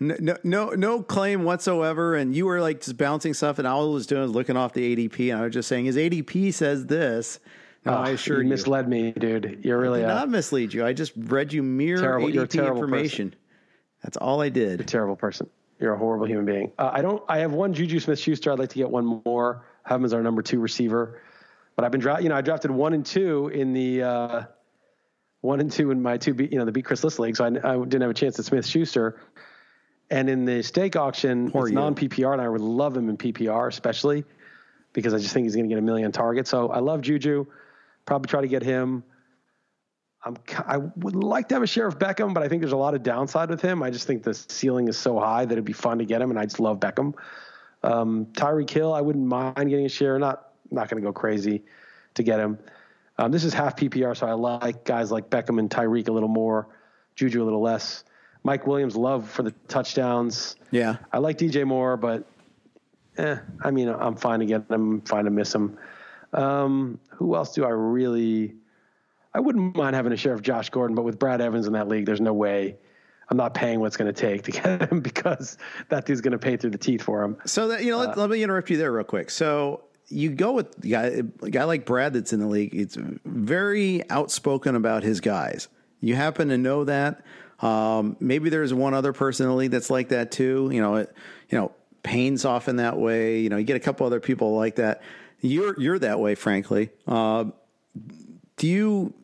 no, 0.00 0.36
no, 0.42 0.70
no 0.70 1.02
claim 1.02 1.44
whatsoever. 1.44 2.14
And 2.14 2.34
you 2.34 2.46
were 2.46 2.60
like 2.60 2.80
just 2.80 2.96
bouncing 2.96 3.34
stuff, 3.34 3.58
and 3.58 3.66
all 3.66 3.90
I 3.90 3.94
was 3.94 4.06
doing 4.06 4.22
was 4.22 4.32
looking 4.32 4.56
off 4.56 4.72
the 4.72 4.96
ADP, 4.96 5.32
and 5.32 5.40
I 5.40 5.44
was 5.44 5.54
just 5.54 5.68
saying 5.68 5.84
his 5.84 5.96
ADP 5.96 6.52
says 6.54 6.86
this. 6.86 7.38
No, 7.84 7.94
oh, 7.94 7.96
I 7.96 8.10
assure 8.10 8.42
you, 8.42 8.48
misled 8.48 8.88
me, 8.88 9.10
dude. 9.10 9.60
You're 9.62 9.78
really 9.78 10.04
I 10.04 10.08
did 10.08 10.14
not 10.14 10.28
mislead 10.30 10.72
you. 10.72 10.86
I 10.86 10.92
just 10.92 11.12
read 11.16 11.52
you 11.52 11.64
mere 11.64 11.96
terrible, 11.96 12.28
ADP 12.28 12.68
information. 12.68 13.30
Person. 13.30 13.40
That's 14.04 14.16
all 14.16 14.40
I 14.40 14.50
did. 14.50 14.78
You're 14.78 14.82
a 14.82 14.84
terrible 14.84 15.16
person. 15.16 15.50
You're 15.80 15.94
a 15.94 15.98
horrible 15.98 16.26
human 16.26 16.44
being. 16.44 16.72
Uh, 16.78 16.90
I 16.92 17.02
don't. 17.02 17.22
I 17.28 17.38
have 17.38 17.52
one 17.52 17.74
Juju 17.74 17.98
Smith 17.98 18.18
Schuster. 18.18 18.52
I'd 18.52 18.58
like 18.60 18.68
to 18.68 18.76
get 18.76 18.88
one 18.88 19.20
more. 19.24 19.64
Have 19.84 19.98
him 19.98 20.04
as 20.04 20.14
our 20.14 20.22
number 20.22 20.42
two 20.42 20.60
receiver. 20.60 21.20
But 21.74 21.84
I've 21.84 21.90
been 21.90 22.00
drafting. 22.00 22.24
You 22.24 22.28
know, 22.28 22.36
I 22.36 22.40
drafted 22.40 22.70
one 22.70 22.92
and 22.92 23.04
two 23.04 23.48
in 23.48 23.72
the 23.72 24.02
uh, 24.02 24.42
one 25.40 25.58
and 25.58 25.72
two 25.72 25.90
in 25.90 26.00
my 26.00 26.18
two. 26.18 26.36
you 26.38 26.58
know, 26.58 26.64
the 26.64 26.70
beat 26.70 26.84
Chris 26.84 27.02
Liss 27.02 27.18
league. 27.18 27.36
So 27.36 27.44
I, 27.44 27.48
I 27.48 27.76
didn't 27.76 28.02
have 28.02 28.10
a 28.10 28.14
chance 28.14 28.38
at 28.38 28.44
Smith 28.44 28.64
Schuster. 28.64 29.20
And 30.12 30.28
in 30.28 30.44
the 30.44 30.62
stake 30.62 30.94
auction, 30.94 31.50
Poor 31.50 31.66
it's 31.66 31.74
non 31.74 31.94
PPR, 31.94 32.34
and 32.34 32.42
I 32.42 32.46
would 32.46 32.60
love 32.60 32.94
him 32.94 33.08
in 33.08 33.16
PPR, 33.16 33.66
especially 33.66 34.24
because 34.92 35.14
I 35.14 35.18
just 35.18 35.32
think 35.32 35.44
he's 35.44 35.56
going 35.56 35.66
to 35.66 35.74
get 35.74 35.78
a 35.78 35.82
million 35.82 36.12
targets. 36.12 36.50
So 36.50 36.68
I 36.68 36.80
love 36.80 37.00
Juju. 37.00 37.46
Probably 38.04 38.28
try 38.28 38.42
to 38.42 38.46
get 38.46 38.62
him. 38.62 39.04
I'm, 40.22 40.36
I 40.66 40.76
would 40.76 41.16
like 41.16 41.48
to 41.48 41.54
have 41.54 41.62
a 41.62 41.66
share 41.66 41.86
of 41.86 41.98
Beckham, 41.98 42.34
but 42.34 42.42
I 42.42 42.48
think 42.48 42.60
there's 42.60 42.72
a 42.72 42.76
lot 42.76 42.94
of 42.94 43.02
downside 43.02 43.48
with 43.48 43.62
him. 43.62 43.82
I 43.82 43.88
just 43.88 44.06
think 44.06 44.22
the 44.22 44.34
ceiling 44.34 44.86
is 44.88 44.98
so 44.98 45.18
high 45.18 45.46
that 45.46 45.52
it'd 45.52 45.64
be 45.64 45.72
fun 45.72 45.96
to 45.96 46.04
get 46.04 46.20
him, 46.20 46.28
and 46.28 46.38
I 46.38 46.44
just 46.44 46.60
love 46.60 46.78
Beckham. 46.78 47.14
Um, 47.82 48.26
Tyreek 48.26 48.68
Hill, 48.68 48.92
I 48.92 49.00
wouldn't 49.00 49.26
mind 49.26 49.70
getting 49.70 49.86
a 49.86 49.88
share. 49.88 50.18
Not 50.18 50.46
not 50.70 50.90
going 50.90 51.02
to 51.02 51.06
go 51.06 51.14
crazy 51.14 51.62
to 52.14 52.22
get 52.22 52.38
him. 52.38 52.58
Um, 53.16 53.32
this 53.32 53.44
is 53.44 53.54
half 53.54 53.76
PPR, 53.76 54.14
so 54.14 54.26
I 54.26 54.34
like 54.34 54.84
guys 54.84 55.10
like 55.10 55.30
Beckham 55.30 55.58
and 55.58 55.70
Tyreek 55.70 56.08
a 56.08 56.12
little 56.12 56.28
more, 56.28 56.68
Juju 57.16 57.42
a 57.42 57.44
little 57.44 57.62
less. 57.62 58.04
Mike 58.44 58.66
Williams 58.66 58.96
love 58.96 59.28
for 59.28 59.42
the 59.42 59.52
touchdowns. 59.68 60.56
Yeah. 60.70 60.96
I 61.12 61.18
like 61.18 61.38
DJ 61.38 61.64
Moore, 61.64 61.96
but 61.96 62.26
eh, 63.18 63.36
I 63.62 63.70
mean, 63.70 63.88
I'm 63.88 64.16
fine 64.16 64.40
to 64.40 64.46
get 64.46 64.62
him, 64.62 64.66
I'm 64.70 65.00
fine 65.02 65.24
to 65.24 65.30
miss 65.30 65.54
him. 65.54 65.78
Um, 66.32 66.98
who 67.10 67.36
else 67.36 67.54
do 67.54 67.64
I 67.64 67.70
really? 67.70 68.54
I 69.34 69.40
wouldn't 69.40 69.76
mind 69.76 69.96
having 69.96 70.12
a 70.12 70.16
share 70.16 70.34
of 70.34 70.42
Josh 70.42 70.70
Gordon, 70.70 70.94
but 70.94 71.02
with 71.02 71.18
Brad 71.18 71.40
Evans 71.40 71.66
in 71.66 71.72
that 71.74 71.88
league, 71.88 72.06
there's 72.06 72.20
no 72.20 72.32
way 72.32 72.76
I'm 73.32 73.36
not 73.36 73.54
paying 73.54 73.80
what's 73.80 73.96
going 73.96 74.12
to 74.12 74.18
take 74.20 74.42
to 74.42 74.50
get 74.62 74.90
him 74.90 75.00
because 75.00 75.56
that 75.88 76.04
dude's 76.04 76.20
going 76.20 76.32
to 76.32 76.38
pay 76.38 76.56
through 76.56 76.70
the 76.70 76.78
teeth 76.78 77.02
for 77.02 77.22
him. 77.22 77.36
So 77.46 77.68
that 77.68 77.84
you 77.84 77.90
know, 77.90 77.98
uh, 77.98 78.06
let, 78.06 78.18
let, 78.18 78.30
me 78.30 78.42
interrupt 78.42 78.70
you 78.70 78.76
there 78.76 78.92
real 78.92 79.04
quick. 79.04 79.30
So 79.30 79.84
you 80.08 80.30
go 80.30 80.52
with 80.52 80.84
a 80.84 80.88
guy, 80.88 81.04
a 81.42 81.50
guy 81.50 81.64
like 81.64 81.86
Brad 81.86 82.12
that's 82.12 82.32
in 82.32 82.40
the 82.40 82.46
league. 82.46 82.74
It's 82.74 82.96
very 83.24 84.08
outspoken 84.10 84.74
about 84.74 85.02
his 85.02 85.20
guys. 85.20 85.68
You 86.00 86.14
happen 86.14 86.48
to 86.48 86.58
know 86.58 86.84
that. 86.84 87.24
Um, 87.62 88.16
maybe 88.20 88.50
there's 88.50 88.74
one 88.74 88.92
other 88.92 89.12
person 89.12 89.44
in 89.46 89.50
the 89.50 89.56
league 89.56 89.70
that's 89.70 89.90
like 89.90 90.08
that 90.08 90.30
too. 90.30 90.68
You 90.72 90.80
know, 90.80 90.96
it, 90.96 91.14
you 91.48 91.56
know, 91.56 91.72
Payne's 92.02 92.44
often 92.44 92.76
that 92.76 92.98
way. 92.98 93.38
You 93.40 93.48
know, 93.48 93.56
you 93.56 93.64
get 93.64 93.76
a 93.76 93.80
couple 93.80 94.06
other 94.06 94.20
people 94.20 94.54
like 94.56 94.76
that. 94.76 95.02
You're 95.40 95.80
you're 95.80 95.98
that 96.00 96.20
way, 96.20 96.34
frankly. 96.34 96.90
Uh, 97.06 97.46
do 98.56 98.66
you 98.66 99.14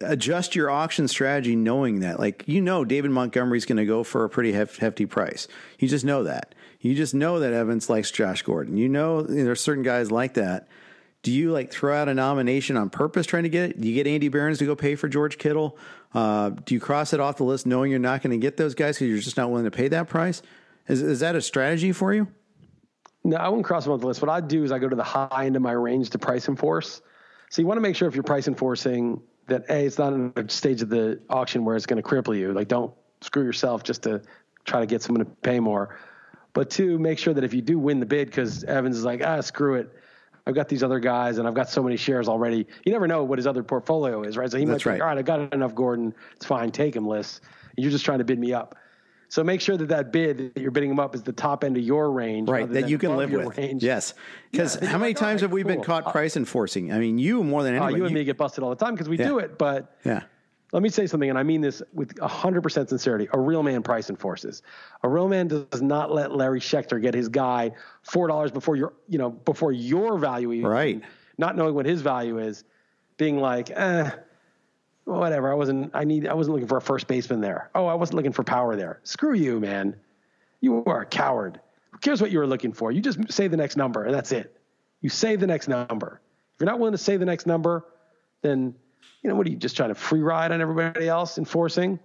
adjust 0.00 0.54
your 0.54 0.70
auction 0.70 1.08
strategy 1.08 1.56
knowing 1.56 2.00
that, 2.00 2.18
like, 2.18 2.44
you 2.46 2.60
know, 2.60 2.84
David 2.84 3.10
Montgomery's 3.10 3.64
going 3.64 3.76
to 3.76 3.86
go 3.86 4.02
for 4.02 4.24
a 4.24 4.28
pretty 4.28 4.52
hefty 4.52 5.06
price. 5.06 5.48
You 5.78 5.88
just 5.88 6.04
know 6.04 6.24
that. 6.24 6.54
You 6.80 6.94
just 6.94 7.14
know 7.14 7.38
that 7.40 7.52
Evans 7.52 7.88
likes 7.88 8.10
Josh 8.10 8.42
Gordon. 8.42 8.76
You 8.76 8.88
know, 8.88 9.22
there's 9.22 9.60
certain 9.60 9.84
guys 9.84 10.10
like 10.10 10.34
that. 10.34 10.68
Do 11.22 11.30
you 11.30 11.52
like 11.52 11.70
throw 11.70 11.96
out 11.96 12.08
a 12.08 12.14
nomination 12.14 12.76
on 12.76 12.90
purpose 12.90 13.26
trying 13.26 13.44
to 13.44 13.48
get 13.48 13.70
it? 13.70 13.80
Do 13.80 13.88
you 13.88 13.94
get 13.94 14.08
Andy 14.08 14.28
Behrens 14.28 14.58
to 14.58 14.66
go 14.66 14.74
pay 14.74 14.96
for 14.96 15.08
George 15.08 15.38
Kittle? 15.38 15.78
Uh, 16.12 16.50
do 16.50 16.74
you 16.74 16.80
cross 16.80 17.12
it 17.12 17.20
off 17.20 17.36
the 17.36 17.44
list 17.44 17.64
knowing 17.64 17.90
you're 17.90 18.00
not 18.00 18.22
going 18.22 18.32
to 18.32 18.44
get 18.44 18.56
those 18.56 18.74
guys 18.74 18.96
because 18.96 19.08
you're 19.08 19.18
just 19.18 19.36
not 19.36 19.48
willing 19.48 19.64
to 19.64 19.70
pay 19.70 19.88
that 19.88 20.08
price? 20.08 20.42
Is, 20.88 21.00
is 21.00 21.20
that 21.20 21.36
a 21.36 21.40
strategy 21.40 21.92
for 21.92 22.12
you? 22.12 22.26
No, 23.24 23.36
I 23.36 23.48
wouldn't 23.48 23.64
cross 23.64 23.84
them 23.84 23.92
off 23.92 24.00
the 24.00 24.06
list. 24.08 24.20
What 24.20 24.30
I 24.30 24.40
do 24.40 24.64
is 24.64 24.72
I 24.72 24.80
go 24.80 24.88
to 24.88 24.96
the 24.96 25.04
high 25.04 25.46
end 25.46 25.54
of 25.54 25.62
my 25.62 25.72
range 25.72 26.10
to 26.10 26.18
price 26.18 26.48
enforce. 26.48 27.00
So 27.50 27.62
you 27.62 27.68
want 27.68 27.78
to 27.78 27.82
make 27.82 27.94
sure 27.94 28.08
if 28.08 28.14
you're 28.14 28.24
price 28.24 28.48
enforcing 28.48 29.22
that 29.46 29.64
a 29.68 29.86
it's 29.86 29.98
not 29.98 30.12
in 30.12 30.32
a 30.34 30.48
stage 30.48 30.82
of 30.82 30.88
the 30.88 31.20
auction 31.28 31.64
where 31.64 31.76
it's 31.76 31.86
going 31.86 32.02
to 32.02 32.08
cripple 32.08 32.36
you. 32.36 32.52
Like 32.52 32.66
don't 32.66 32.92
screw 33.20 33.44
yourself 33.44 33.84
just 33.84 34.02
to 34.02 34.22
try 34.64 34.80
to 34.80 34.86
get 34.86 35.02
someone 35.02 35.24
to 35.24 35.30
pay 35.30 35.60
more. 35.60 35.98
But 36.52 36.70
two, 36.70 36.98
make 36.98 37.18
sure 37.18 37.32
that 37.32 37.44
if 37.44 37.54
you 37.54 37.62
do 37.62 37.78
win 37.78 38.00
the 38.00 38.06
bid, 38.06 38.26
because 38.26 38.64
Evans 38.64 38.96
is 38.96 39.04
like, 39.04 39.22
ah, 39.24 39.40
screw 39.40 39.76
it. 39.76 39.90
I've 40.46 40.54
got 40.54 40.68
these 40.68 40.82
other 40.82 40.98
guys 40.98 41.38
and 41.38 41.46
I've 41.46 41.54
got 41.54 41.68
so 41.68 41.82
many 41.82 41.96
shares 41.96 42.28
already. 42.28 42.66
You 42.84 42.92
never 42.92 43.06
know 43.06 43.22
what 43.22 43.38
his 43.38 43.46
other 43.46 43.62
portfolio 43.62 44.22
is, 44.22 44.36
right? 44.36 44.50
So 44.50 44.58
he 44.58 44.64
That's 44.64 44.84
might 44.84 44.90
right. 44.90 44.94
think, 44.94 45.02
all 45.02 45.08
right, 45.08 45.18
I've 45.18 45.24
got 45.24 45.54
enough 45.54 45.74
Gordon. 45.74 46.14
It's 46.34 46.46
fine. 46.46 46.70
Take 46.70 46.96
him, 46.96 47.06
Liss. 47.06 47.40
You're 47.76 47.90
just 47.90 48.04
trying 48.04 48.18
to 48.18 48.24
bid 48.24 48.38
me 48.38 48.52
up. 48.52 48.76
So 49.28 49.42
make 49.42 49.62
sure 49.62 49.78
that 49.78 49.88
that 49.88 50.12
bid 50.12 50.54
that 50.54 50.60
you're 50.60 50.70
bidding 50.70 50.90
him 50.90 51.00
up 51.00 51.14
is 51.14 51.22
the 51.22 51.32
top 51.32 51.64
end 51.64 51.78
of 51.78 51.82
your 51.82 52.10
range, 52.10 52.50
right? 52.50 52.70
That 52.70 52.90
you 52.90 52.98
can 52.98 53.16
live 53.16 53.30
with. 53.30 53.56
Range. 53.56 53.82
Yes, 53.82 54.12
because 54.50 54.78
yeah, 54.82 54.88
how 54.88 54.98
many 54.98 55.14
times 55.14 55.40
have 55.40 55.52
we 55.52 55.62
cool. 55.62 55.72
been 55.72 55.82
caught 55.82 56.12
price 56.12 56.36
enforcing? 56.36 56.92
I 56.92 56.98
mean, 56.98 57.16
you 57.16 57.42
more 57.42 57.62
than 57.62 57.72
anyone. 57.72 57.94
Uh, 57.94 57.96
you 57.96 58.04
and 58.04 58.10
you, 58.10 58.18
me 58.18 58.24
get 58.24 58.36
busted 58.36 58.62
all 58.62 58.68
the 58.68 58.76
time 58.76 58.92
because 58.92 59.08
we 59.08 59.18
yeah. 59.18 59.28
do 59.28 59.38
it, 59.38 59.56
but 59.56 59.96
yeah. 60.04 60.24
Let 60.72 60.82
me 60.82 60.88
say 60.88 61.06
something, 61.06 61.28
and 61.28 61.38
I 61.38 61.42
mean 61.42 61.60
this 61.60 61.82
with 61.92 62.14
100% 62.14 62.88
sincerity. 62.88 63.28
A 63.32 63.38
real 63.38 63.62
man 63.62 63.82
price 63.82 64.08
enforces. 64.08 64.62
A 65.02 65.08
real 65.08 65.28
man 65.28 65.46
does 65.46 65.82
not 65.82 66.10
let 66.10 66.34
Larry 66.34 66.60
Schechter 66.60 67.00
get 67.00 67.12
his 67.12 67.28
guy 67.28 67.72
four 68.02 68.26
dollars 68.26 68.50
before 68.50 68.74
your, 68.76 68.94
you 69.06 69.18
know, 69.18 69.28
before 69.28 69.70
your 69.70 70.16
value, 70.16 70.66
right? 70.66 71.02
Not 71.36 71.56
knowing 71.56 71.74
what 71.74 71.84
his 71.84 72.00
value 72.00 72.38
is, 72.38 72.64
being 73.18 73.36
like, 73.38 73.70
eh, 73.70 74.10
whatever. 75.04 75.52
I 75.52 75.54
wasn't. 75.54 75.90
I 75.92 76.04
need. 76.04 76.26
I 76.26 76.32
wasn't 76.32 76.54
looking 76.54 76.68
for 76.68 76.78
a 76.78 76.82
first 76.82 77.06
baseman 77.06 77.42
there. 77.42 77.70
Oh, 77.74 77.86
I 77.86 77.94
wasn't 77.94 78.16
looking 78.16 78.32
for 78.32 78.42
power 78.42 78.74
there. 78.74 79.00
Screw 79.02 79.34
you, 79.34 79.60
man. 79.60 79.94
You 80.62 80.82
are 80.86 81.02
a 81.02 81.06
coward. 81.06 81.60
Who 81.90 81.98
cares 81.98 82.22
what 82.22 82.30
you 82.30 82.38
were 82.38 82.46
looking 82.46 82.72
for? 82.72 82.90
You 82.90 83.02
just 83.02 83.30
say 83.30 83.46
the 83.46 83.58
next 83.58 83.76
number, 83.76 84.04
and 84.04 84.14
that's 84.14 84.32
it. 84.32 84.58
You 85.02 85.10
say 85.10 85.36
the 85.36 85.46
next 85.46 85.68
number. 85.68 86.22
If 86.54 86.60
you're 86.60 86.70
not 86.70 86.78
willing 86.78 86.92
to 86.92 86.98
say 86.98 87.18
the 87.18 87.26
next 87.26 87.46
number, 87.46 87.84
then 88.40 88.74
you 89.22 89.30
know, 89.30 89.36
what 89.36 89.46
are 89.46 89.50
you 89.50 89.56
just 89.56 89.76
trying 89.76 89.90
to 89.90 89.94
free 89.94 90.20
ride 90.20 90.52
on 90.52 90.60
everybody 90.60 91.08
else 91.08 91.38
enforcing? 91.38 91.98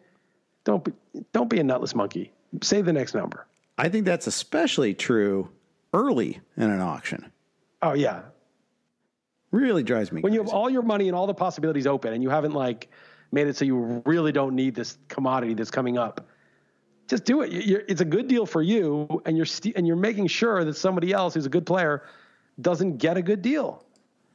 Don't 0.63 0.83
be, 0.83 0.91
don't 1.33 1.49
be 1.49 1.59
a 1.59 1.63
nutless 1.63 1.95
monkey. 1.95 2.31
Say 2.61 2.81
the 2.81 2.93
next 2.93 3.13
number. 3.13 3.47
I 3.77 3.89
think 3.89 4.05
that's 4.05 4.27
especially 4.27 4.93
true 4.93 5.49
early 5.93 6.39
in 6.55 6.69
an 6.69 6.81
auction. 6.81 7.31
Oh 7.81 7.93
yeah, 7.93 8.21
really 9.51 9.83
drives 9.83 10.11
me. 10.11 10.21
When 10.21 10.31
crazy. 10.31 10.35
you 10.35 10.43
have 10.43 10.53
all 10.53 10.69
your 10.69 10.81
money 10.81 11.07
and 11.07 11.15
all 11.15 11.27
the 11.27 11.33
possibilities 11.33 11.87
open, 11.87 12.13
and 12.13 12.23
you 12.23 12.29
haven't 12.29 12.53
like 12.53 12.89
made 13.31 13.47
it 13.47 13.55
so 13.55 13.65
you 13.65 14.01
really 14.05 14.31
don't 14.31 14.55
need 14.55 14.73
this 14.73 14.97
commodity 15.09 15.53
that's 15.53 15.71
coming 15.71 15.97
up, 15.97 16.27
just 17.07 17.23
do 17.23 17.41
it. 17.41 17.51
You're, 17.51 17.83
it's 17.87 18.01
a 18.01 18.05
good 18.05 18.27
deal 18.27 18.45
for 18.45 18.61
you, 18.61 19.21
and 19.25 19.37
you're 19.37 19.45
st- 19.45 19.75
and 19.75 19.85
you're 19.85 19.95
making 19.95 20.27
sure 20.27 20.63
that 20.63 20.75
somebody 20.75 21.13
else 21.13 21.33
who's 21.33 21.45
a 21.45 21.49
good 21.49 21.65
player 21.65 22.03
doesn't 22.59 22.97
get 22.97 23.17
a 23.17 23.21
good 23.21 23.41
deal. 23.41 23.83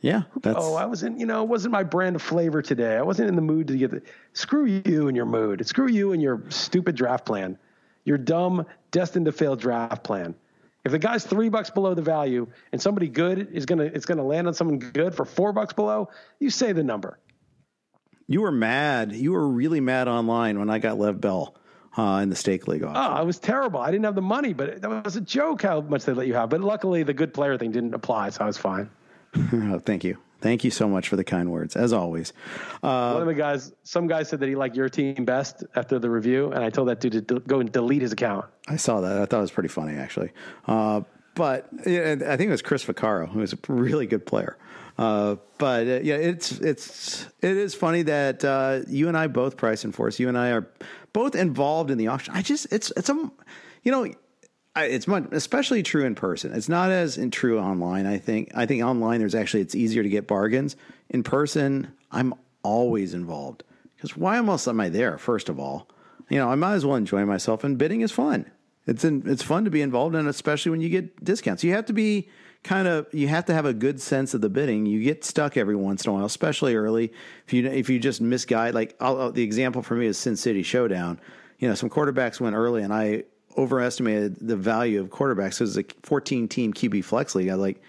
Yeah. 0.03 0.23
oh, 0.45 0.75
I 0.75 0.85
wasn't, 0.87 1.21
you 1.21 1.27
know, 1.27 1.45
it 1.45 1.49
wasn't 1.49 1.71
my 1.71 1.85
brand 1.85 2.17
of 2.17 2.23
flavor 2.23 2.61
today. 2.61 2.97
I 2.97 3.03
wasn't 3.03 3.29
in 3.29 3.37
the 3.37 3.43
mood 3.43 3.69
to 3.69 3.77
get 3.79 3.93
the. 3.93 4.03
Screw 4.33 4.65
you 4.65 5.07
and 5.07 5.17
your 5.17 5.27
mood. 5.27 5.65
Screw 5.67 5.89
you 5.89 6.13
and 6.13 6.21
your 6.21 6.43
stupid 6.49 6.97
draft 6.97 7.25
plan. 7.25 7.57
Your 8.05 8.19
dumb, 8.19 8.67
destined 8.91 9.27
to 9.27 9.33
fail 9.33 9.55
draft 9.55 10.03
plan. 10.03 10.35
If 10.85 10.91
the 10.91 10.99
guy's 10.99 11.25
three 11.25 11.49
bucks 11.49 11.71
below 11.71 11.95
the 11.95 12.03
value 12.03 12.49
and 12.73 12.83
somebody 12.83 13.07
good 13.07 13.53
is 13.53 13.65
gonna 13.65 13.85
it's 13.85 14.05
gonna 14.05 14.25
land 14.25 14.49
on 14.49 14.55
someone 14.55 14.81
good 14.81 15.15
for 15.15 15.25
four 15.25 15.53
bucks 15.53 15.73
below, 15.73 16.11
you 16.41 16.51
say 16.51 16.73
the 16.73 16.83
number. 16.83 17.19
You 18.27 18.41
were 18.41 18.51
mad. 18.51 19.13
You 19.13 19.33
were 19.33 19.47
really 19.47 19.81
mad 19.81 20.09
online 20.09 20.59
when 20.59 20.69
I 20.69 20.81
got 20.81 20.99
Lev 20.99 21.21
Bell 21.21 21.55
uh, 21.97 22.21
in 22.23 22.29
the 22.29 22.35
stake 22.35 22.67
league. 22.67 22.83
Auction. 22.83 22.97
Oh, 22.97 23.15
I 23.15 23.23
was 23.23 23.39
terrible. 23.39 23.79
I 23.79 23.93
didn't 23.93 24.05
have 24.05 24.17
the 24.17 24.23
money, 24.23 24.53
but 24.53 24.81
that 24.81 25.05
was 25.05 25.15
a 25.15 25.21
joke 25.21 25.63
how 25.63 25.81
much 25.81 26.05
they 26.05 26.13
let 26.13 26.27
you 26.27 26.35
have. 26.35 26.49
But 26.49 26.61
luckily, 26.61 27.05
the 27.05 27.15
good 27.15 27.33
player 27.33 27.57
thing 27.57 27.71
didn't 27.71 27.95
apply, 27.95 28.31
so 28.31 28.43
I 28.43 28.47
was 28.47 28.59
fine. 28.59 28.91
oh, 29.53 29.79
thank 29.79 30.05
you. 30.05 30.19
Thank 30.41 30.65
you 30.65 30.73
so 30.73 30.89
much 30.89 31.09
for 31.09 31.15
the 31.15 31.23
kind 31.23 31.53
words, 31.53 31.77
as 31.77 31.93
always. 31.93 32.33
Uh, 32.83 33.13
One 33.13 33.23
of 33.23 33.29
the 33.29 33.35
guys, 33.35 33.73
some 33.85 34.09
guy 34.09 34.25
said 34.25 34.41
that 34.41 34.49
he 34.49 34.57
liked 34.57 34.75
your 34.75 34.89
team 34.89 35.25
best 35.25 35.63
after 35.77 36.01
the 36.01 36.11
review, 36.11 36.51
and 36.51 36.65
I 36.65 36.71
told 36.71 36.89
that 36.89 36.99
dude 36.99 37.13
to 37.13 37.21
de- 37.21 37.41
go 37.41 37.61
and 37.61 37.71
delete 37.71 38.03
his 38.03 38.13
account. 38.13 38.47
I 38.67 38.75
saw 38.77 39.01
that. 39.03 39.19
I 39.19 39.27
thought 39.27 39.39
it 39.39 39.43
was 39.43 39.53
pretty 39.53 39.69
funny, 39.69 39.95
actually. 39.95 40.33
Uh, 40.67 41.03
but 41.35 41.69
yeah, 41.87 42.17
I 42.27 42.37
think 42.37 42.49
it 42.49 42.51
was 42.51 42.61
Chris 42.61 42.85
Vaccaro, 42.85 43.29
who 43.29 43.39
was 43.39 43.53
a 43.53 43.59
really 43.69 44.07
good 44.07 44.27
player. 44.27 44.59
Uh, 44.99 45.37
but 45.59 45.87
uh, 45.87 46.01
yeah, 46.03 46.17
it's 46.17 46.53
it's 46.61 47.27
it 47.41 47.57
is 47.57 47.75
funny 47.75 48.03
that 48.03 48.45
uh, 48.45 48.81
you 48.89 49.09
and 49.09 49.17
I 49.17 49.29
both 49.29 49.57
price 49.57 49.85
enforce. 49.85 50.19
You 50.19 50.29
and 50.29 50.37
I 50.37 50.51
are 50.51 50.69
both 51.13 51.35
involved 51.35 51.91
in 51.91 51.99
the 51.99 52.09
auction. 52.09 52.35
I 52.35 52.43
just 52.43 52.71
it's 52.71 52.93
it's 52.97 53.09
a 53.09 53.31
you 53.83 53.93
know 53.93 54.13
it's 54.77 55.07
much, 55.07 55.25
especially 55.33 55.83
true 55.83 56.05
in 56.05 56.15
person. 56.15 56.53
It's 56.53 56.69
not 56.69 56.91
as 56.91 57.19
in 57.19 57.31
true 57.31 57.59
online. 57.59 58.07
I 58.07 58.19
think. 58.19 58.51
I 58.55 58.67
think 58.67 58.83
online 58.83 59.21
there's 59.21 59.35
actually 59.35 59.63
it's 59.63 59.75
easier 59.75 60.03
to 60.03 60.09
get 60.09 60.27
bargains. 60.27 60.77
In 61.11 61.23
person, 61.23 61.93
I'm 62.11 62.35
always 62.63 63.15
involved 63.15 63.65
because 63.97 64.17
why 64.17 64.37
else 64.37 64.67
am 64.67 64.81
I 64.81 64.89
there? 64.89 65.19
First 65.19 65.49
of 65.49 65.59
all, 65.59 65.89
you 66.29 66.39
know 66.39 66.49
I 66.49 66.55
might 66.55 66.75
as 66.75 66.87
well 66.87 66.97
enjoy 66.97 67.25
myself, 67.25 67.65
and 67.65 67.77
bidding 67.77 68.01
is 68.01 68.13
fun. 68.13 68.51
It's 68.87 69.05
in, 69.05 69.23
it's 69.27 69.43
fun 69.43 69.65
to 69.65 69.71
be 69.71 69.81
involved 69.81 70.17
in, 70.17 70.27
especially 70.27 70.71
when 70.71 70.81
you 70.81 70.89
get 70.89 71.23
discounts. 71.23 71.63
You 71.63 71.73
have 71.73 71.87
to 71.87 71.93
be 71.93 72.29
kind 72.65 72.89
of 72.89 73.07
you 73.13 73.29
have 73.29 73.45
to 73.47 73.55
have 73.55 73.67
a 73.67 73.75
good 73.75 74.01
sense 74.01 74.35
of 74.35 74.41
the 74.41 74.49
bidding. 74.49 74.87
You 74.87 75.03
get 75.03 75.25
stuck 75.25 75.57
every 75.57 75.77
once 75.77 76.05
in 76.05 76.11
a 76.11 76.15
while, 76.15 76.25
especially 76.25 76.75
early. 76.75 77.13
If 77.47 77.53
you 77.53 77.67
if 77.69 77.91
you 77.91 77.99
just 77.99 78.21
misguide, 78.21 78.75
like 78.75 78.97
I'll, 79.01 79.21
uh, 79.21 79.31
the 79.31 79.43
example 79.43 79.83
for 79.83 79.95
me 79.95 80.07
is 80.07 80.19
Sin 80.19 80.37
City 80.37 80.63
Showdown. 80.63 81.21
You 81.59 81.69
know, 81.69 81.75
some 81.75 81.91
quarterbacks 81.91 82.41
went 82.41 82.57
early, 82.57 82.83
and 82.83 82.93
I 82.93 83.25
overestimated 83.57 84.37
the 84.41 84.57
value 84.57 85.01
of 85.01 85.11
quarterbacks. 85.11 85.55
So 85.55 85.63
it 85.63 85.69
was 85.69 85.79
a 85.79 85.85
14 86.03 86.49
team 86.49 86.73
QB 86.73 87.05
flex 87.05 87.35
league. 87.35 87.49
I 87.49 87.55
like 87.55 87.83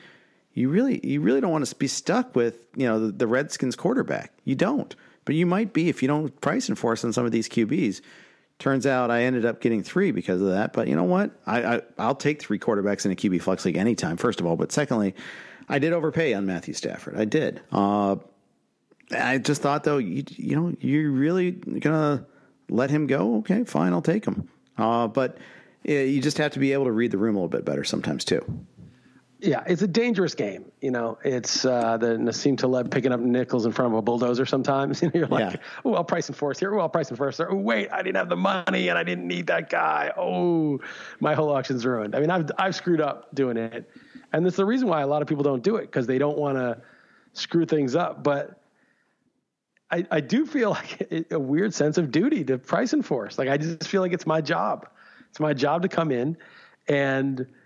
you 0.54 0.70
really 0.70 1.00
you 1.06 1.22
really 1.22 1.42
don't 1.42 1.52
want 1.52 1.66
to 1.66 1.76
be 1.76 1.88
stuck 1.88 2.36
with 2.36 2.68
you 2.76 2.86
know 2.86 3.08
the, 3.08 3.12
the 3.12 3.28
Redskins 3.28 3.76
quarterback. 3.76 4.32
You 4.44 4.56
don't, 4.56 4.96
but 5.26 5.36
you 5.36 5.46
might 5.46 5.74
be 5.74 5.90
if 5.90 6.02
you 6.02 6.08
don't 6.08 6.40
price 6.42 6.70
enforce 6.70 7.04
on 7.04 7.14
some 7.14 7.26
of 7.26 7.32
these 7.32 7.50
QBs. 7.50 8.02
Turns 8.60 8.86
out 8.86 9.10
I 9.12 9.24
ended 9.24 9.46
up 9.46 9.62
getting 9.62 9.84
three 9.84 10.12
because 10.12 10.42
of 10.42 10.48
that. 10.50 10.74
But 10.74 10.88
you 10.88 10.96
know 10.96 11.04
what? 11.04 11.32
I, 11.46 11.82
I 11.98 12.08
will 12.08 12.16
take 12.16 12.42
three 12.42 12.60
quarterbacks 12.60 13.06
in 13.06 13.12
a 13.12 13.16
QB 13.16 13.42
flex 13.42 13.66
league 13.66 13.78
anytime. 13.78 14.16
First 14.16 14.40
of 14.40 14.46
all, 14.46 14.56
but 14.56 14.72
secondly, 14.72 15.16
I 15.68 15.80
did 15.80 15.92
overpay 15.92 16.34
on 16.34 16.46
Matthew 16.46 16.74
Stafford. 16.74 17.18
I 17.18 17.26
did. 17.26 17.62
Uh, 17.72 18.18
I 19.12 19.40
just 19.40 19.62
thought 19.62 19.84
though, 19.84 19.98
you 19.98 20.24
you 20.30 20.56
know, 20.56 20.76
you're 20.80 21.12
really 21.12 21.52
gonna 21.52 22.26
let 22.70 22.90
him 22.90 23.08
go? 23.08 23.38
Okay, 23.38 23.64
fine, 23.64 23.94
I'll 23.94 24.02
take 24.02 24.26
him. 24.26 24.50
Uh, 24.78 25.08
but 25.08 25.38
you 25.84 26.22
just 26.22 26.38
have 26.38 26.52
to 26.54 26.60
be 26.60 26.74
able 26.74 26.86
to 26.86 26.92
read 26.92 27.12
the 27.12 27.18
room 27.18 27.36
a 27.36 27.40
little 27.40 27.50
bit 27.50 27.66
better 27.66 27.84
sometimes 27.84 28.24
too. 28.26 28.42
Yeah, 29.44 29.62
it's 29.68 29.82
a 29.82 29.88
dangerous 29.90 30.36
game. 30.36 30.72
You 30.80 30.92
know, 30.92 31.18
it's 31.26 31.66
uh, 31.66 31.98
the 31.98 32.16
Nassim 32.16 32.58
Taleb 32.58 32.90
picking 32.90 33.12
up 33.12 33.20
nickels 33.20 33.66
in 33.66 33.74
front 33.74 33.92
of 33.92 33.98
a 33.98 34.02
bulldozer 34.02 34.46
sometimes. 34.46 35.02
You 35.04 35.10
know, 35.10 35.14
you're 35.16 35.28
like, 35.28 35.56
yeah. 35.56 35.60
oh, 35.84 35.96
I'll 35.96 36.06
price 36.06 36.30
and 36.30 36.38
force 36.38 36.60
here. 36.60 36.74
Oh, 36.74 36.80
I'll 36.80 36.88
price 36.88 37.10
and 37.10 37.18
force 37.18 37.36
there. 37.36 37.52
Oh, 37.52 37.56
wait, 37.56 37.90
I 37.92 38.02
didn't 38.02 38.16
have 38.16 38.30
the 38.30 38.38
money 38.38 38.88
and 38.88 38.98
I 38.98 39.04
didn't 39.04 39.28
need 39.28 39.48
that 39.48 39.70
guy. 39.70 40.14
Oh, 40.16 40.80
my 41.20 41.34
whole 41.34 41.50
auction's 41.50 41.86
ruined. 41.86 42.16
I 42.16 42.22
mean, 42.22 42.30
I've, 42.30 42.50
I've 42.58 42.74
screwed 42.74 43.02
up 43.02 43.36
doing 43.36 43.58
it. 43.58 43.90
And 44.32 44.46
that's 44.46 44.56
the 44.56 44.66
reason 44.66 44.88
why 44.88 45.02
a 45.02 45.08
lot 45.08 45.22
of 45.22 45.28
people 45.28 45.44
don't 45.44 45.62
do 45.62 45.76
it 45.76 45.88
because 45.88 46.08
they 46.08 46.18
don't 46.18 46.38
want 46.38 46.58
to 46.58 46.82
screw 47.34 47.66
things 47.66 47.96
up. 47.96 48.24
But 48.24 48.63
I, 49.94 50.06
I 50.12 50.20
do 50.22 50.46
feel 50.46 50.72
like 50.72 51.28
a 51.32 51.40
weird 51.40 51.74
sense 51.74 51.98
of 51.98 52.12
duty 52.12 52.44
to 52.46 52.58
price 52.58 52.94
enforce. 52.94 53.38
Like, 53.38 53.50
I 53.50 53.58
just 53.58 53.88
feel 53.88 54.02
like 54.02 54.14
it's 54.14 54.28
my 54.28 54.42
job. 54.42 54.88
It's 55.30 55.40
my 55.40 55.54
job 55.54 55.84
to 55.84 55.88
come 55.88 56.12
in 56.12 56.38
and– 56.88 57.46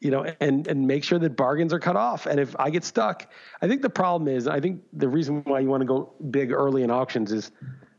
you 0.00 0.10
know, 0.10 0.24
and 0.40 0.66
and 0.66 0.86
make 0.86 1.02
sure 1.02 1.18
that 1.18 1.36
bargains 1.36 1.72
are 1.72 1.78
cut 1.78 1.96
off. 1.96 2.26
And 2.26 2.38
if 2.38 2.54
I 2.58 2.70
get 2.70 2.84
stuck, 2.84 3.30
I 3.60 3.68
think 3.68 3.82
the 3.82 3.90
problem 3.90 4.28
is, 4.28 4.46
I 4.46 4.60
think 4.60 4.82
the 4.92 5.08
reason 5.08 5.42
why 5.44 5.60
you 5.60 5.68
want 5.68 5.80
to 5.80 5.86
go 5.86 6.12
big 6.30 6.52
early 6.52 6.82
in 6.82 6.90
auctions 6.90 7.32
is 7.32 7.50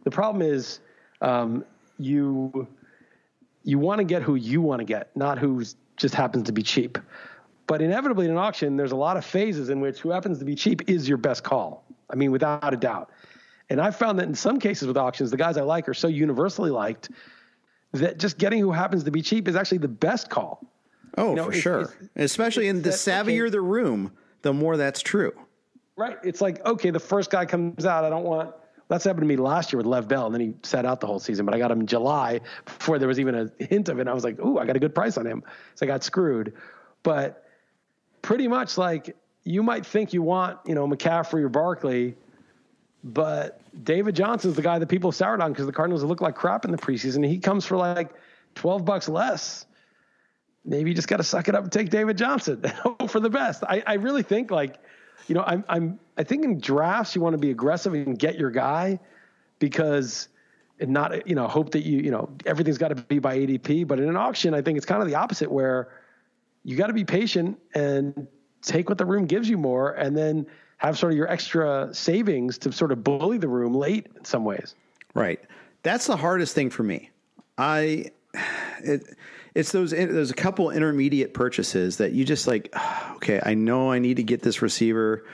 the 0.03 0.11
problem 0.11 0.41
is 0.41 0.79
um, 1.21 1.65
you 1.97 2.67
you 3.63 3.77
want 3.79 3.99
to 3.99 4.05
get 4.05 4.21
who 4.21 4.35
you 4.35 4.61
want 4.61 4.79
to 4.79 4.85
get, 4.85 5.15
not 5.15 5.39
who 5.39 5.63
just 5.97 6.15
happens 6.15 6.43
to 6.43 6.53
be 6.53 6.63
cheap. 6.63 6.97
But 7.67 7.81
inevitably 7.81 8.25
in 8.25 8.31
an 8.31 8.37
auction, 8.37 8.77
there's 8.77 8.93
a 8.93 8.95
lot 8.95 9.17
of 9.17 9.25
phases 9.25 9.69
in 9.69 9.79
which 9.79 9.99
who 9.99 10.09
happens 10.09 10.39
to 10.39 10.45
be 10.45 10.55
cheap 10.55 10.89
is 10.89 11.07
your 11.07 11.17
best 11.17 11.43
call. 11.43 11.83
I 12.09 12.15
mean, 12.15 12.31
without 12.31 12.73
a 12.73 12.77
doubt. 12.77 13.11
And 13.69 13.79
I've 13.79 13.95
found 13.95 14.19
that 14.19 14.27
in 14.27 14.35
some 14.35 14.59
cases 14.59 14.87
with 14.87 14.97
auctions, 14.97 15.31
the 15.31 15.37
guys 15.37 15.57
I 15.57 15.61
like 15.61 15.87
are 15.87 15.93
so 15.93 16.07
universally 16.07 16.71
liked 16.71 17.09
that 17.93 18.17
just 18.17 18.37
getting 18.37 18.59
who 18.59 18.71
happens 18.71 19.03
to 19.03 19.11
be 19.11 19.21
cheap 19.21 19.47
is 19.47 19.55
actually 19.55 19.79
the 19.79 19.87
best 19.87 20.29
call. 20.29 20.65
Oh, 21.17 21.31
you 21.31 21.35
know, 21.35 21.45
for 21.45 21.51
it's, 21.51 21.61
sure. 21.61 21.81
It's, 21.81 21.93
Especially 22.15 22.67
in 22.67 22.81
the 22.81 22.89
savvier 22.89 23.43
okay. 23.43 23.51
the 23.51 23.61
room, 23.61 24.11
the 24.41 24.53
more 24.53 24.77
that's 24.77 25.01
true. 25.01 25.33
Right. 25.95 26.17
It's 26.23 26.41
like, 26.41 26.65
okay, 26.65 26.91
the 26.91 26.99
first 26.99 27.29
guy 27.29 27.45
comes 27.45 27.85
out. 27.85 28.05
I 28.05 28.09
don't 28.09 28.23
want. 28.23 28.55
That's 28.87 29.03
happened 29.03 29.21
to 29.21 29.27
me 29.27 29.35
last 29.35 29.71
year 29.71 29.77
with 29.77 29.85
Lev 29.85 30.07
Bell, 30.07 30.25
and 30.25 30.33
then 30.33 30.41
he 30.41 30.53
sat 30.63 30.83
out 30.83 30.99
the 30.99 31.05
whole 31.05 31.19
season. 31.19 31.45
But 31.45 31.53
I 31.53 31.59
got 31.59 31.69
him 31.69 31.81
in 31.81 31.87
July 31.87 32.41
before 32.65 32.97
there 32.97 33.07
was 33.07 33.19
even 33.19 33.35
a 33.35 33.63
hint 33.63 33.87
of 33.89 33.99
it. 33.99 34.01
And 34.01 34.09
I 34.09 34.13
was 34.13 34.23
like, 34.23 34.39
"Ooh, 34.39 34.57
I 34.57 34.65
got 34.65 34.75
a 34.75 34.79
good 34.79 34.95
price 34.95 35.17
on 35.17 35.27
him." 35.27 35.43
So 35.75 35.85
I 35.85 35.87
got 35.87 36.03
screwed. 36.03 36.53
But 37.03 37.45
pretty 38.21 38.47
much 38.47 38.77
like 38.77 39.15
you 39.43 39.61
might 39.61 39.85
think 39.85 40.13
you 40.13 40.21
want, 40.21 40.59
you 40.65 40.73
know, 40.73 40.87
McCaffrey 40.87 41.43
or 41.43 41.49
Barkley, 41.49 42.15
but 43.03 43.61
David 43.83 44.15
Johnson's 44.15 44.55
the 44.55 44.61
guy 44.61 44.79
that 44.79 44.87
people 44.87 45.11
soured 45.11 45.41
on 45.41 45.51
because 45.51 45.65
the 45.65 45.71
Cardinals 45.71 46.03
look 46.03 46.21
like 46.21 46.35
crap 46.35 46.65
in 46.65 46.71
the 46.71 46.77
preseason. 46.77 47.25
He 47.25 47.39
comes 47.39 47.65
for 47.65 47.77
like 47.77 48.11
twelve 48.55 48.85
bucks 48.85 49.07
less 49.07 49.65
maybe 50.65 50.89
you 50.89 50.95
just 50.95 51.07
got 51.07 51.17
to 51.17 51.23
suck 51.23 51.47
it 51.47 51.55
up 51.55 51.63
and 51.63 51.71
take 51.71 51.89
David 51.89 52.17
Johnson 52.17 52.61
and 52.63 52.73
hope 52.73 53.09
for 53.09 53.19
the 53.19 53.29
best. 53.29 53.63
I, 53.63 53.83
I 53.85 53.93
really 53.95 54.23
think 54.23 54.51
like, 54.51 54.77
you 55.27 55.35
know, 55.35 55.43
I'm, 55.45 55.63
I'm, 55.67 55.99
I 56.17 56.23
think 56.23 56.43
in 56.43 56.59
drafts 56.59 57.15
you 57.15 57.21
want 57.21 57.33
to 57.33 57.37
be 57.37 57.51
aggressive 57.51 57.93
and 57.93 58.17
get 58.17 58.37
your 58.37 58.51
guy 58.51 58.99
because 59.59 60.29
and 60.79 60.91
not, 60.91 61.27
you 61.27 61.35
know, 61.35 61.47
hope 61.47 61.71
that 61.71 61.85
you, 61.85 61.99
you 61.99 62.11
know, 62.11 62.29
everything's 62.45 62.77
got 62.77 62.87
to 62.89 62.95
be 62.95 63.19
by 63.19 63.37
ADP. 63.37 63.85
But 63.85 63.99
in 63.99 64.07
an 64.07 64.15
auction, 64.15 64.53
I 64.53 64.61
think 64.61 64.77
it's 64.77 64.85
kind 64.85 65.01
of 65.01 65.09
the 65.09 65.15
opposite 65.15 65.51
where 65.51 65.89
you 66.63 66.77
got 66.77 66.87
to 66.87 66.93
be 66.93 67.03
patient 67.03 67.59
and 67.73 68.27
take 68.61 68.87
what 68.87 68.97
the 68.97 69.05
room 69.05 69.25
gives 69.25 69.49
you 69.49 69.57
more 69.57 69.91
and 69.91 70.15
then 70.15 70.45
have 70.79 70.97
sort 70.97 71.13
of 71.13 71.17
your 71.17 71.29
extra 71.29 71.89
savings 71.93 72.57
to 72.57 72.71
sort 72.71 72.91
of 72.91 73.03
bully 73.03 73.37
the 73.37 73.47
room 73.47 73.73
late 73.73 74.07
in 74.17 74.25
some 74.25 74.43
ways. 74.43 74.75
Right. 75.13 75.39
That's 75.83 76.07
the 76.07 76.17
hardest 76.17 76.55
thing 76.55 76.69
for 76.69 76.83
me. 76.83 77.11
I, 77.57 78.11
it, 78.83 79.15
it's 79.55 79.71
those 79.71 79.91
there's 79.91 80.31
a 80.31 80.35
couple 80.35 80.71
intermediate 80.71 81.33
purchases 81.33 81.97
that 81.97 82.13
you 82.13 82.23
just 82.23 82.47
like 82.47 82.73
okay 83.15 83.41
i 83.43 83.53
know 83.53 83.91
i 83.91 83.99
need 83.99 84.17
to 84.17 84.23
get 84.23 84.41
this 84.41 84.61
receiver 84.61 85.25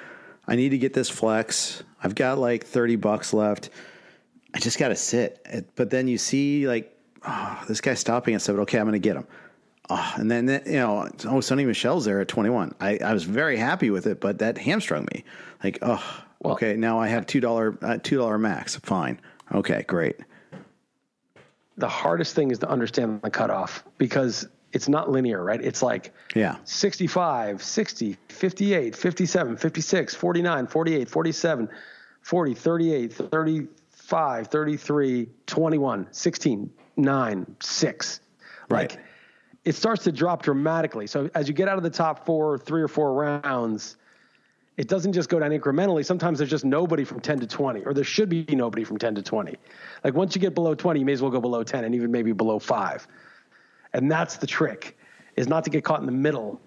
i 0.48 0.56
need 0.56 0.70
to 0.70 0.78
get 0.78 0.94
this 0.94 1.10
flex 1.10 1.84
i've 2.02 2.16
got 2.16 2.38
like 2.38 2.66
30 2.66 2.96
bucks 2.96 3.34
left 3.34 3.70
i 4.54 4.60
just 4.60 4.80
got 4.80 4.90
to 4.90 4.96
sit 4.96 5.68
but 5.76 5.90
then 5.90 6.08
you 6.08 6.18
see 6.18 6.68
like 6.68 6.98
oh 7.26 7.64
this 7.68 7.82
guy's 7.82 8.00
stopping 8.00 8.34
at 8.34 8.42
seven 8.42 8.62
okay 8.62 8.80
i'm 8.80 8.86
gonna 8.86 9.00
get 9.00 9.16
him 9.16 9.28
oh, 9.90 10.14
and 10.18 10.30
then 10.30 10.48
you 10.66 10.74
know 10.74 11.10
oh 11.26 11.40
Sony 11.40 11.66
Michel's 11.66 12.06
there 12.06 12.20
at 12.22 12.28
21 12.28 12.74
I, 12.80 12.98
I 12.98 13.14
was 13.14 13.24
very 13.24 13.58
happy 13.58 13.90
with 13.90 14.08
it 14.08 14.20
but 14.20 14.40
that 14.40 14.58
hamstrung 14.58 15.08
me 15.14 15.24
like 15.64 15.80
oh 15.82 16.24
well, 16.40 16.54
okay 16.54 16.76
now 16.76 17.00
i 17.00 17.08
have 17.08 17.26
two 17.26 17.40
dollar 17.40 17.78
uh, 17.82 17.98
two 18.02 18.18
dollar 18.18 18.38
max 18.38 18.76
fine 18.78 19.20
okay 19.54 19.84
great 19.88 20.18
the 21.78 21.90
hardest 21.90 22.36
thing 22.36 22.52
is 22.52 22.60
to 22.60 22.70
understand 22.70 23.22
the 23.22 23.30
cutoff 23.30 23.84
because 23.98 24.48
it's 24.76 24.90
not 24.90 25.10
linear, 25.10 25.42
right? 25.42 25.62
It's 25.64 25.82
like 25.82 26.14
yeah. 26.36 26.58
65, 26.66 27.64
60, 27.64 28.18
58, 28.28 28.96
57, 28.96 29.58
56, 29.58 30.16
49, 30.16 30.68
48, 30.68 31.10
47, 31.10 31.70
40, 32.22 32.54
38, 32.54 33.14
35, 33.14 34.48
33, 34.48 35.30
21, 35.46 36.08
16, 36.12 36.72
9, 36.98 37.56
6. 37.60 38.20
Right. 38.68 38.92
Like 38.92 39.05
it 39.66 39.76
starts 39.76 40.04
to 40.04 40.12
drop 40.12 40.44
dramatically. 40.44 41.08
So 41.08 41.30
as 41.34 41.48
you 41.48 41.54
get 41.54 41.68
out 41.68 41.78
of 41.78 41.84
the 41.84 41.90
top 41.90 42.26
4, 42.26 42.60
3 42.60 42.82
or 42.84 42.88
4 42.88 43.14
rounds, 43.14 43.98
it 44.78 44.88
doesn't 44.88 45.14
just 45.14 45.28
go 45.28 45.40
down 45.40 45.52
incrementally. 45.52 46.06
Sometimes 46.06 46.38
there's 46.38 46.52
just 46.52 46.66
nobody 46.66 47.04
from 47.04 47.20
10 47.20 47.40
to 47.40 47.48
20, 47.48 47.84
or 47.84 47.94
there 47.94 48.04
should 48.04 48.30
be 48.30 48.46
nobody 48.50 48.84
from 48.84 48.98
10 48.98 49.16
to 49.16 49.22
20. 49.22 49.56
Like 50.04 50.14
once 50.14 50.36
you 50.36 50.42
get 50.42 50.54
below 50.54 50.76
20, 50.76 51.00
you 51.00 51.06
may 51.06 51.14
as 51.14 51.22
well 51.22 51.32
go 51.32 51.42
below 51.42 51.64
10 51.64 51.84
and 51.84 51.96
even 51.96 52.12
maybe 52.12 52.32
below 52.32 52.60
five. 52.60 53.08
And 53.94 54.12
that's 54.12 54.38
the 54.38 54.48
trick, 54.48 54.98
is 55.36 55.48
not 55.48 55.64
to 55.64 55.70
get 55.70 55.84
caught 55.84 56.00
in 56.02 56.06
the 56.06 56.12
middle 56.12 56.62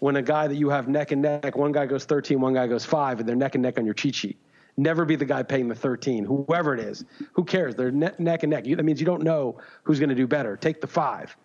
when 0.00 0.16
a 0.16 0.22
guy 0.22 0.48
that 0.48 0.56
you 0.56 0.70
have 0.70 0.88
neck 0.88 1.12
and 1.12 1.22
neck, 1.22 1.56
one 1.56 1.72
guy 1.72 1.86
goes 1.86 2.04
13, 2.04 2.40
one 2.40 2.54
guy 2.54 2.66
goes 2.66 2.84
five, 2.84 3.20
and 3.20 3.28
they're 3.28 3.36
neck 3.36 3.54
and 3.54 3.62
neck 3.62 3.78
on 3.78 3.84
your 3.84 3.94
cheat 3.94 4.14
sheet. 4.14 4.38
Never 4.76 5.04
be 5.04 5.14
the 5.14 5.26
guy 5.26 5.42
paying 5.42 5.68
the 5.68 5.74
13, 5.74 6.24
whoever 6.24 6.72
it 6.74 6.80
is. 6.80 7.04
Who 7.34 7.44
cares? 7.44 7.74
They're 7.74 7.90
ne- 7.90 8.12
neck 8.18 8.42
and 8.42 8.50
neck. 8.50 8.64
that 8.64 8.82
means 8.82 8.98
you 8.98 9.06
don't 9.06 9.22
know 9.22 9.58
who's 9.82 9.98
going 9.98 10.08
to 10.08 10.14
do 10.14 10.26
better. 10.26 10.56
Take 10.56 10.80
the 10.80 10.86
five. 10.86 11.36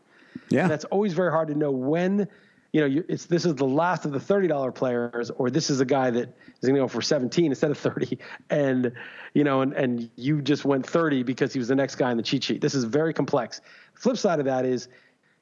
Yeah. 0.50 0.64
And 0.64 0.72
that's 0.72 0.86
always 0.86 1.14
very 1.14 1.32
hard 1.32 1.48
to 1.50 1.56
know 1.56 1.72
when 1.72 2.28
you 2.76 2.82
know, 2.82 2.88
you, 2.88 3.06
it's 3.08 3.24
this 3.24 3.46
is 3.46 3.56
the 3.56 3.66
last 3.66 4.04
of 4.04 4.12
the 4.12 4.20
thirty 4.20 4.50
dollar 4.50 4.70
players, 4.70 5.32
or 5.32 5.50
this 5.50 5.70
is 5.70 5.80
a 5.80 5.86
guy 5.86 6.10
that 6.10 6.28
is 6.62 6.68
going 6.68 6.76
to 6.76 6.82
go 6.82 6.90
for 6.90 7.02
seventeen 7.02 7.46
instead 7.46 7.72
of 7.72 7.78
thirty, 7.78 8.20
and 8.50 8.92
you 9.34 9.46
know, 9.46 9.62
and 9.62 9.72
and 9.72 10.10
you 10.18 10.42
just 10.42 10.66
went 10.66 10.86
thirty 10.86 11.24
because 11.24 11.54
he 11.54 11.60
was 11.60 11.70
the 11.70 11.76
next 11.76 11.96
guy 11.96 12.12
in 12.12 12.18
the 12.18 12.24
cheat 12.24 12.44
sheet. 12.44 12.60
This 12.60 12.76
is 12.76 12.84
very 12.84 13.14
complex. 13.14 13.62
Flip 13.94 14.18
side 14.18 14.40
of 14.40 14.46
that 14.46 14.66
is 14.66 14.90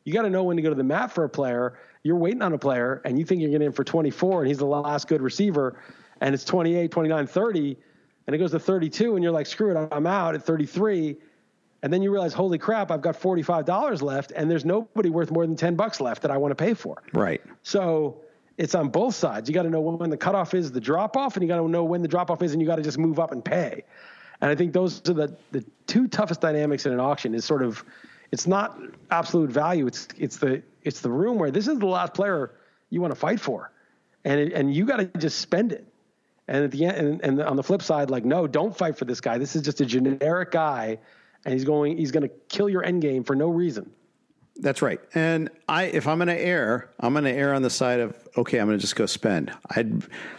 you 0.04 0.14
got 0.14 0.22
to 0.22 0.30
know 0.30 0.44
when 0.44 0.58
to 0.58 0.62
go 0.62 0.70
to 0.70 0.76
the 0.76 0.84
mat 0.84 1.12
for 1.12 1.24
a 1.24 1.30
player. 1.30 1.80
You're 2.04 2.18
waiting 2.18 2.44
on 2.44 2.54
a 2.54 2.58
player, 2.60 3.02
and 3.04 3.18
you 3.18 3.26
think 3.26 3.41
you're 3.41 3.50
getting 3.50 3.66
in 3.66 3.74
for 3.74 3.84
24, 3.84 4.41
and 4.41 4.48
he's 4.48 4.60
the 4.60 4.66
last 4.66 5.08
good 5.08 5.24
receiver, 5.24 5.80
and 6.22 6.36
it's 6.36 6.46
28, 6.46 6.91
29, 6.91 7.26
30, 7.26 7.78
and 8.28 8.36
it 8.36 8.38
goes 8.38 8.52
to 8.52 8.60
32, 8.60 9.16
and 9.16 9.24
you're 9.24 9.34
like, 9.34 9.48
screw 9.48 9.76
it, 9.76 9.88
I'm 9.91 10.06
out 10.06 10.36
at 10.36 10.44
33 10.44 11.16
and 11.84 11.91
then 11.91 12.01
you 12.01 12.11
realize, 12.11 12.34
holy 12.34 12.57
crap, 12.57 12.91
I've 12.91 13.01
got 13.01 13.19
$45 13.19 14.01
left 14.01 14.31
and 14.34 14.49
there's 14.49 14.63
nobody 14.63 15.09
worth 15.09 15.29
more 15.31 15.45
than 15.45 15.57
10 15.57 15.75
bucks 15.75 15.99
left 15.99 16.21
that 16.21 16.31
I 16.31 16.38
want 16.38 16.51
to 16.51 16.55
pay 16.55 16.73
for. 16.73 17.03
Right. 17.11 17.41
So 17.61 18.21
it's 18.57 18.73
on 18.73 18.88
both 18.88 19.15
sides. 19.15 19.49
You 19.49 19.53
got 19.53 19.63
to 19.63 19.69
know 19.69 19.81
when 19.81 20.09
the 20.09 20.15
cutoff 20.15 20.53
is, 20.53 20.71
the 20.71 20.79
drop 20.79 21.17
off, 21.17 21.36
and 21.36 21.43
you 21.43 21.49
got 21.49 21.57
to 21.57 21.67
know 21.67 21.84
when 21.84 22.01
the 22.01 22.07
drop 22.07 22.31
off 22.31 22.41
is, 22.41 22.53
and 22.53 22.61
you 22.61 22.67
got 22.67 22.77
to 22.77 22.84
just 22.84 22.97
move 22.97 23.19
up 23.19 23.34
and 23.34 23.43
pay. 23.43 23.84
And 24.39 24.49
I 24.49 24.55
think 24.55 24.71
those 24.71 25.01
are 25.09 25.13
the, 25.13 25.38
the 25.51 25.65
two 25.86 26.07
toughest 26.07 26.39
dynamics 26.39 26.86
in 26.86 26.93
an 26.93 27.01
auction 27.01 27.36
is 27.36 27.43
sort 27.43 27.61
of, 27.61 27.84
it's 28.31 28.47
not 28.47 28.79
absolute 29.11 29.49
value. 29.49 29.86
It's, 29.86 30.07
it's 30.17 30.38
the, 30.38 30.63
it's 30.84 31.01
the 31.01 31.11
room 31.11 31.38
where 31.38 31.51
this 31.51 31.67
is 31.67 31.79
the 31.79 31.86
last 31.86 32.13
player 32.13 32.51
you 32.91 33.01
want 33.01 33.13
to 33.13 33.19
fight 33.19 33.41
for. 33.41 33.71
And, 34.23 34.39
it, 34.39 34.53
and 34.53 34.73
you 34.73 34.86
got 34.86 34.97
to 34.97 35.05
just 35.17 35.39
spend 35.39 35.73
it. 35.73 35.86
And 36.47 36.63
at 36.63 36.71
the 36.71 36.86
end, 36.86 36.97
and, 36.97 37.21
and 37.21 37.41
on 37.41 37.57
the 37.57 37.63
flip 37.63 37.81
side, 37.81 38.09
like, 38.09 38.23
no, 38.23 38.47
don't 38.47 38.75
fight 38.75 38.97
for 38.97 39.03
this 39.03 39.19
guy. 39.19 39.38
This 39.38 39.55
is 39.57 39.63
just 39.63 39.81
a 39.81 39.86
generic 39.86 40.51
guy 40.51 40.99
and 41.46 41.54
he's 41.54 41.66
going 41.66 41.98
he's 41.98 42.12
going 42.12 42.24
to 42.24 42.34
kill 42.50 42.70
your 42.70 42.84
end 42.84 43.02
game 43.02 43.24
for 43.24 43.36
no 43.36 43.50
reason. 43.50 43.91
That's 44.58 44.82
right. 44.82 45.00
And 45.16 45.50
I, 45.68 45.86
if 45.86 46.08
I'm 46.08 46.20
going 46.20 46.28
to 46.28 46.39
err, 46.39 46.91
I'm 47.00 47.14
going 47.14 47.26
to 47.26 47.32
err 47.32 47.54
on 47.54 47.64
the 47.64 47.70
side 47.70 48.00
of 48.00 48.16
okay, 48.38 48.60
I'm 48.60 48.68
going 48.68 48.78
to 48.78 48.82
just 48.82 48.96
go 48.96 49.06
spend. 49.06 49.52
I, 49.70 49.86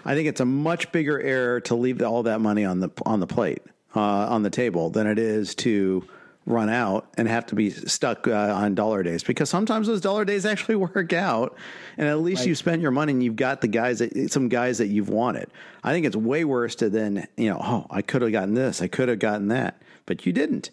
I 0.04 0.14
think 0.14 0.28
it's 0.28 0.40
a 0.40 0.44
much 0.44 0.92
bigger 0.92 1.20
error 1.20 1.60
to 1.62 1.74
leave 1.74 2.00
all 2.02 2.22
that 2.24 2.40
money 2.40 2.64
on 2.64 2.80
the 2.80 2.90
on 3.04 3.20
the 3.20 3.26
plate, 3.26 3.62
uh, 3.96 4.00
on 4.00 4.42
the 4.42 4.50
table, 4.50 4.90
than 4.90 5.06
it 5.06 5.18
is 5.18 5.54
to 5.56 6.06
run 6.46 6.68
out 6.68 7.08
and 7.16 7.26
have 7.26 7.46
to 7.46 7.54
be 7.54 7.70
stuck 7.70 8.28
uh, 8.28 8.32
on 8.54 8.74
dollar 8.74 9.02
days 9.02 9.24
because 9.24 9.48
sometimes 9.48 9.86
those 9.86 10.00
dollar 10.00 10.24
days 10.24 10.46
actually 10.46 10.76
work 10.76 11.12
out, 11.12 11.56
and 11.96 12.06
at 12.08 12.20
least 12.20 12.40
right. 12.40 12.48
you 12.48 12.54
spent 12.54 12.82
your 12.82 12.92
money 12.92 13.12
and 13.12 13.22
you've 13.22 13.36
got 13.36 13.60
the 13.62 13.68
guys 13.68 13.98
that 13.98 14.30
some 14.30 14.48
guys 14.48 14.78
that 14.78 14.88
you've 14.88 15.08
wanted. 15.08 15.50
I 15.82 15.92
think 15.92 16.06
it's 16.06 16.16
way 16.16 16.44
worse 16.44 16.76
to 16.76 16.88
then 16.88 17.26
you 17.36 17.50
know, 17.50 17.60
oh, 17.60 17.86
I 17.90 18.02
could 18.02 18.22
have 18.22 18.30
gotten 18.30 18.54
this, 18.54 18.80
I 18.80 18.86
could 18.86 19.08
have 19.08 19.18
gotten 19.18 19.48
that, 19.48 19.82
but 20.06 20.24
you 20.24 20.32
didn't. 20.32 20.70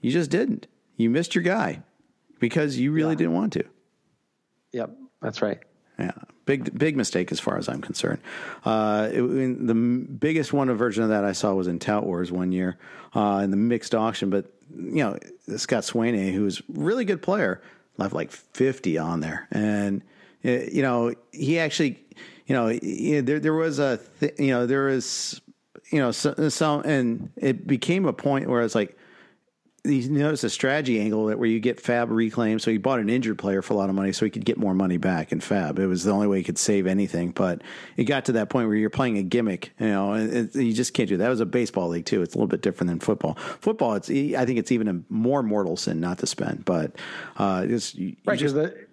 You 0.00 0.10
just 0.10 0.30
didn't. 0.30 0.66
You 0.96 1.10
missed 1.10 1.34
your 1.34 1.42
guy 1.42 1.82
because 2.38 2.78
you 2.78 2.92
really 2.92 3.12
yeah. 3.12 3.18
didn't 3.18 3.34
want 3.34 3.52
to. 3.54 3.64
Yep, 4.72 4.90
that's 5.22 5.42
right. 5.42 5.58
Yeah, 5.98 6.12
big 6.44 6.78
big 6.78 6.96
mistake 6.96 7.32
as 7.32 7.40
far 7.40 7.56
as 7.58 7.68
I'm 7.68 7.80
concerned. 7.80 8.20
Uh, 8.64 9.08
it, 9.12 9.66
the 9.66 9.74
biggest 9.74 10.52
one 10.52 10.72
version 10.74 11.02
of 11.02 11.08
that 11.08 11.24
I 11.24 11.32
saw 11.32 11.54
was 11.54 11.66
in 11.66 11.78
Tout 11.78 12.04
Wars 12.04 12.30
one 12.30 12.52
year 12.52 12.78
uh, 13.14 13.40
in 13.42 13.50
the 13.50 13.56
mixed 13.56 13.94
auction. 13.94 14.30
But 14.30 14.46
you 14.76 15.02
know, 15.02 15.18
Scott 15.56 15.84
Swanay, 15.84 16.32
who's 16.32 16.62
really 16.68 17.04
good 17.04 17.22
player, 17.22 17.62
left 17.96 18.14
like 18.14 18.30
50 18.30 18.98
on 18.98 19.20
there, 19.20 19.48
and 19.50 20.02
uh, 20.44 20.50
you 20.50 20.82
know 20.82 21.14
he 21.32 21.58
actually, 21.58 21.98
you 22.46 22.54
know, 22.54 22.72
there 22.72 23.40
there 23.40 23.54
was 23.54 23.78
a 23.78 23.98
th- 24.20 24.34
you 24.38 24.48
know 24.48 24.66
there 24.66 24.86
was 24.86 25.40
you 25.90 25.98
know 25.98 26.10
some, 26.10 26.50
some 26.50 26.82
and 26.82 27.30
it 27.36 27.66
became 27.66 28.06
a 28.06 28.12
point 28.12 28.48
where 28.48 28.62
it's 28.62 28.74
like 28.74 28.97
you 29.84 30.08
notice 30.10 30.44
a 30.44 30.50
strategy 30.50 31.00
angle 31.00 31.26
that 31.26 31.38
where 31.38 31.48
you 31.48 31.60
get 31.60 31.82
FAAB 31.82 32.08
reclaimed. 32.10 32.60
So 32.60 32.70
he 32.70 32.78
bought 32.78 32.98
an 32.98 33.08
injured 33.08 33.38
player 33.38 33.62
for 33.62 33.74
a 33.74 33.76
lot 33.76 33.88
of 33.88 33.94
money 33.94 34.12
so 34.12 34.24
he 34.24 34.30
could 34.30 34.44
get 34.44 34.58
more 34.58 34.74
money 34.74 34.96
back 34.96 35.30
in 35.32 35.40
FAAB. 35.40 35.78
It 35.78 35.86
was 35.86 36.04
the 36.04 36.10
only 36.10 36.26
way 36.26 36.38
he 36.38 36.44
could 36.44 36.58
save 36.58 36.86
anything. 36.86 37.30
But 37.30 37.62
it 37.96 38.04
got 38.04 38.24
to 38.26 38.32
that 38.32 38.50
point 38.50 38.68
where 38.68 38.76
you're 38.76 38.90
playing 38.90 39.18
a 39.18 39.22
gimmick, 39.22 39.72
you 39.78 39.86
know, 39.86 40.12
and 40.12 40.54
you 40.54 40.72
just 40.72 40.94
can't 40.94 41.08
do 41.08 41.16
that. 41.16 41.24
That 41.24 41.30
was 41.30 41.40
a 41.40 41.46
baseball 41.46 41.88
league 41.88 42.06
too. 42.06 42.22
It's 42.22 42.34
a 42.34 42.38
little 42.38 42.48
bit 42.48 42.60
different 42.60 42.88
than 42.88 42.98
football. 42.98 43.34
Football, 43.34 43.94
it's 43.94 44.10
I 44.10 44.44
think 44.44 44.58
it's 44.58 44.72
even 44.72 44.88
a 44.88 45.00
more 45.08 45.42
mortal 45.42 45.76
sin 45.76 46.00
not 46.00 46.18
to 46.18 46.26
spend. 46.26 46.64
But 46.64 46.96
uh, 47.36 47.64
it's 47.68 47.94
you, 47.94 48.16
right 48.26 48.38
because 48.38 48.54
the, 48.54 48.86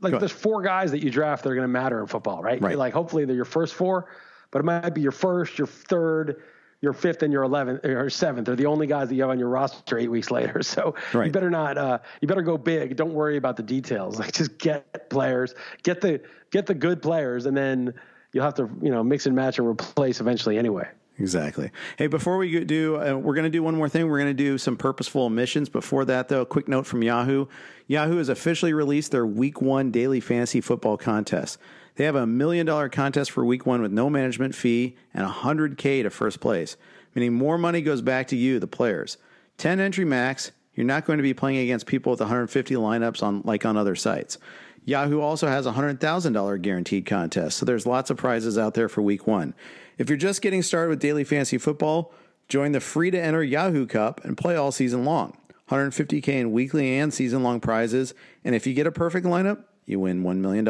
like 0.00 0.18
there's 0.18 0.32
four 0.32 0.62
guys 0.62 0.90
that 0.90 1.02
you 1.02 1.10
draft 1.10 1.44
that 1.44 1.50
are 1.50 1.54
going 1.54 1.64
to 1.64 1.68
matter 1.68 2.00
in 2.00 2.06
football, 2.06 2.42
right? 2.42 2.60
Right. 2.60 2.76
Like 2.76 2.92
hopefully 2.92 3.24
they're 3.24 3.36
your 3.36 3.44
first 3.44 3.74
four, 3.74 4.10
but 4.50 4.60
it 4.60 4.64
might 4.64 4.90
be 4.90 5.00
your 5.00 5.12
first, 5.12 5.58
your 5.58 5.66
third 5.66 6.42
your 6.80 6.92
fifth 6.92 7.22
and 7.22 7.32
your 7.32 7.42
11th 7.44 7.84
or 7.84 8.08
seventh 8.08 8.48
are 8.48 8.56
the 8.56 8.66
only 8.66 8.86
guys 8.86 9.08
that 9.08 9.14
you 9.14 9.22
have 9.22 9.30
on 9.30 9.38
your 9.38 9.48
roster 9.48 9.98
eight 9.98 10.10
weeks 10.10 10.30
later. 10.30 10.60
So 10.70 10.94
right. 11.12 11.26
you 11.26 11.32
better 11.32 11.50
not, 11.50 11.76
uh, 11.76 11.98
you 12.20 12.28
better 12.28 12.42
go 12.42 12.56
big. 12.56 12.94
Don't 12.94 13.12
worry 13.12 13.36
about 13.36 13.56
the 13.56 13.62
details. 13.62 14.18
Like 14.20 14.32
just 14.32 14.58
get 14.58 15.10
players, 15.10 15.54
get 15.82 16.00
the, 16.00 16.20
get 16.50 16.66
the 16.66 16.74
good 16.74 17.02
players, 17.02 17.46
and 17.46 17.56
then 17.56 17.94
you'll 18.32 18.44
have 18.44 18.54
to, 18.54 18.70
you 18.80 18.90
know, 18.90 19.02
mix 19.02 19.26
and 19.26 19.34
match 19.34 19.58
and 19.58 19.66
replace 19.66 20.20
eventually 20.20 20.58
anyway. 20.58 20.88
Exactly. 21.18 21.70
Hey, 21.98 22.06
before 22.06 22.38
we 22.38 22.64
do, 22.64 22.96
uh, 22.96 23.14
we're 23.14 23.34
going 23.34 23.44
to 23.44 23.50
do 23.50 23.62
one 23.62 23.76
more 23.76 23.88
thing. 23.88 24.08
We're 24.08 24.18
going 24.18 24.34
to 24.34 24.42
do 24.42 24.56
some 24.56 24.76
purposeful 24.76 25.22
omissions. 25.22 25.68
Before 25.68 26.04
that, 26.06 26.28
though, 26.28 26.40
a 26.40 26.46
quick 26.46 26.66
note 26.66 26.86
from 26.86 27.02
Yahoo. 27.02 27.46
Yahoo 27.86 28.16
has 28.16 28.30
officially 28.30 28.72
released 28.72 29.10
their 29.10 29.26
Week 29.26 29.60
One 29.60 29.90
daily 29.90 30.20
fantasy 30.20 30.60
football 30.60 30.96
contest. 30.96 31.58
They 32.00 32.06
have 32.06 32.16
a 32.16 32.26
million 32.26 32.64
dollar 32.64 32.88
contest 32.88 33.30
for 33.30 33.44
week 33.44 33.66
one 33.66 33.82
with 33.82 33.92
no 33.92 34.08
management 34.08 34.54
fee 34.54 34.96
and 35.12 35.28
100K 35.28 36.02
to 36.02 36.08
first 36.08 36.40
place, 36.40 36.78
meaning 37.14 37.34
more 37.34 37.58
money 37.58 37.82
goes 37.82 38.00
back 38.00 38.28
to 38.28 38.36
you, 38.36 38.58
the 38.58 38.66
players. 38.66 39.18
10 39.58 39.80
entry 39.80 40.06
max. 40.06 40.50
You're 40.74 40.86
not 40.86 41.04
going 41.04 41.18
to 41.18 41.22
be 41.22 41.34
playing 41.34 41.58
against 41.58 41.84
people 41.84 42.08
with 42.12 42.20
150 42.20 42.74
lineups 42.74 43.22
on 43.22 43.42
like 43.44 43.66
on 43.66 43.76
other 43.76 43.94
sites. 43.94 44.38
Yahoo 44.86 45.20
also 45.20 45.46
has 45.46 45.66
a 45.66 45.72
$100,000 45.72 46.62
guaranteed 46.62 47.04
contest, 47.04 47.58
so 47.58 47.66
there's 47.66 47.84
lots 47.84 48.08
of 48.08 48.16
prizes 48.16 48.56
out 48.56 48.72
there 48.72 48.88
for 48.88 49.02
week 49.02 49.26
one. 49.26 49.52
If 49.98 50.08
you're 50.08 50.16
just 50.16 50.40
getting 50.40 50.62
started 50.62 50.88
with 50.88 51.00
daily 51.00 51.24
fantasy 51.24 51.58
football, 51.58 52.14
join 52.48 52.72
the 52.72 52.80
free 52.80 53.10
to 53.10 53.20
enter 53.20 53.44
Yahoo 53.44 53.84
Cup 53.84 54.24
and 54.24 54.38
play 54.38 54.56
all 54.56 54.72
season 54.72 55.04
long. 55.04 55.36
150K 55.68 56.28
in 56.28 56.52
weekly 56.52 56.96
and 56.96 57.12
season 57.12 57.42
long 57.42 57.60
prizes, 57.60 58.14
and 58.42 58.54
if 58.54 58.66
you 58.66 58.72
get 58.72 58.86
a 58.86 58.90
perfect 58.90 59.26
lineup, 59.26 59.64
you 59.84 60.00
win 60.00 60.22
$1 60.22 60.38
million. 60.38 60.66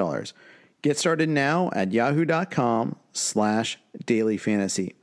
Get 0.82 0.98
started 0.98 1.28
now 1.28 1.70
at 1.74 1.92
yahoo.com 1.92 2.96
slash 3.12 3.78
daily 4.06 4.36
fantasy. 4.36 4.94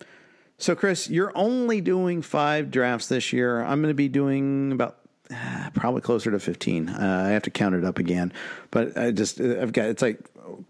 So, 0.57 0.75
Chris, 0.75 1.07
you're 1.07 1.32
only 1.36 1.82
doing 1.82 2.23
five 2.23 2.71
drafts 2.71 3.07
this 3.07 3.32
year. 3.32 3.61
I'm 3.61 3.82
going 3.82 3.91
to 3.91 3.95
be 3.95 4.09
doing 4.09 4.71
about 4.71 4.97
uh, 5.32 5.69
probably 5.75 6.01
closer 6.01 6.32
to 6.32 6.39
15. 6.39 6.89
Uh, 6.89 7.25
I 7.28 7.30
have 7.30 7.43
to 7.43 7.51
count 7.51 7.75
it 7.75 7.86
up 7.86 7.99
again, 7.99 8.34
but 8.71 8.97
I 8.97 9.11
just, 9.11 9.39
I've 9.39 9.71
got, 9.71 9.86
it's 9.86 10.01
like 10.01 10.19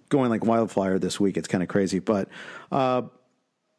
going 0.09 0.29
like 0.29 0.43
wildfire 0.43 0.99
this 0.99 1.19
week. 1.19 1.37
It's 1.37 1.47
kind 1.47 1.63
of 1.63 1.69
crazy, 1.69 1.99
but, 1.99 2.27
uh, 2.71 3.03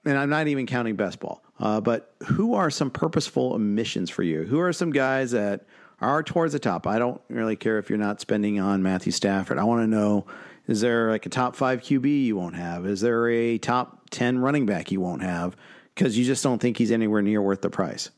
and 0.07 0.17
I'm 0.17 0.31
not 0.31 0.49
even 0.49 0.65
counting 0.65 0.97
best 0.97 1.21
ball. 1.21 1.43
Uh, 1.61 1.81
but 1.81 2.15
who 2.25 2.55
are 2.55 2.71
some 2.71 2.91
purposeful 2.91 3.53
omissions 3.53 4.09
for 4.09 4.23
you? 4.23 4.45
Who 4.45 4.61
are 4.61 4.73
some 4.73 4.93
guys 4.93 5.33
that 5.33 5.67
are 6.01 6.23
towards 6.23 6.55
the 6.55 6.59
top? 6.59 6.87
I 6.87 6.99
don't 6.99 7.21
really 7.29 7.57
care 7.57 7.79
if 7.79 7.91
you're 7.91 7.99
not 7.99 8.21
spending 8.21 8.61
on 8.61 8.83
Matthew 8.83 9.13
Stafford. 9.13 9.59
I 9.59 9.65
want 9.65 9.83
to 9.83 9.87
know 9.87 10.27
is 10.69 10.83
there 10.83 11.11
like 11.11 11.27
a 11.27 11.31
top 11.31 11.57
five 11.57 11.81
QB 11.81 12.25
you 12.25 12.37
won't 12.37 12.55
have? 12.55 12.87
Is 12.87 13.01
there 13.01 13.29
a 13.29 13.59
top 13.59 14.11
10 14.11 14.39
running 14.39 14.67
back 14.67 14.93
you 14.93 15.01
won't 15.01 15.23
have? 15.23 15.57
Because 15.95 16.17
you 16.17 16.25
just 16.25 16.45
don't 16.45 16.61
think 16.61 16.77
he's 16.77 16.93
anywhere 16.93 17.23
near 17.23 17.43
worth 17.43 17.63
the 17.63 17.71
price. 17.71 18.11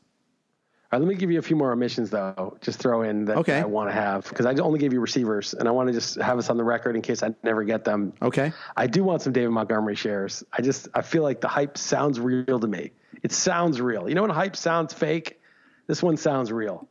All 0.91 0.99
right, 0.99 1.05
let 1.05 1.09
me 1.09 1.15
give 1.15 1.31
you 1.31 1.39
a 1.39 1.41
few 1.41 1.55
more 1.55 1.71
omissions, 1.71 2.09
though. 2.09 2.57
Just 2.59 2.79
throw 2.79 3.03
in 3.03 3.23
that 3.25 3.37
okay. 3.37 3.59
I 3.59 3.63
want 3.63 3.89
to 3.89 3.93
have 3.93 4.27
because 4.27 4.45
I 4.45 4.53
only 4.55 4.77
gave 4.77 4.91
you 4.91 4.99
receivers, 4.99 5.53
and 5.53 5.65
I 5.65 5.71
want 5.71 5.87
to 5.87 5.93
just 5.93 6.15
have 6.15 6.37
us 6.37 6.49
on 6.49 6.57
the 6.57 6.65
record 6.65 6.97
in 6.97 7.01
case 7.01 7.23
I 7.23 7.33
never 7.43 7.63
get 7.63 7.85
them. 7.85 8.11
Okay. 8.21 8.51
I 8.75 8.87
do 8.87 9.01
want 9.01 9.21
some 9.21 9.31
David 9.31 9.51
Montgomery 9.51 9.95
shares. 9.95 10.43
I 10.51 10.61
just 10.61 10.89
I 10.93 11.01
feel 11.01 11.23
like 11.23 11.39
the 11.39 11.47
hype 11.47 11.77
sounds 11.77 12.19
real 12.19 12.59
to 12.59 12.67
me. 12.67 12.91
It 13.23 13.31
sounds 13.31 13.79
real. 13.79 14.09
You 14.09 14.15
know 14.15 14.23
when 14.23 14.31
hype 14.31 14.57
sounds 14.57 14.93
fake, 14.93 15.39
this 15.87 16.03
one 16.03 16.17
sounds 16.17 16.51
real. 16.51 16.89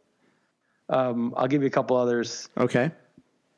Um, 0.89 1.35
I'll 1.37 1.47
give 1.47 1.61
you 1.61 1.69
a 1.69 1.71
couple 1.71 1.99
others. 1.99 2.49
Okay. 2.57 2.93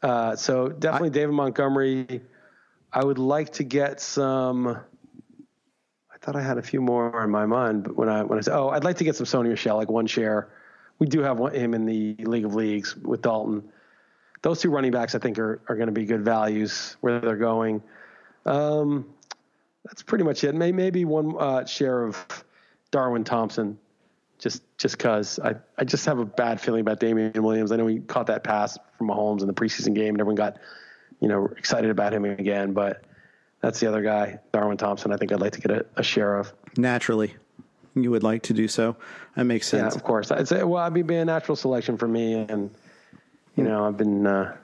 Uh, 0.03 0.35
so 0.35 0.69
definitely 0.69 1.11
I, 1.11 1.13
David 1.13 1.33
Montgomery. 1.33 2.23
I 2.93 3.05
would 3.05 3.19
like 3.19 3.53
to 3.55 3.65
get 3.65 4.01
some. 4.01 4.67
I 4.67 6.19
thought 6.21 6.37
I 6.37 6.43
had 6.43 6.59
a 6.59 6.63
few 6.63 6.81
more 6.81 7.23
in 7.25 7.31
my 7.31 7.47
mind, 7.47 7.85
but 7.85 7.97
when 7.97 8.09
I 8.09 8.23
when 8.23 8.39
I 8.39 8.43
said, 8.43 8.57
oh, 8.57 8.71
I'd 8.71 8.85
like 8.85 8.99
to 8.99 9.05
get 9.05 9.17
some 9.17 9.27
Sony 9.27 9.49
Michel, 9.49 9.77
like 9.77 9.91
one 9.91 10.07
share. 10.07 10.49
We 10.99 11.07
do 11.07 11.21
have 11.21 11.39
one, 11.39 11.55
him 11.55 11.75
in 11.75 11.87
the 11.87 12.15
League 12.25 12.45
of 12.45 12.55
Leagues 12.55 12.97
with 12.97 13.23
Dalton. 13.23 13.65
Those 14.43 14.61
two 14.61 14.71
running 14.71 14.93
backs, 14.93 15.15
I 15.15 15.19
think, 15.19 15.39
are 15.39 15.61
are 15.69 15.77
going 15.77 15.87
to 15.87 15.93
be 15.93 16.05
good 16.05 16.25
values 16.25 16.97
where 17.01 17.21
they're 17.21 17.37
going. 17.37 17.83
Um, 18.45 19.07
that's 19.85 20.03
pretty 20.03 20.25
much 20.25 20.45
it. 20.45 20.55
Maybe, 20.55 20.77
maybe 20.77 21.05
one 21.05 21.35
uh, 21.39 21.65
share 21.65 22.03
of 22.03 22.45
Darwin 22.91 23.25
Thompson 23.25 23.79
just 24.43 24.63
just 24.77 24.99
because 24.99 25.39
I, 25.39 25.55
I 25.79 25.85
just 25.85 26.05
have 26.07 26.19
a 26.19 26.25
bad 26.25 26.61
feeling 26.61 26.81
about 26.81 26.99
Damien 26.99 27.41
Williams. 27.43 27.71
I 27.71 27.77
know 27.77 27.87
he 27.87 28.01
caught 28.01 28.27
that 28.27 28.43
pass 28.43 28.77
from 28.99 29.09
Mahomes 29.09 29.41
in 29.41 29.47
the 29.47 29.55
preseason 29.55 29.95
game, 29.95 30.15
and 30.15 30.21
everyone 30.21 30.35
got 30.35 30.59
you 31.21 31.29
know 31.29 31.47
excited 31.57 31.91
about 31.91 32.13
him 32.13 32.25
again. 32.25 32.73
But 32.73 33.05
that's 33.61 33.79
the 33.79 33.87
other 33.87 34.03
guy, 34.03 34.41
Darwin 34.53 34.77
Thompson. 34.77 35.13
I 35.13 35.17
think 35.17 35.31
I'd 35.33 35.41
like 35.41 35.53
to 35.53 35.61
get 35.61 35.71
a, 35.71 35.87
a 35.97 36.03
share 36.03 36.37
of. 36.37 36.53
Naturally, 36.77 37.35
you 37.95 38.11
would 38.11 38.25
like 38.25 38.43
to 38.45 38.53
do 38.53 38.67
so. 38.67 38.97
That 39.37 39.45
makes 39.45 39.69
sense. 39.69 39.95
Yeah, 39.95 39.97
of 39.97 40.03
course. 40.03 40.33
I'd 40.33 40.49
say, 40.49 40.65
well, 40.65 40.83
I'd 40.83 40.93
be 40.93 41.15
a 41.15 41.25
natural 41.25 41.55
selection 41.55 41.97
for 41.97 42.09
me, 42.09 42.35
and 42.35 42.69
you 43.55 43.63
know, 43.63 43.87
I've 43.87 43.97
been 43.97 44.27
uh, 44.27 44.57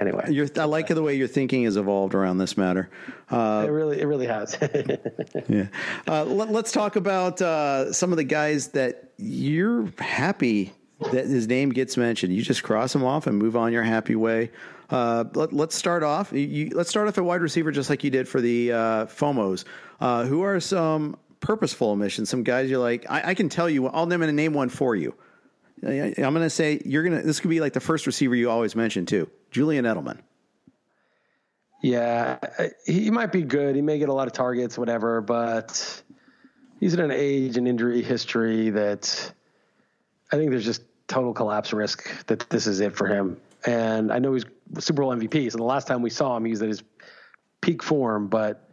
anyway, 0.00 0.26
You're, 0.30 0.48
I 0.56 0.64
like 0.64 0.88
the 0.88 1.02
way 1.02 1.14
your 1.14 1.28
thinking 1.28 1.64
has 1.64 1.76
evolved 1.76 2.14
around 2.14 2.38
this 2.38 2.56
matter. 2.56 2.90
Uh, 3.30 3.64
it 3.66 3.70
really, 3.70 4.00
it 4.00 4.06
really 4.06 4.26
has. 4.26 4.56
yeah. 5.48 5.66
Uh, 6.06 6.24
let, 6.24 6.64
us 6.64 6.72
talk 6.72 6.96
about 6.96 7.40
uh, 7.40 7.92
some 7.92 8.12
of 8.12 8.16
the 8.16 8.24
guys 8.24 8.68
that 8.68 9.12
you're 9.16 9.90
happy 9.98 10.72
that 11.12 11.26
his 11.26 11.48
name 11.48 11.70
gets 11.70 11.96
mentioned. 11.96 12.34
You 12.34 12.42
just 12.42 12.62
cross 12.62 12.94
him 12.94 13.04
off 13.04 13.26
and 13.26 13.38
move 13.38 13.56
on 13.56 13.72
your 13.72 13.82
happy 13.82 14.16
way. 14.16 14.50
Uh, 14.90 15.24
let, 15.34 15.52
us 15.52 15.74
start 15.74 16.02
off. 16.02 16.32
You, 16.32 16.70
let's 16.70 16.90
start 16.90 17.08
off 17.08 17.16
at 17.16 17.24
wide 17.24 17.40
receiver, 17.40 17.70
just 17.70 17.88
like 17.88 18.02
you 18.02 18.10
did 18.10 18.28
for 18.28 18.40
the 18.40 18.72
uh, 18.72 19.06
FOMOs. 19.06 19.64
Uh, 20.00 20.24
who 20.24 20.42
are 20.42 20.58
some 20.60 21.16
purposeful 21.40 21.90
omissions? 21.90 22.28
Some 22.28 22.42
guys 22.42 22.68
you're 22.68 22.80
like, 22.80 23.06
I, 23.08 23.30
I 23.30 23.34
can 23.34 23.48
tell 23.48 23.70
you. 23.70 23.86
I'll 23.86 24.06
name 24.06 24.22
and 24.22 24.36
name 24.36 24.52
one 24.52 24.68
for 24.68 24.96
you. 24.96 25.14
I'm 25.82 26.12
going 26.14 26.34
to 26.34 26.50
say 26.50 26.80
you're 26.84 27.02
going 27.02 27.20
to. 27.20 27.26
This 27.26 27.40
could 27.40 27.50
be 27.50 27.60
like 27.60 27.72
the 27.72 27.80
first 27.80 28.06
receiver 28.06 28.34
you 28.34 28.50
always 28.50 28.76
mention 28.76 29.06
too, 29.06 29.30
Julian 29.50 29.84
Edelman. 29.84 30.18
Yeah, 31.82 32.38
he 32.84 33.10
might 33.10 33.32
be 33.32 33.42
good. 33.42 33.74
He 33.74 33.82
may 33.82 33.98
get 33.98 34.10
a 34.10 34.12
lot 34.12 34.26
of 34.26 34.34
targets, 34.34 34.76
whatever, 34.76 35.22
but 35.22 36.02
he's 36.78 36.92
in 36.92 37.00
an 37.00 37.10
age 37.10 37.56
and 37.56 37.66
injury 37.66 38.02
history 38.02 38.70
that 38.70 39.32
I 40.30 40.36
think 40.36 40.50
there's 40.50 40.64
just 40.64 40.82
total 41.08 41.32
collapse 41.32 41.72
risk 41.72 42.26
that 42.26 42.48
this 42.50 42.66
is 42.66 42.80
it 42.80 42.96
for 42.96 43.06
him. 43.06 43.40
And 43.66 44.12
I 44.12 44.18
know 44.18 44.34
he's 44.34 44.44
Super 44.78 45.02
Bowl 45.02 45.14
MVP. 45.14 45.50
So 45.50 45.58
the 45.58 45.64
last 45.64 45.86
time 45.86 46.02
we 46.02 46.10
saw 46.10 46.36
him, 46.36 46.44
he's 46.44 46.60
at 46.62 46.68
his 46.68 46.82
peak 47.60 47.82
form, 47.82 48.28
but 48.28 48.68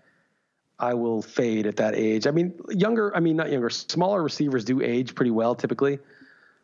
I 0.77 0.93
will 0.93 1.21
fade 1.21 1.65
at 1.65 1.77
that 1.77 1.95
age. 1.95 2.27
I 2.27 2.31
mean, 2.31 2.53
younger, 2.69 3.15
I 3.15 3.19
mean, 3.19 3.37
not 3.37 3.51
younger, 3.51 3.69
smaller 3.69 4.21
receivers 4.21 4.65
do 4.65 4.81
age 4.81 5.15
pretty 5.15 5.31
well 5.31 5.55
typically. 5.55 5.99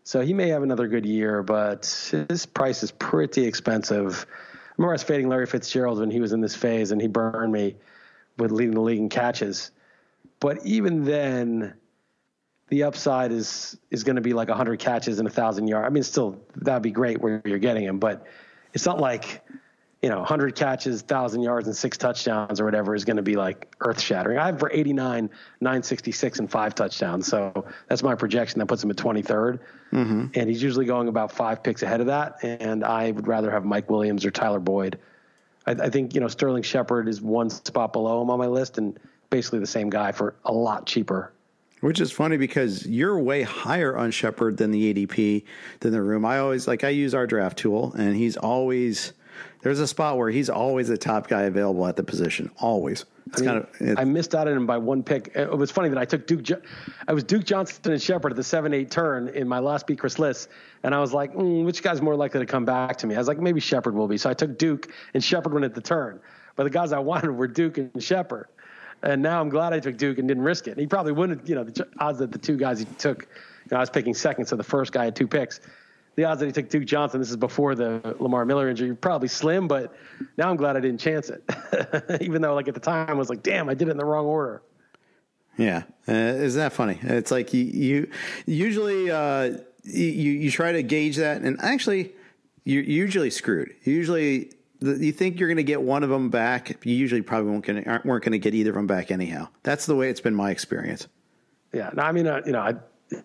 So 0.03 0.21
he 0.21 0.33
may 0.33 0.49
have 0.49 0.63
another 0.63 0.87
good 0.87 1.05
year, 1.05 1.43
but 1.43 1.85
his 2.29 2.45
price 2.45 2.83
is 2.83 2.91
pretty 2.91 3.45
expensive. 3.45 4.25
I 4.29 4.73
remember 4.77 4.91
I 4.91 4.95
was 4.95 5.03
fading 5.03 5.29
Larry 5.29 5.45
Fitzgerald 5.45 5.99
when 5.99 6.11
he 6.11 6.19
was 6.19 6.33
in 6.33 6.41
this 6.41 6.55
phase, 6.55 6.91
and 6.91 7.01
he 7.01 7.07
burned 7.07 7.53
me 7.53 7.77
with 8.37 8.51
leading 8.51 8.73
the 8.73 8.81
league 8.81 8.99
in 8.99 9.09
catches. 9.09 9.71
But 10.39 10.65
even 10.65 11.05
then, 11.05 11.75
the 12.67 12.83
upside 12.83 13.31
is 13.31 13.77
is 13.91 14.03
going 14.03 14.17
to 14.17 14.21
be 14.21 14.33
like 14.33 14.49
100 14.49 14.79
catches 14.79 15.19
and 15.19 15.27
a 15.27 15.31
thousand 15.31 15.67
yards. 15.67 15.85
I 15.85 15.89
mean, 15.89 16.03
still 16.03 16.41
that'd 16.55 16.83
be 16.83 16.91
great 16.91 17.21
where 17.21 17.41
you're 17.45 17.59
getting 17.59 17.83
him, 17.83 17.99
but 17.99 18.25
it's 18.73 18.85
not 18.85 18.99
like 18.99 19.41
you 20.03 20.09
know 20.09 20.17
100 20.17 20.53
catches, 20.53 21.01
thousand 21.01 21.41
yards, 21.41 21.65
and 21.65 21.75
six 21.75 21.97
touchdowns 21.97 22.59
or 22.59 22.65
whatever 22.65 22.93
is 22.93 23.05
going 23.05 23.15
to 23.15 23.23
be 23.23 23.37
like 23.37 23.73
earth 23.79 24.01
shattering. 24.01 24.37
I 24.37 24.47
have 24.47 24.59
for 24.59 24.69
89, 24.69 25.29
966, 25.61 26.39
and 26.39 26.51
five 26.51 26.75
touchdowns, 26.75 27.25
so 27.25 27.65
that's 27.87 28.03
my 28.03 28.13
projection. 28.13 28.59
That 28.59 28.65
puts 28.65 28.83
him 28.83 28.91
at 28.91 28.97
23rd, 28.97 29.59
mm-hmm. 29.93 30.25
and 30.33 30.49
he's 30.49 30.61
usually 30.61 30.85
going 30.85 31.07
about 31.07 31.31
five 31.31 31.63
picks 31.63 31.83
ahead 31.83 32.01
of 32.01 32.07
that. 32.07 32.43
And 32.43 32.83
I 32.83 33.11
would 33.11 33.29
rather 33.29 33.49
have 33.49 33.63
Mike 33.63 33.89
Williams 33.89 34.25
or 34.25 34.31
Tyler 34.31 34.59
Boyd. 34.59 34.99
I, 35.65 35.71
I 35.71 35.89
think 35.89 36.13
you 36.13 36.19
know 36.19 36.27
Sterling 36.27 36.63
Shepard 36.63 37.07
is 37.07 37.21
one 37.21 37.49
spot 37.49 37.93
below 37.93 38.21
him 38.21 38.29
on 38.29 38.37
my 38.37 38.47
list, 38.47 38.77
and 38.77 38.99
basically 39.29 39.59
the 39.59 39.67
same 39.67 39.89
guy 39.89 40.11
for 40.11 40.35
a 40.43 40.51
lot 40.51 40.85
cheaper. 40.85 41.31
Which 41.79 42.01
is 42.01 42.11
funny 42.11 42.35
because 42.35 42.85
you're 42.85 43.17
way 43.19 43.43
higher 43.43 43.97
on 43.97 44.11
Shepard 44.11 44.57
than 44.57 44.71
the 44.71 44.93
ADP 44.93 45.45
than 45.79 45.93
the 45.93 46.01
room. 46.01 46.25
I 46.25 46.39
always 46.39 46.67
like 46.67 46.83
I 46.83 46.89
use 46.89 47.15
our 47.15 47.25
draft 47.25 47.57
tool, 47.57 47.93
and 47.93 48.17
he's 48.17 48.35
always 48.35 49.13
there's 49.61 49.79
a 49.79 49.87
spot 49.87 50.17
where 50.17 50.29
he's 50.29 50.49
always 50.49 50.87
the 50.87 50.97
top 50.97 51.27
guy 51.27 51.43
available 51.43 51.85
at 51.87 51.95
the 51.95 52.03
position. 52.03 52.51
Always. 52.57 53.05
It's 53.27 53.41
I 53.41 53.45
mean, 53.45 53.65
kind 53.79 53.91
of. 53.91 53.99
I 53.99 54.03
missed 54.03 54.35
out 54.35 54.47
on 54.47 54.55
him 54.55 54.65
by 54.65 54.77
one 54.77 55.01
pick. 55.03 55.31
It 55.35 55.57
was 55.57 55.71
funny 55.71 55.89
that 55.89 55.97
I 55.97 56.05
took 56.05 56.27
Duke. 56.27 56.45
I 57.07 57.13
was 57.13 57.23
Duke 57.23 57.45
Johnson 57.45 57.91
and 57.91 58.01
Shepard 58.01 58.33
at 58.33 58.35
the 58.35 58.43
seven 58.43 58.73
eight 58.73 58.91
turn 58.91 59.29
in 59.29 59.47
my 59.47 59.59
last 59.59 59.87
beat 59.87 59.99
Chris 59.99 60.19
Liss, 60.19 60.49
and 60.83 60.93
I 60.93 60.99
was 60.99 61.13
like, 61.13 61.33
mm, 61.33 61.65
which 61.65 61.81
guy's 61.81 62.01
more 62.01 62.15
likely 62.15 62.41
to 62.41 62.45
come 62.45 62.65
back 62.65 62.97
to 62.97 63.07
me? 63.07 63.15
I 63.15 63.17
was 63.17 63.27
like, 63.27 63.39
maybe 63.39 63.59
Shepard 63.59 63.95
will 63.95 64.07
be. 64.07 64.17
So 64.17 64.29
I 64.29 64.33
took 64.33 64.57
Duke, 64.57 64.91
and 65.13 65.23
Shepard 65.23 65.53
went 65.53 65.65
at 65.65 65.73
the 65.73 65.81
turn. 65.81 66.19
But 66.55 66.65
the 66.65 66.69
guys 66.69 66.91
I 66.91 66.99
wanted 66.99 67.31
were 67.31 67.47
Duke 67.47 67.77
and 67.77 68.03
Shepard. 68.03 68.47
And 69.01 69.21
now 69.21 69.41
I'm 69.41 69.49
glad 69.49 69.73
I 69.73 69.79
took 69.79 69.97
Duke 69.97 70.17
and 70.17 70.27
didn't 70.27 70.43
risk 70.43 70.67
it. 70.67 70.77
He 70.77 70.87
probably 70.87 71.11
wouldn't, 71.11 71.47
you 71.47 71.55
know, 71.55 71.63
the 71.63 71.87
odds 71.99 72.19
that 72.19 72.31
the 72.31 72.37
two 72.37 72.55
guys 72.55 72.79
he 72.79 72.85
took, 72.85 73.23
you 73.23 73.69
know, 73.71 73.77
I 73.77 73.79
was 73.81 73.89
picking 73.89 74.13
second, 74.13 74.45
so 74.45 74.55
the 74.55 74.63
first 74.63 74.93
guy 74.93 75.05
had 75.05 75.15
two 75.15 75.27
picks. 75.27 75.59
The 76.15 76.25
odds 76.25 76.39
that 76.41 76.45
he 76.45 76.51
took 76.51 76.69
Duke 76.69 76.85
Johnson, 76.85 77.19
this 77.19 77.31
is 77.31 77.37
before 77.37 77.73
the 77.73 78.15
Lamar 78.19 78.45
Miller 78.45 78.69
injury, 78.69 78.95
probably 78.95 79.27
slim, 79.27 79.67
but 79.67 79.95
now 80.37 80.49
I'm 80.49 80.57
glad 80.57 80.77
I 80.77 80.79
didn't 80.79 80.99
chance 80.99 81.29
it. 81.29 81.43
Even 82.21 82.41
though, 82.41 82.53
like, 82.53 82.67
at 82.67 82.75
the 82.75 82.79
time, 82.79 83.09
I 83.09 83.13
was 83.13 83.29
like, 83.29 83.41
damn, 83.41 83.67
I 83.67 83.73
did 83.73 83.87
it 83.87 83.91
in 83.91 83.97
the 83.97 84.05
wrong 84.05 84.25
order. 84.25 84.61
Yeah. 85.57 85.83
Uh, 86.07 86.13
is 86.13 86.55
that 86.55 86.73
funny? 86.73 86.99
It's 87.01 87.31
like 87.31 87.53
you, 87.53 87.63
you 87.63 88.09
usually, 88.45 89.09
uh, 89.09 89.57
you, 89.83 90.05
you 90.05 90.51
try 90.51 90.71
to 90.71 90.83
gauge 90.83 91.17
that, 91.17 91.41
and 91.41 91.59
actually, 91.61 92.13
you're 92.63 92.83
usually 92.83 93.29
screwed. 93.29 93.73
Usually, 93.83 94.51
you 94.81 95.11
think 95.11 95.39
you're 95.39 95.49
going 95.49 95.57
to 95.57 95.63
get 95.63 95.81
one 95.81 96.03
of 96.03 96.09
them 96.09 96.29
back. 96.29 96.85
You 96.85 96.95
usually 96.95 97.21
probably 97.21 97.51
won't 97.51 97.65
gonna, 97.65 98.01
weren't 98.05 98.23
going 98.23 98.33
to 98.33 98.39
get 98.39 98.53
either 98.53 98.71
of 98.71 98.75
them 98.75 98.87
back 98.87 99.11
anyhow. 99.11 99.47
That's 99.63 99.85
the 99.85 99.95
way 99.95 100.09
it's 100.09 100.21
been 100.21 100.35
my 100.35 100.51
experience. 100.51 101.07
Yeah. 101.73 101.89
No, 101.93 102.03
I 102.03 102.11
mean, 102.11 102.27
uh, 102.27 102.41
you 102.45 102.51
know, 102.51 102.59
I, 102.59 102.75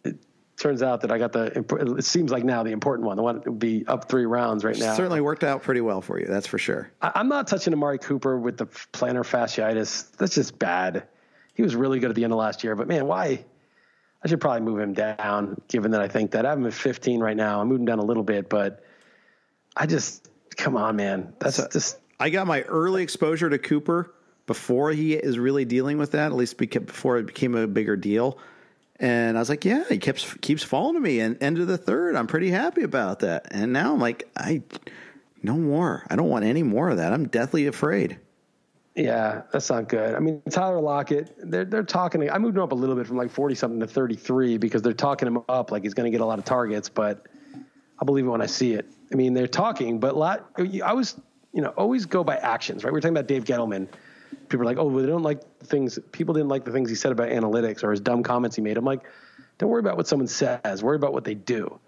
it 0.05 0.19
turns 0.59 0.83
out 0.83 1.03
that 1.03 1.13
I 1.13 1.19
got 1.19 1.33
the. 1.33 1.65
It 1.97 2.05
seems 2.05 2.31
like 2.31 2.45
now 2.45 2.63
the 2.63 2.73
important 2.73 3.07
one, 3.07 3.17
the 3.17 3.23
one 3.23 3.37
that 3.37 3.47
would 3.47 3.59
be 3.59 3.85
up 3.87 4.09
three 4.09 4.27
rounds 4.27 4.65
right 4.65 4.79
now. 4.79 4.95
Certainly 4.95 5.21
worked 5.21 5.45
out 5.45 5.63
pretty 5.63 5.81
well 5.81 6.01
for 6.03 6.21
you. 6.21 6.27
That's 6.27 6.47
for 6.47 6.59
sure. 6.59 6.91
I, 7.01 7.13
I'm 7.15 7.29
not 7.29 7.47
touching 7.47 7.73
Amari 7.73 7.99
Cooper 7.99 8.39
with 8.39 8.59
the 8.59 8.67
plantar 8.67 9.25
fasciitis. 9.25 10.17
That's 10.17 10.35
just 10.35 10.59
bad. 10.59 11.05
He 11.55 11.63
was 11.63 11.75
really 11.75 11.99
good 11.99 12.11
at 12.11 12.17
the 12.17 12.25
end 12.25 12.33
of 12.33 12.39
last 12.39 12.63
year, 12.63 12.77
but 12.77 12.89
man, 12.89 13.07
why? 13.07 13.45
I 14.23 14.29
should 14.29 14.41
probably 14.41 14.63
move 14.63 14.81
him 14.81 14.95
down, 14.95 15.61
given 15.69 15.93
that 15.93 16.01
I 16.01 16.09
think 16.09 16.33
that 16.33 16.45
I 16.45 16.51
have 16.51 16.59
him 16.59 16.67
at 16.67 16.75
15 16.75 17.21
right 17.21 17.37
now. 17.37 17.61
I'm 17.61 17.69
moving 17.69 17.85
down 17.85 18.01
a 18.01 18.05
little 18.05 18.25
bit, 18.25 18.49
but 18.49 18.83
I 19.77 19.87
just 19.87 20.29
come 20.57 20.77
on, 20.77 20.97
man. 20.97 21.35
That's 21.39 21.57
so, 21.57 21.69
just. 21.71 21.99
I 22.19 22.31
got 22.31 22.49
my 22.49 22.63
early 22.63 23.05
exposure 23.05 23.49
to 23.49 23.59
Cooper 23.59 24.13
before 24.47 24.91
he 24.91 25.15
is 25.15 25.39
really 25.39 25.65
dealing 25.65 25.99
with 25.99 26.13
that, 26.13 26.27
at 26.27 26.35
least 26.35 26.57
before 26.57 27.19
it 27.19 27.27
became 27.27 27.55
a 27.55 27.69
bigger 27.69 27.97
deal. 27.97 28.39
And 29.01 29.37
I 29.37 29.41
was 29.41 29.49
like, 29.49 29.65
yeah, 29.65 29.85
he 29.89 29.99
keeps 29.99 30.35
keeps 30.41 30.63
falling 30.63 30.95
to 30.95 31.01
me. 31.01 31.21
And 31.21 31.41
end 31.43 31.59
of 31.59 31.69
the 31.69 31.79
third, 31.79 32.17
I'm 32.17 32.27
pretty 32.27 32.51
happy 32.51 32.83
about 32.83 33.21
that. 33.21 33.47
And 33.51 33.73
now 33.73 33.95
I'm 33.95 34.01
like, 34.01 34.29
I 34.37 34.63
no 35.43 35.55
more. 35.55 36.05
I 36.11 36.17
don't 36.17 36.29
want 36.29 36.45
any 36.45 36.63
more 36.63 36.89
of 36.89 36.97
that. 36.97 37.13
I'm 37.13 37.29
deathly 37.29 37.67
afraid. 37.67 38.19
Yeah, 38.97 39.43
that's 39.53 39.71
not 39.71 39.89
good. 39.89 40.17
I 40.17 40.19
mean, 40.19 40.43
Tyler 40.51 40.81
Lockett, 40.81 41.33
they're 41.39 41.65
they're 41.65 41.85
talking. 41.85 42.29
I 42.29 42.39
moved 42.39 42.57
him 42.57 42.63
up 42.65 42.73
a 42.73 42.75
little 42.75 42.97
bit 42.97 43.07
from 43.07 43.17
like 43.17 43.31
forty 43.31 43.55
something 43.55 43.79
to 43.79 43.87
thirty 43.87 44.17
three 44.17 44.59
because 44.59 44.83
they're 44.83 44.93
talking 44.93 45.29
him 45.29 45.39
up 45.49 45.71
like 45.71 45.85
he's 45.85 45.95
going 45.95 46.11
to 46.11 46.11
get 46.11 46.21
a 46.21 46.27
lot 46.27 46.41
of 46.41 46.45
targets. 46.45 46.89
But 46.89 47.25
I'll 48.01 48.07
believe 48.07 48.27
it 48.27 48.29
when 48.29 48.43
I 48.43 48.47
see 48.47 48.73
it. 48.73 48.87
I 49.13 49.17
mean, 49.17 49.35
they're 49.35 49.47
talking, 49.47 50.01
but 50.01 50.17
lot, 50.17 50.51
I 50.85 50.93
was, 50.93 51.19
you 51.53 51.63
know, 51.63 51.71
always 51.71 52.07
go 52.07 52.23
by 52.23 52.37
actions, 52.37 52.85
right? 52.85 52.93
We 52.93 52.99
are 52.99 53.01
talking 53.01 53.17
about 53.17 53.27
Dave 53.27 53.45
Gettleman. 53.45 53.89
People 54.49 54.63
are 54.63 54.67
like, 54.67 54.79
oh, 54.79 55.01
they 55.01 55.07
don't 55.07 55.23
like 55.23 55.41
things. 55.61 55.99
People 56.13 56.35
didn't 56.35 56.49
like 56.49 56.65
the 56.65 56.73
things 56.73 56.89
he 56.89 56.97
said 56.97 57.13
about 57.13 57.29
analytics 57.29 57.85
or 57.85 57.91
his 57.91 58.01
dumb 58.01 58.23
comments 58.23 58.57
he 58.57 58.63
made. 58.63 58.77
I'm 58.77 58.85
like, 58.85 59.03
don't 59.59 59.71
worry 59.71 59.81
about 59.81 59.97
what 59.97 60.07
someone 60.07 60.29
says. 60.29 60.83
Worry 60.83 60.97
about 60.97 61.13
what 61.13 61.25
they 61.25 61.35
do. 61.35 61.79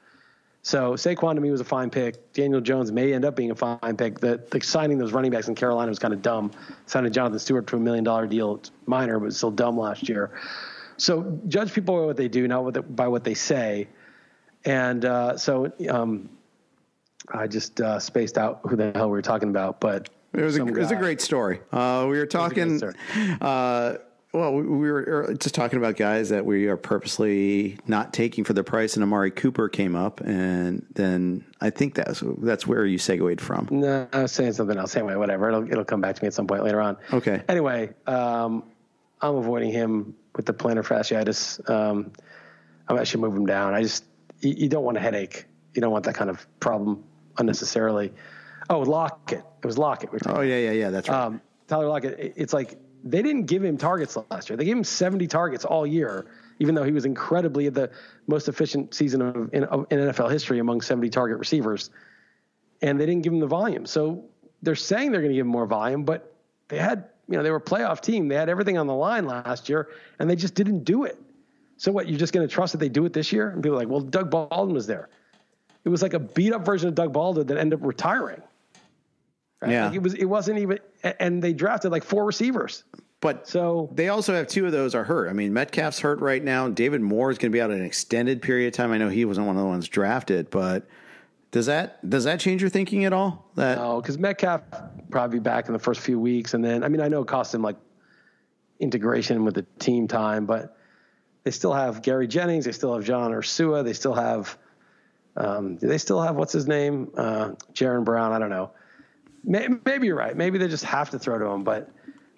So 0.62 0.92
Saquon 0.92 1.36
to 1.36 1.40
me 1.40 1.50
was 1.50 1.60
a 1.60 1.64
fine 1.64 1.88
pick. 1.88 2.32
Daniel 2.34 2.60
Jones 2.60 2.92
may 2.92 3.14
end 3.14 3.24
up 3.24 3.34
being 3.34 3.50
a 3.50 3.54
fine 3.54 3.96
pick. 3.96 4.18
The, 4.18 4.42
the 4.50 4.60
signing 4.60 4.98
those 4.98 5.12
running 5.12 5.30
backs 5.30 5.48
in 5.48 5.54
Carolina 5.54 5.88
was 5.88 5.98
kind 5.98 6.12
of 6.12 6.20
dumb. 6.20 6.50
Signing 6.86 7.12
Jonathan 7.12 7.38
Stewart 7.38 7.66
to 7.68 7.76
a 7.76 7.80
million 7.80 8.04
dollar 8.04 8.26
deal, 8.26 8.60
minor, 8.84 9.18
but 9.18 9.32
still 9.32 9.50
dumb 9.50 9.78
last 9.78 10.08
year. 10.08 10.38
So 10.98 11.40
judge 11.48 11.72
people 11.72 11.96
by 11.98 12.04
what 12.04 12.18
they 12.18 12.28
do, 12.28 12.46
not 12.46 12.62
what 12.62 12.94
by 12.94 13.08
what 13.08 13.24
they 13.24 13.32
say. 13.32 13.88
And 14.66 15.02
uh, 15.06 15.38
so 15.38 15.72
um, 15.88 16.28
I 17.32 17.46
just 17.46 17.80
uh, 17.80 17.98
spaced 17.98 18.36
out 18.36 18.60
who 18.64 18.76
the 18.76 18.92
hell 18.94 19.06
we 19.06 19.12
were 19.12 19.22
talking 19.22 19.48
about, 19.48 19.80
but 19.80 20.10
it 20.32 20.42
was, 20.42 20.56
a, 20.56 20.66
it 20.66 20.76
was 20.76 20.90
a 20.90 20.96
great 20.96 21.20
story. 21.20 21.60
Uh, 21.72 22.06
we 22.08 22.18
were 22.18 22.26
talking. 22.26 22.80
Uh, 23.40 23.96
well, 24.32 24.52
we 24.54 24.62
were 24.62 25.26
er, 25.28 25.34
just 25.34 25.56
talking 25.56 25.78
about 25.78 25.96
guys 25.96 26.28
that 26.28 26.46
we 26.46 26.68
are 26.68 26.76
purposely 26.76 27.78
not 27.88 28.12
taking 28.12 28.44
for 28.44 28.52
the 28.52 28.62
price, 28.62 28.94
and 28.94 29.02
Amari 29.02 29.32
Cooper 29.32 29.68
came 29.68 29.96
up, 29.96 30.20
and 30.20 30.86
then 30.94 31.44
I 31.60 31.70
think 31.70 31.94
that's 31.94 32.22
that's 32.38 32.64
where 32.64 32.86
you 32.86 32.96
segued 32.96 33.40
from. 33.40 33.66
No, 33.72 34.06
I 34.12 34.22
was 34.22 34.32
saying 34.32 34.52
something 34.52 34.78
else. 34.78 34.94
Anyway, 34.94 35.16
whatever. 35.16 35.48
It'll 35.48 35.70
it'll 35.70 35.84
come 35.84 36.00
back 36.00 36.14
to 36.14 36.22
me 36.22 36.28
at 36.28 36.34
some 36.34 36.46
point 36.46 36.62
later 36.62 36.80
on. 36.80 36.96
Okay. 37.12 37.42
Anyway, 37.48 37.92
um, 38.06 38.62
I'm 39.20 39.34
avoiding 39.34 39.72
him 39.72 40.14
with 40.36 40.46
the 40.46 40.54
plantar 40.54 40.86
fasciitis. 40.86 41.68
Um, 41.68 42.12
I'm 42.86 42.98
actually 42.98 43.22
moving 43.22 43.40
him 43.40 43.46
down. 43.46 43.74
I 43.74 43.82
just 43.82 44.04
you, 44.40 44.54
you 44.56 44.68
don't 44.68 44.84
want 44.84 44.96
a 44.96 45.00
headache. 45.00 45.46
You 45.74 45.80
don't 45.80 45.92
want 45.92 46.04
that 46.04 46.14
kind 46.14 46.30
of 46.30 46.46
problem 46.60 47.02
unnecessarily. 47.38 48.12
Oh, 48.70 48.78
Lockett. 48.78 49.44
It 49.62 49.66
was 49.66 49.76
Lockett. 49.76 50.10
oh 50.26 50.40
yeah, 50.42 50.56
yeah, 50.56 50.70
yeah. 50.70 50.90
That's 50.90 51.08
right. 51.08 51.24
Um, 51.24 51.42
Tyler 51.66 51.88
Lockett. 51.88 52.34
It's 52.36 52.52
like 52.52 52.78
they 53.02 53.20
didn't 53.20 53.46
give 53.46 53.64
him 53.64 53.76
targets 53.76 54.16
last 54.30 54.48
year. 54.48 54.56
They 54.56 54.64
gave 54.64 54.76
him 54.76 54.84
70 54.84 55.26
targets 55.26 55.64
all 55.64 55.86
year, 55.86 56.26
even 56.60 56.76
though 56.76 56.84
he 56.84 56.92
was 56.92 57.04
incredibly 57.04 57.68
the 57.68 57.90
most 58.28 58.48
efficient 58.48 58.94
season 58.94 59.22
of 59.22 59.52
in, 59.52 59.64
of, 59.64 59.86
in 59.90 59.98
NFL 59.98 60.30
history 60.30 60.60
among 60.60 60.82
70 60.82 61.10
target 61.10 61.38
receivers. 61.38 61.90
And 62.80 62.98
they 62.98 63.06
didn't 63.06 63.22
give 63.22 63.32
him 63.32 63.40
the 63.40 63.46
volume. 63.46 63.86
So 63.86 64.24
they're 64.62 64.76
saying 64.76 65.10
they're 65.10 65.20
going 65.20 65.32
to 65.32 65.36
give 65.36 65.46
him 65.46 65.52
more 65.52 65.66
volume, 65.66 66.04
but 66.04 66.32
they 66.68 66.78
had, 66.78 67.08
you 67.28 67.36
know, 67.36 67.42
they 67.42 67.50
were 67.50 67.56
a 67.56 67.62
playoff 67.62 68.00
team. 68.00 68.28
They 68.28 68.36
had 68.36 68.48
everything 68.48 68.78
on 68.78 68.86
the 68.86 68.94
line 68.94 69.26
last 69.26 69.68
year, 69.68 69.88
and 70.18 70.30
they 70.30 70.36
just 70.36 70.54
didn't 70.54 70.84
do 70.84 71.04
it. 71.04 71.18
So 71.76 71.90
what? 71.90 72.08
You're 72.08 72.18
just 72.18 72.32
going 72.32 72.46
to 72.46 72.52
trust 72.52 72.72
that 72.72 72.78
they 72.78 72.88
do 72.88 73.04
it 73.04 73.12
this 73.12 73.32
year? 73.32 73.50
And 73.50 73.62
people 73.62 73.76
are 73.76 73.80
like, 73.80 73.88
well, 73.88 74.00
Doug 74.00 74.30
Baldwin 74.30 74.74
was 74.74 74.86
there. 74.86 75.08
It 75.84 75.88
was 75.88 76.02
like 76.02 76.14
a 76.14 76.18
beat 76.18 76.52
up 76.52 76.64
version 76.64 76.88
of 76.88 76.94
Doug 76.94 77.12
Baldwin 77.12 77.46
that 77.46 77.56
ended 77.56 77.80
up 77.80 77.86
retiring. 77.86 78.42
Right? 79.60 79.72
Yeah. 79.72 79.86
Like 79.86 79.96
it 79.96 80.02
was 80.02 80.14
it 80.14 80.24
wasn't 80.24 80.58
even 80.58 80.78
and 81.02 81.42
they 81.42 81.52
drafted 81.52 81.90
like 81.90 82.04
four 82.04 82.24
receivers. 82.24 82.84
But 83.20 83.46
So 83.46 83.90
they 83.92 84.08
also 84.08 84.34
have 84.34 84.46
two 84.46 84.64
of 84.64 84.72
those 84.72 84.94
are 84.94 85.04
hurt. 85.04 85.28
I 85.28 85.34
mean, 85.34 85.52
Metcalf's 85.52 86.00
hurt 86.00 86.20
right 86.20 86.42
now. 86.42 86.68
David 86.68 87.02
Moore 87.02 87.30
is 87.30 87.36
going 87.36 87.52
to 87.52 87.54
be 87.54 87.60
out 87.60 87.70
an 87.70 87.84
extended 87.84 88.40
period 88.40 88.68
of 88.68 88.72
time. 88.72 88.92
I 88.92 88.98
know 88.98 89.10
he 89.10 89.26
wasn't 89.26 89.46
one 89.46 89.56
of 89.56 89.62
the 89.62 89.68
ones 89.68 89.88
drafted, 89.88 90.48
but 90.48 90.86
does 91.50 91.66
that 91.66 92.08
does 92.08 92.24
that 92.24 92.40
change 92.40 92.62
your 92.62 92.70
thinking 92.70 93.04
at 93.04 93.12
all? 93.12 93.50
That 93.56 93.76
no, 93.76 94.00
because 94.00 94.16
Metcalf 94.16 94.62
probably 95.10 95.38
be 95.38 95.42
back 95.42 95.66
in 95.66 95.74
the 95.74 95.78
first 95.78 96.00
few 96.00 96.18
weeks, 96.18 96.54
and 96.54 96.64
then 96.64 96.82
I 96.82 96.88
mean 96.88 97.02
I 97.02 97.08
know 97.08 97.20
it 97.20 97.28
cost 97.28 97.54
him 97.54 97.60
like 97.60 97.76
integration 98.78 99.44
with 99.44 99.54
the 99.54 99.66
team 99.78 100.08
time, 100.08 100.46
but 100.46 100.78
they 101.44 101.50
still 101.50 101.74
have 101.74 102.00
Gary 102.00 102.26
Jennings, 102.26 102.64
they 102.64 102.72
still 102.72 102.94
have 102.94 103.04
John 103.04 103.32
Ursua, 103.32 103.84
they 103.84 103.92
still 103.92 104.14
have 104.14 104.56
um, 105.36 105.76
do 105.76 105.86
they 105.86 105.98
still 105.98 106.20
have 106.20 106.36
what's 106.36 106.52
his 106.52 106.66
name, 106.66 107.10
uh, 107.16 107.50
Jaron 107.72 108.04
Brown? 108.04 108.32
I 108.32 108.38
don't 108.38 108.50
know. 108.50 108.70
May, 109.44 109.68
maybe 109.84 110.06
you're 110.06 110.16
right. 110.16 110.36
Maybe 110.36 110.58
they 110.58 110.68
just 110.68 110.84
have 110.84 111.10
to 111.10 111.18
throw 111.18 111.38
to 111.38 111.46
him, 111.46 111.64
but 111.64 111.90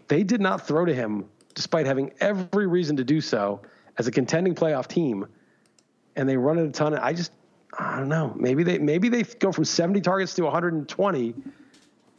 they 0.09 0.23
did 0.23 0.41
not 0.41 0.67
throw 0.67 0.85
to 0.85 0.95
him 0.95 1.27
despite 1.55 1.87
having 1.87 2.13
every 2.21 2.67
reason 2.67 2.97
to 2.97 3.05
do 3.05 3.21
so 3.21 3.61
as 3.99 4.07
a 4.07 4.11
contending 4.11 4.55
playoff 4.55 4.87
team, 4.87 5.27
and 6.17 6.29
they 6.29 6.37
run 6.37 6.59
it 6.59 6.67
a 6.67 6.71
ton. 6.71 6.95
I 6.95 7.13
just 7.13 7.33
I 7.79 7.99
don't 7.99 8.09
know. 8.09 8.35
Maybe 8.37 8.63
they 8.63 8.79
maybe 8.79 9.09
they 9.09 9.23
go 9.23 9.53
from 9.53 9.65
70 9.65 10.01
targets 10.01 10.35
to 10.35 10.43
120, 10.43 11.35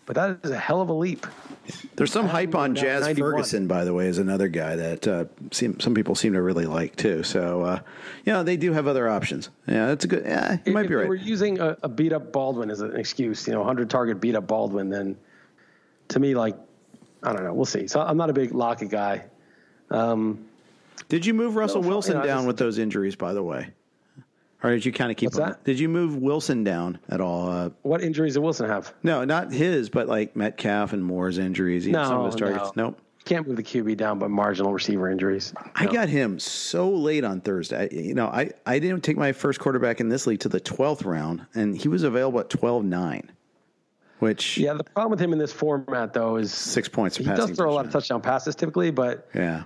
but 0.05 0.15
that 0.15 0.39
is 0.43 0.51
a 0.51 0.57
hell 0.57 0.81
of 0.81 0.89
a 0.89 0.93
leap. 0.93 1.25
There's 1.95 2.11
some 2.11 2.27
hype 2.27 2.55
on 2.55 2.75
Jazz 2.75 3.03
91. 3.03 3.31
Ferguson, 3.31 3.67
by 3.67 3.85
the 3.85 3.93
way, 3.93 4.07
is 4.07 4.17
another 4.17 4.47
guy 4.47 4.75
that 4.75 5.07
uh, 5.07 5.25
seem, 5.51 5.79
some 5.79 5.93
people 5.93 6.15
seem 6.15 6.33
to 6.33 6.41
really 6.41 6.65
like 6.65 6.95
too. 6.95 7.23
So, 7.23 7.61
uh, 7.61 7.79
you 8.25 8.33
know, 8.33 8.43
they 8.43 8.57
do 8.57 8.73
have 8.73 8.87
other 8.87 9.09
options. 9.09 9.49
Yeah, 9.67 9.87
that's 9.87 10.03
a 10.05 10.07
good. 10.07 10.25
Yeah, 10.25 10.57
you 10.65 10.73
might 10.73 10.83
be 10.83 10.89
they 10.89 10.95
were 10.95 11.15
right. 11.15 11.21
using 11.21 11.59
a, 11.59 11.77
a 11.83 11.89
beat 11.89 12.11
up 12.11 12.31
Baldwin 12.33 12.69
as 12.69 12.81
an 12.81 12.95
excuse, 12.95 13.47
you 13.47 13.53
know, 13.53 13.59
100 13.59 13.89
target 13.89 14.19
beat 14.19 14.35
up 14.35 14.47
Baldwin, 14.47 14.89
then 14.89 15.17
to 16.09 16.19
me, 16.19 16.35
like, 16.35 16.55
I 17.23 17.31
don't 17.31 17.43
know. 17.43 17.53
We'll 17.53 17.65
see. 17.65 17.87
So 17.87 18.01
I'm 18.01 18.17
not 18.17 18.29
a 18.29 18.33
big 18.33 18.53
Lockett 18.53 18.89
guy. 18.89 19.25
Um, 19.89 20.45
Did 21.07 21.25
you 21.25 21.33
move 21.33 21.55
Russell 21.55 21.81
Wilson 21.81 22.13
you 22.15 22.19
know, 22.19 22.25
down 22.25 22.37
just- 22.39 22.47
with 22.47 22.57
those 22.57 22.77
injuries, 22.77 23.15
by 23.15 23.33
the 23.33 23.43
way? 23.43 23.69
Or 24.63 24.69
did 24.71 24.85
you 24.85 24.93
kind 24.93 25.11
of 25.11 25.17
keep 25.17 25.27
What's 25.27 25.37
him? 25.39 25.45
that? 25.49 25.63
Did 25.65 25.77
you 25.79 25.89
move 25.89 26.15
Wilson 26.17 26.63
down 26.63 26.97
at 27.09 27.19
all? 27.19 27.49
Uh, 27.49 27.69
what 27.81 28.01
injuries 28.01 28.33
did 28.35 28.39
Wilson 28.39 28.69
have? 28.69 28.93
no, 29.03 29.25
not 29.25 29.51
his, 29.51 29.89
but 29.89 30.07
like 30.07 30.35
Metcalf 30.35 30.93
and 30.93 31.03
Moore's 31.03 31.37
injuries. 31.37 31.85
No, 31.85 32.03
some 32.05 32.19
of 32.21 32.25
his 32.27 32.35
targets. 32.35 32.71
no. 32.75 32.83
Nope. 32.85 32.99
Can't 33.25 33.47
move 33.47 33.55
the 33.55 33.63
QB 33.63 33.95
down 33.95 34.19
by 34.19 34.27
marginal 34.27 34.73
receiver 34.73 35.09
injuries. 35.09 35.53
I 35.75 35.85
got 35.85 36.09
him 36.09 36.39
so 36.39 36.89
late 36.89 37.23
on 37.23 37.39
Thursday. 37.39 37.87
I- 37.89 37.95
You 37.95 38.13
know, 38.15 38.27
I, 38.27 38.51
I 38.65 38.79
didn't 38.79 39.01
take 39.01 39.15
my 39.17 39.31
first 39.31 39.61
quarterback 39.61 40.01
in 40.01 40.09
this 40.09 40.27
league 40.27 40.41
to 40.41 40.49
the 40.49 40.59
12th 40.59 41.05
round, 41.05 41.45
and 41.53 41.77
he 41.77 41.87
was 41.87 42.03
available 42.03 42.41
at 42.41 42.49
12 42.49 42.83
9, 42.83 43.31
which 44.19 44.57
Yeah, 44.57 44.73
the 44.73 44.83
problem 44.83 45.11
with 45.11 45.21
him 45.21 45.31
in 45.33 45.39
this 45.39 45.53
format, 45.53 46.11
though, 46.13 46.35
is 46.35 46.53
six 46.53 46.89
points 46.89 47.15
he 47.17 47.23
passing. 47.23 47.47
does 47.47 47.57
throw 47.57 47.69
a 47.69 47.73
lot 47.73 47.85
of 47.85 47.91
touchdown 47.93 48.21
passes 48.21 48.55
typically, 48.55 48.91
but 48.91 49.27
Yeah. 49.33 49.63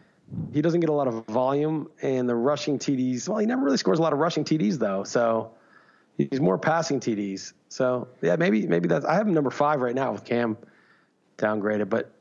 He 0.54 0.62
doesn't 0.62 0.80
get 0.82 0.90
a 0.90 0.94
lot 0.94 1.08
of 1.08 1.26
volume 1.28 1.90
and 2.02 2.28
the 2.28 2.36
rushing 2.36 2.78
TDs. 2.78 3.28
Well, 3.30 3.38
he 3.38 3.46
never 3.46 3.64
really 3.64 3.78
scores 3.78 4.00
a 4.00 4.02
lot 4.02 4.14
of 4.14 4.20
rushing 4.20 4.44
TDs 4.44 4.78
though, 4.78 5.04
so 5.04 5.52
he's 6.18 6.42
more 6.42 6.58
passing 6.58 7.00
TDs. 7.00 7.54
So 7.70 8.08
yeah, 8.22 8.36
maybe 8.36 8.68
maybe 8.68 8.88
that's. 8.88 9.06
I 9.06 9.14
have 9.16 9.28
him 9.28 9.34
number 9.34 9.52
five 9.52 9.82
right 9.82 9.96
now 9.96 10.12
with 10.12 10.24
Cam 10.26 10.58
downgraded, 11.38 11.90
but 11.90 12.12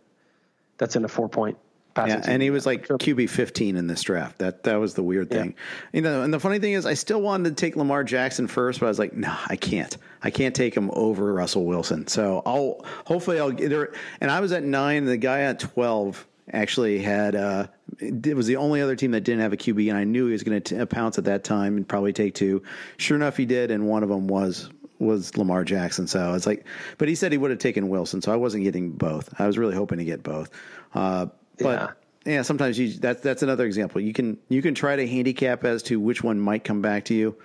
that's 0.79 0.97
in 0.97 1.05
a 1.05 1.09
four 1.09 1.29
point 1.29 1.59
passing. 1.95 2.19
Yeah, 2.21 2.31
and 2.31 2.43
he 2.43 2.51
was 2.51 2.67
like 2.67 2.87
QB 2.87 3.29
15 3.31 3.77
in 3.77 3.87
this 3.87 4.03
draft. 4.03 4.39
That 4.39 4.63
that 4.65 4.77
was 4.77 4.95
the 4.95 5.03
weird 5.03 5.33
Yeah. 5.33 5.43
thing. 5.43 5.55
You 5.93 6.03
know, 6.03 6.23
and 6.23 6.33
the 6.33 6.39
funny 6.41 6.59
thing 6.59 6.75
is 6.75 6.87
I 6.87 6.95
still 6.95 7.21
wanted 7.23 7.49
to 7.51 7.55
take 7.57 7.75
Lamar 7.75 8.05
Jackson 8.05 8.47
first, 8.47 8.81
but 8.81 8.87
I 8.87 8.89
was 8.89 8.99
like, 8.99 9.15
no, 9.15 9.35
I 9.49 9.57
can't. 9.57 9.97
I 10.23 10.31
can't 10.31 10.55
take 10.55 10.77
him 10.77 10.91
over 10.93 11.33
Russell 11.33 11.65
Wilson. 11.65 12.07
So 12.07 12.43
I'll 12.47 12.85
hopefully 13.07 13.41
I'll 13.41 13.51
get 13.51 13.71
there. 13.71 13.93
And 14.21 14.31
I 14.31 14.41
was 14.41 14.53
at 14.53 14.63
nine. 14.63 14.99
And 14.99 15.09
the 15.09 15.17
guy 15.17 15.41
at 15.43 15.59
12 15.59 16.27
actually 16.53 17.01
had 17.01 17.35
uh 17.35 17.67
it 17.99 18.37
was 18.37 18.47
the 18.47 18.57
only 18.57 18.81
other 18.81 18.97
team 18.97 19.11
that 19.13 19.23
didn't 19.23 19.41
have 19.41 19.53
a 19.53 19.57
QB, 19.57 19.89
and 19.89 19.97
I 19.99 20.05
knew 20.05 20.27
he 20.27 20.33
was 20.33 20.43
going 20.43 20.61
to 20.61 20.87
pounce 20.87 21.19
at 21.19 21.25
that 21.25 21.45
time 21.45 21.77
and 21.77 21.89
probably 21.89 22.13
take 22.13 22.35
two. 22.35 22.63
Sure 22.99 23.17
enough, 23.17 23.37
he 23.37 23.47
did, 23.47 23.71
and 23.71 23.87
one 23.89 24.03
of 24.03 24.09
them 24.09 24.27
was 24.29 24.71
was 24.99 25.37
Lamar 25.37 25.65
Jackson. 25.65 26.07
So 26.07 26.35
it's 26.35 26.47
like, 26.47 26.65
but 26.99 27.09
he 27.09 27.15
said 27.15 27.31
he 27.33 27.39
would 27.39 27.51
have 27.51 27.59
taken 27.61 27.89
Wilson, 27.89 28.23
so 28.23 28.33
I 28.33 28.37
wasn't 28.37 28.65
getting 28.65 28.91
both. 28.93 29.29
I 29.39 29.47
was 29.47 29.59
really 29.59 29.75
hoping 29.75 29.99
to 29.99 30.05
get 30.05 30.23
both. 30.23 30.51
Uh, 30.95 31.27
but 31.59 31.97
Yeah. 32.27 32.33
yeah, 32.35 32.43
sometimes 32.43 32.79
you 32.79 32.93
that's 32.93 33.21
that's 33.23 33.43
another 33.43 33.67
example. 33.67 34.01
You 34.01 34.13
can 34.13 34.39
you 34.49 34.63
can 34.63 34.75
try 34.75 34.97
to 34.97 35.07
handicap 35.07 35.65
as 35.65 35.83
to 35.85 35.99
which 36.01 36.23
one 36.23 36.39
might 36.41 36.65
come 36.65 36.81
back 36.83 37.05
to 37.07 37.15
you. 37.15 37.37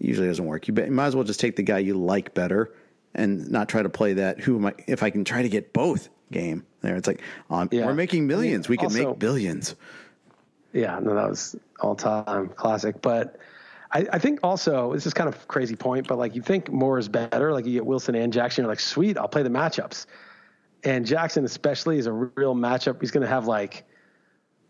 It 0.00 0.06
usually 0.08 0.26
doesn't 0.28 0.44
work. 0.44 0.68
You, 0.68 0.74
bet, 0.74 0.86
you 0.86 0.92
might 0.92 1.06
as 1.06 1.14
well 1.16 1.24
just 1.24 1.40
take 1.40 1.56
the 1.56 1.62
guy 1.62 1.78
you 1.78 1.94
like 1.94 2.34
better 2.34 2.72
and 3.14 3.50
not 3.50 3.68
try 3.68 3.82
to 3.82 3.88
play 3.88 4.12
that 4.14 4.40
who 4.40 4.56
am 4.56 4.66
I 4.66 4.74
if 4.86 5.02
I 5.02 5.10
can 5.10 5.24
try 5.24 5.42
to 5.42 5.48
get 5.48 5.72
both 5.72 6.08
game 6.30 6.66
there. 6.86 6.96
It's 6.96 7.06
like 7.06 7.20
um, 7.50 7.68
Yeah. 7.70 7.86
we're 7.86 7.94
making 7.94 8.26
millions. 8.26 8.68
We 8.68 8.76
can 8.76 8.86
Also- 8.86 9.10
make 9.10 9.18
billions. 9.18 9.74
Yeah, 10.72 10.98
no, 11.00 11.14
that 11.14 11.28
was 11.28 11.56
all 11.80 11.94
time 11.94 12.48
classic. 12.48 13.00
But 13.02 13.38
I, 13.92 14.06
I 14.12 14.18
think 14.18 14.40
also 14.42 14.92
this 14.92 15.06
is 15.06 15.14
kind 15.14 15.28
of 15.28 15.48
crazy 15.48 15.76
point, 15.76 16.06
but 16.06 16.18
like 16.18 16.34
you 16.34 16.42
think 16.42 16.70
more 16.70 16.98
is 16.98 17.08
better. 17.08 17.52
Like 17.52 17.64
you 17.66 17.72
get 17.72 17.86
Wilson 17.86 18.14
and 18.14 18.32
Jackson, 18.32 18.62
you're 18.64 18.70
like, 18.70 18.80
sweet, 18.80 19.16
I'll 19.16 19.28
play 19.28 19.42
the 19.42 19.48
matchups. 19.50 20.06
And 20.84 21.06
Jackson 21.06 21.44
especially 21.44 21.98
is 21.98 22.06
a 22.06 22.12
real 22.12 22.54
matchup. 22.54 23.00
He's 23.00 23.10
going 23.10 23.22
to 23.22 23.28
have 23.28 23.46
like 23.46 23.84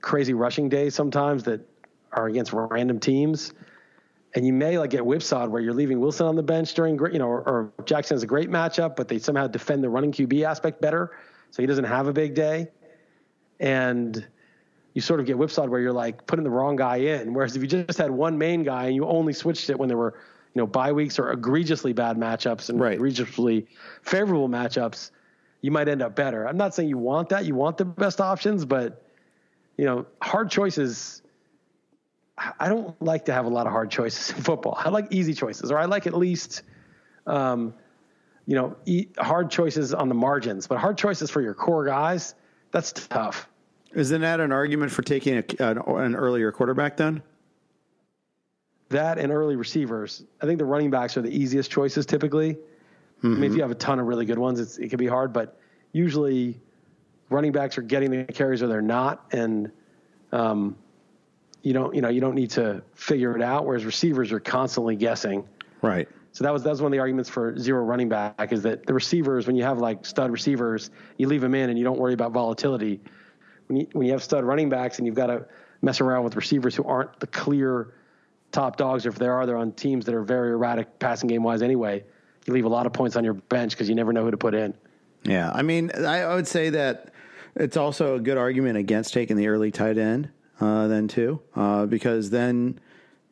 crazy 0.00 0.34
rushing 0.34 0.68
days 0.68 0.94
sometimes 0.94 1.42
that 1.44 1.60
are 2.12 2.26
against 2.26 2.52
random 2.52 3.00
teams. 3.00 3.52
And 4.34 4.46
you 4.46 4.52
may 4.52 4.78
like 4.78 4.90
get 4.90 5.04
whipsawed 5.04 5.50
where 5.50 5.60
you're 5.62 5.74
leaving 5.74 5.98
Wilson 5.98 6.26
on 6.26 6.36
the 6.36 6.42
bench 6.42 6.74
during, 6.74 6.96
gr- 6.96 7.08
you 7.08 7.18
know, 7.18 7.26
or, 7.28 7.40
or 7.48 7.72
Jackson 7.84 8.14
has 8.14 8.22
a 8.22 8.26
great 8.26 8.50
matchup, 8.50 8.94
but 8.94 9.08
they 9.08 9.18
somehow 9.18 9.46
defend 9.46 9.82
the 9.82 9.88
running 9.88 10.12
QB 10.12 10.42
aspect 10.44 10.80
better, 10.80 11.16
so 11.51 11.62
he 11.62 11.66
doesn't 11.66 11.84
have 11.84 12.07
a 12.09 12.12
big 12.12 12.34
day. 12.34 12.68
And 13.61 14.26
you 14.94 15.01
sort 15.03 15.20
of 15.20 15.26
get 15.26 15.36
whipsawed 15.36 15.68
where 15.68 15.80
you're 15.80 15.92
like 15.92 16.26
putting 16.26 16.44
the 16.44 16.51
wrong 16.51 16.76
guy 16.76 16.97
in. 16.97 17.34
Whereas 17.34 17.55
if 17.55 17.62
you 17.62 17.68
just 17.68 17.99
had 17.99 18.11
one 18.11 18.38
main 18.38 18.62
guy 18.62 18.86
and 18.86 18.94
you 18.94 19.07
only 19.07 19.32
switched 19.32 19.68
it 19.68 19.78
when 19.78 19.88
there 19.88 19.99
were, 19.99 20.14
you 20.55 20.62
know, 20.62 20.66
bye 20.66 20.92
weeks 20.92 21.18
or 21.18 21.30
egregiously 21.32 21.92
bad 21.92 22.16
matchups 22.16 22.70
and 22.70 22.80
Right. 22.80 22.94
egregiously 22.94 23.66
favorable 24.03 24.49
matchups, 24.49 25.11
you 25.61 25.70
might 25.70 25.88
end 25.88 26.01
up 26.01 26.14
better. 26.16 26.47
I'm 26.47 26.57
not 26.57 26.74
saying 26.74 26.88
you 26.88 26.99
want 26.99 27.28
that. 27.30 27.44
You 27.44 27.55
want 27.55 27.76
the 27.76 27.84
best 27.84 28.20
options, 28.20 28.64
but 28.64 29.03
you 29.76 29.84
know, 29.84 30.07
hard 30.22 30.51
choices. 30.51 31.22
I 32.38 32.53
I 32.61 32.68
don't 32.68 33.01
like 33.03 33.26
to 33.26 33.32
have 33.32 33.44
a 33.44 33.51
lot 33.51 33.66
of 33.66 33.72
hard 33.72 33.90
choices 33.90 34.30
in 34.36 34.42
football. 34.42 34.78
I 34.78 34.88
like 34.88 35.09
easy 35.11 35.34
choices, 35.34 35.70
or 35.70 35.78
I 35.78 35.84
like 35.86 36.07
at 36.07 36.14
least, 36.14 36.62
um, 37.26 37.74
you 38.47 38.55
know, 38.57 38.76
hard 39.18 39.51
choices 39.51 39.92
on 39.92 40.09
the 40.09 40.14
margins. 40.14 40.66
But 40.66 40.78
hard 40.78 40.97
choices 40.97 41.30
for 41.30 41.40
your 41.40 41.55
core 41.55 41.84
guys, 41.84 42.34
that's 42.70 42.92
tough. 42.92 43.49
Isn't 43.94 44.20
that 44.20 44.40
an 44.40 44.53
argument 44.53 44.92
for 44.92 45.03
taking 45.03 45.38
a, 45.38 45.44
an, 45.59 45.78
an 45.78 46.14
earlier 46.14 46.53
quarterback 46.53 46.97
then? 46.97 47.22
that 48.90 49.18
and 49.18 49.32
early 49.32 49.57
receivers. 49.57 50.24
I 50.40 50.47
think 50.47 50.59
the 50.59 50.64
running 50.64 50.90
backs 50.90 51.16
are 51.16 51.22
the 51.22 51.30
easiest 51.30 51.70
choices 51.70 52.07
typically. 52.07 52.57
I 53.24 53.28
mean, 53.28 53.44
if 53.51 53.57
you 53.57 53.62
have 53.62 53.70
a 53.70 53.76
ton 53.76 53.99
of 53.99 54.07
really 54.07 54.24
good 54.24 54.38
ones, 54.38 54.61
it's, 54.61 54.78
it 54.78 54.88
can 54.88 54.99
be 54.99 55.07
hard, 55.07 55.32
but 55.32 55.59
usually 55.92 56.61
running 57.30 57.51
backs 57.51 57.76
are 57.78 57.82
getting 57.82 58.11
the 58.11 58.24
carries 58.24 58.62
or 58.62 58.68
they're 58.68 58.82
not, 58.82 59.24
and 59.32 59.72
um, 60.32 60.76
you 61.62 61.72
don't 61.72 61.94
you 61.94 62.03
know 62.03 62.09
you 62.09 62.20
don't 62.20 62.34
need 62.34 62.51
to 62.51 62.82
figure 62.94 63.34
it 63.34 63.42
out. 63.42 63.64
Whereas 63.64 63.84
receivers 63.84 64.30
are 64.30 64.38
constantly 64.38 64.94
guessing. 64.94 65.49
Right. 65.82 66.09
So 66.37 66.45
that 66.45 66.53
was 66.53 66.62
that 66.64 66.68
was 66.68 66.82
one 66.82 66.89
of 66.89 66.93
the 66.93 66.99
arguments 66.99 67.30
for 67.30 67.59
zero 67.59 67.82
running 67.82 68.11
back 68.11 68.53
is 68.53 68.62
that 68.64 68.84
the 68.84 68.93
receivers, 68.93 69.47
when 69.47 69.57
you 69.57 69.62
have 69.62 69.78
like 69.78 70.05
stud 70.05 70.30
receivers, 70.30 70.91
you 71.16 71.28
leave 71.28 71.41
them 71.41 71.55
in 71.55 71.70
and 71.70 71.78
you 71.78 71.84
don't 71.84 71.99
worry 71.99 72.12
about 72.12 72.32
volatility. 72.32 73.01
When 73.68 73.78
you 73.78 73.87
when 73.93 74.07
you 74.07 74.12
have 74.12 74.22
stud 74.22 74.45
running 74.45 74.68
backs 74.68 74.99
and 74.99 75.07
you've 75.07 75.16
got 75.16 75.28
to 75.28 75.47
mess 75.80 76.03
around 76.03 76.24
with 76.24 76.37
receivers 76.37 76.74
who 76.74 76.84
aren't 76.84 77.18
the 77.20 77.26
clear 77.26 77.95
top 78.53 78.76
dogs, 78.76 79.07
or 79.07 79.09
if 79.09 79.14
there 79.14 79.32
are, 79.32 79.47
they're 79.47 79.57
on 79.57 79.72
teams 79.72 80.05
that 80.05 80.14
are 80.14 80.22
very 80.22 80.51
erratic 80.51 80.99
passing 80.99 81.26
game 81.26 81.43
wise 81.43 81.62
anyway. 81.62 82.05
You 82.45 82.53
leave 82.53 82.66
a 82.66 82.68
lot 82.68 82.84
of 82.84 82.93
points 82.93 83.16
on 83.16 83.24
your 83.24 83.32
bench 83.32 83.72
because 83.72 83.89
you 83.89 83.95
never 83.95 84.12
know 84.12 84.22
who 84.22 84.30
to 84.30 84.37
put 84.37 84.55
in. 84.55 84.74
Yeah, 85.22 85.51
I 85.51 85.62
mean, 85.62 85.91
I, 85.97 86.20
I 86.20 86.34
would 86.34 86.47
say 86.47 86.68
that 86.68 87.14
it's 87.55 87.78
also 87.78 88.16
a 88.16 88.20
good 88.20 88.37
argument 88.37 88.76
against 88.76 89.14
taking 89.14 89.39
the 89.39 89.49
early 89.49 89.70
tight 89.70 89.97
end 89.97 90.28
uh, 90.61 90.87
then 90.87 91.09
too, 91.09 91.41
uh, 91.55 91.87
because 91.87 92.28
then 92.28 92.78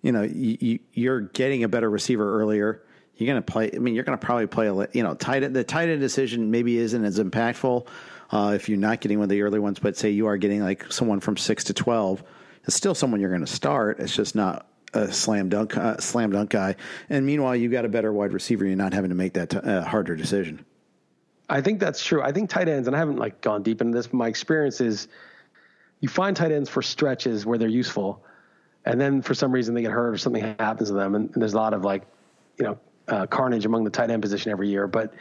you 0.01 0.11
know 0.11 0.23
you, 0.23 0.79
you're 0.95 1.21
getting 1.21 1.65
a 1.65 1.69
better 1.69 1.91
receiver 1.91 2.41
earlier. 2.41 2.81
You're 3.17 3.27
going 3.27 3.43
to 3.43 3.53
play. 3.53 3.71
I 3.73 3.79
mean, 3.79 3.95
you're 3.95 4.05
going 4.05 4.19
to 4.19 4.25
probably 4.25 4.47
play 4.47 4.67
a 4.67 4.75
you 4.93 5.03
know 5.03 5.15
tight 5.15 5.43
end. 5.43 5.55
The 5.55 5.65
tight 5.65 5.89
end 5.89 6.01
decision 6.01 6.51
maybe 6.51 6.79
isn't 6.79 7.05
as 7.05 7.19
impactful 7.19 7.87
uh, 8.31 8.53
if 8.55 8.69
you're 8.69 8.79
not 8.79 9.01
getting 9.01 9.19
one 9.19 9.25
of 9.25 9.31
the 9.31 9.43
early 9.43 9.61
ones. 9.61 9.79
But 9.79 9.97
say 9.97 10.11
you 10.11 10.27
are 10.27 10.37
getting 10.37 10.63
like 10.63 10.93
someone 10.93 11.21
from 11.21 11.37
six 11.37 11.65
to 11.65 11.75
twelve, 11.75 12.25
it's 12.65 12.75
still 12.75 12.95
someone 12.95 13.21
you're 13.21 13.31
going 13.31 13.45
to 13.45 13.47
start. 13.47 14.01
It's 14.01 14.15
just 14.15 14.35
not 14.35 14.67
a 14.95 15.13
slam 15.13 15.49
dunk 15.49 15.77
uh, 15.77 15.99
slam 15.99 16.33
dunk 16.33 16.51
guy. 16.51 16.77
And 17.09 17.25
meanwhile, 17.25 17.55
you 17.55 17.69
got 17.69 17.85
a 17.85 17.89
better 17.89 18.13
wide 18.13 18.33
receiver. 18.33 18.65
You're 18.65 18.77
not 18.77 18.93
having 18.93 19.11
to 19.11 19.17
make 19.17 19.35
that 19.35 19.51
t- 19.51 19.59
uh, 19.59 19.83
harder 19.83 20.17
decision. 20.17 20.65
I 21.49 21.61
think 21.61 21.79
that's 21.79 22.03
true. 22.03 22.23
I 22.23 22.33
think 22.33 22.51
tight 22.51 22.69
ends, 22.69 22.89
and 22.89 22.97
I 22.97 22.99
haven't 22.99 23.17
like 23.17 23.41
gone 23.43 23.63
deep 23.63 23.81
into 23.81 23.97
this, 23.97 24.07
but 24.07 24.15
my 24.15 24.29
experience 24.29 24.81
is 24.81 25.09
you 26.01 26.09
find 26.09 26.37
tight 26.37 26.53
ends 26.53 26.71
for 26.71 26.83
stretches 26.83 27.45
where 27.45 27.59
they're 27.59 27.69
useful, 27.69 28.25
and 28.85 29.01
then 29.01 29.23
for 29.23 29.35
some 29.35 29.53
reason 29.53 29.75
they 29.75 29.83
get 29.83 29.93
hurt 29.93 30.15
or 30.15 30.19
something 30.19 30.43
happens 30.59 30.89
to 30.89 30.95
them, 30.95 31.15
and, 31.15 31.31
and 31.33 31.43
there's 31.43 31.53
a 31.53 31.59
lot 31.59 31.75
of 31.75 31.85
like, 31.85 32.03
you 32.59 32.65
know, 32.65 32.79
uh, 33.09 33.27
carnage 33.27 33.67
among 33.67 33.85
the 33.85 33.91
tight 33.91 34.11
end 34.11 34.23
position 34.23 34.51
every 34.51 34.69
year. 34.69 34.87
But 34.87 35.15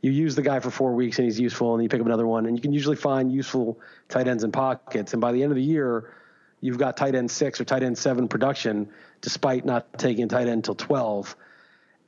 you 0.00 0.10
use 0.10 0.34
the 0.34 0.42
guy 0.42 0.60
for 0.60 0.70
four 0.70 0.94
weeks 0.94 1.18
and 1.18 1.24
he's 1.26 1.38
useful, 1.38 1.74
and 1.74 1.82
you 1.82 1.88
pick 1.88 2.00
up 2.00 2.06
another 2.06 2.26
one, 2.26 2.46
and 2.46 2.56
you 2.56 2.62
can 2.62 2.72
usually 2.72 2.96
find 2.96 3.32
useful 3.32 3.78
tight 4.08 4.28
ends 4.28 4.44
in 4.44 4.52
pockets. 4.52 5.12
And 5.12 5.20
by 5.20 5.32
the 5.32 5.42
end 5.42 5.52
of 5.52 5.56
the 5.56 5.62
year, 5.62 6.12
you've 6.60 6.78
got 6.78 6.96
tight 6.96 7.14
end 7.14 7.30
six 7.30 7.60
or 7.60 7.64
tight 7.64 7.82
end 7.82 7.96
seven 7.96 8.28
production, 8.28 8.88
despite 9.20 9.64
not 9.64 9.98
taking 9.98 10.28
tight 10.28 10.48
end 10.48 10.66
until 10.66 10.74
12. 10.74 11.36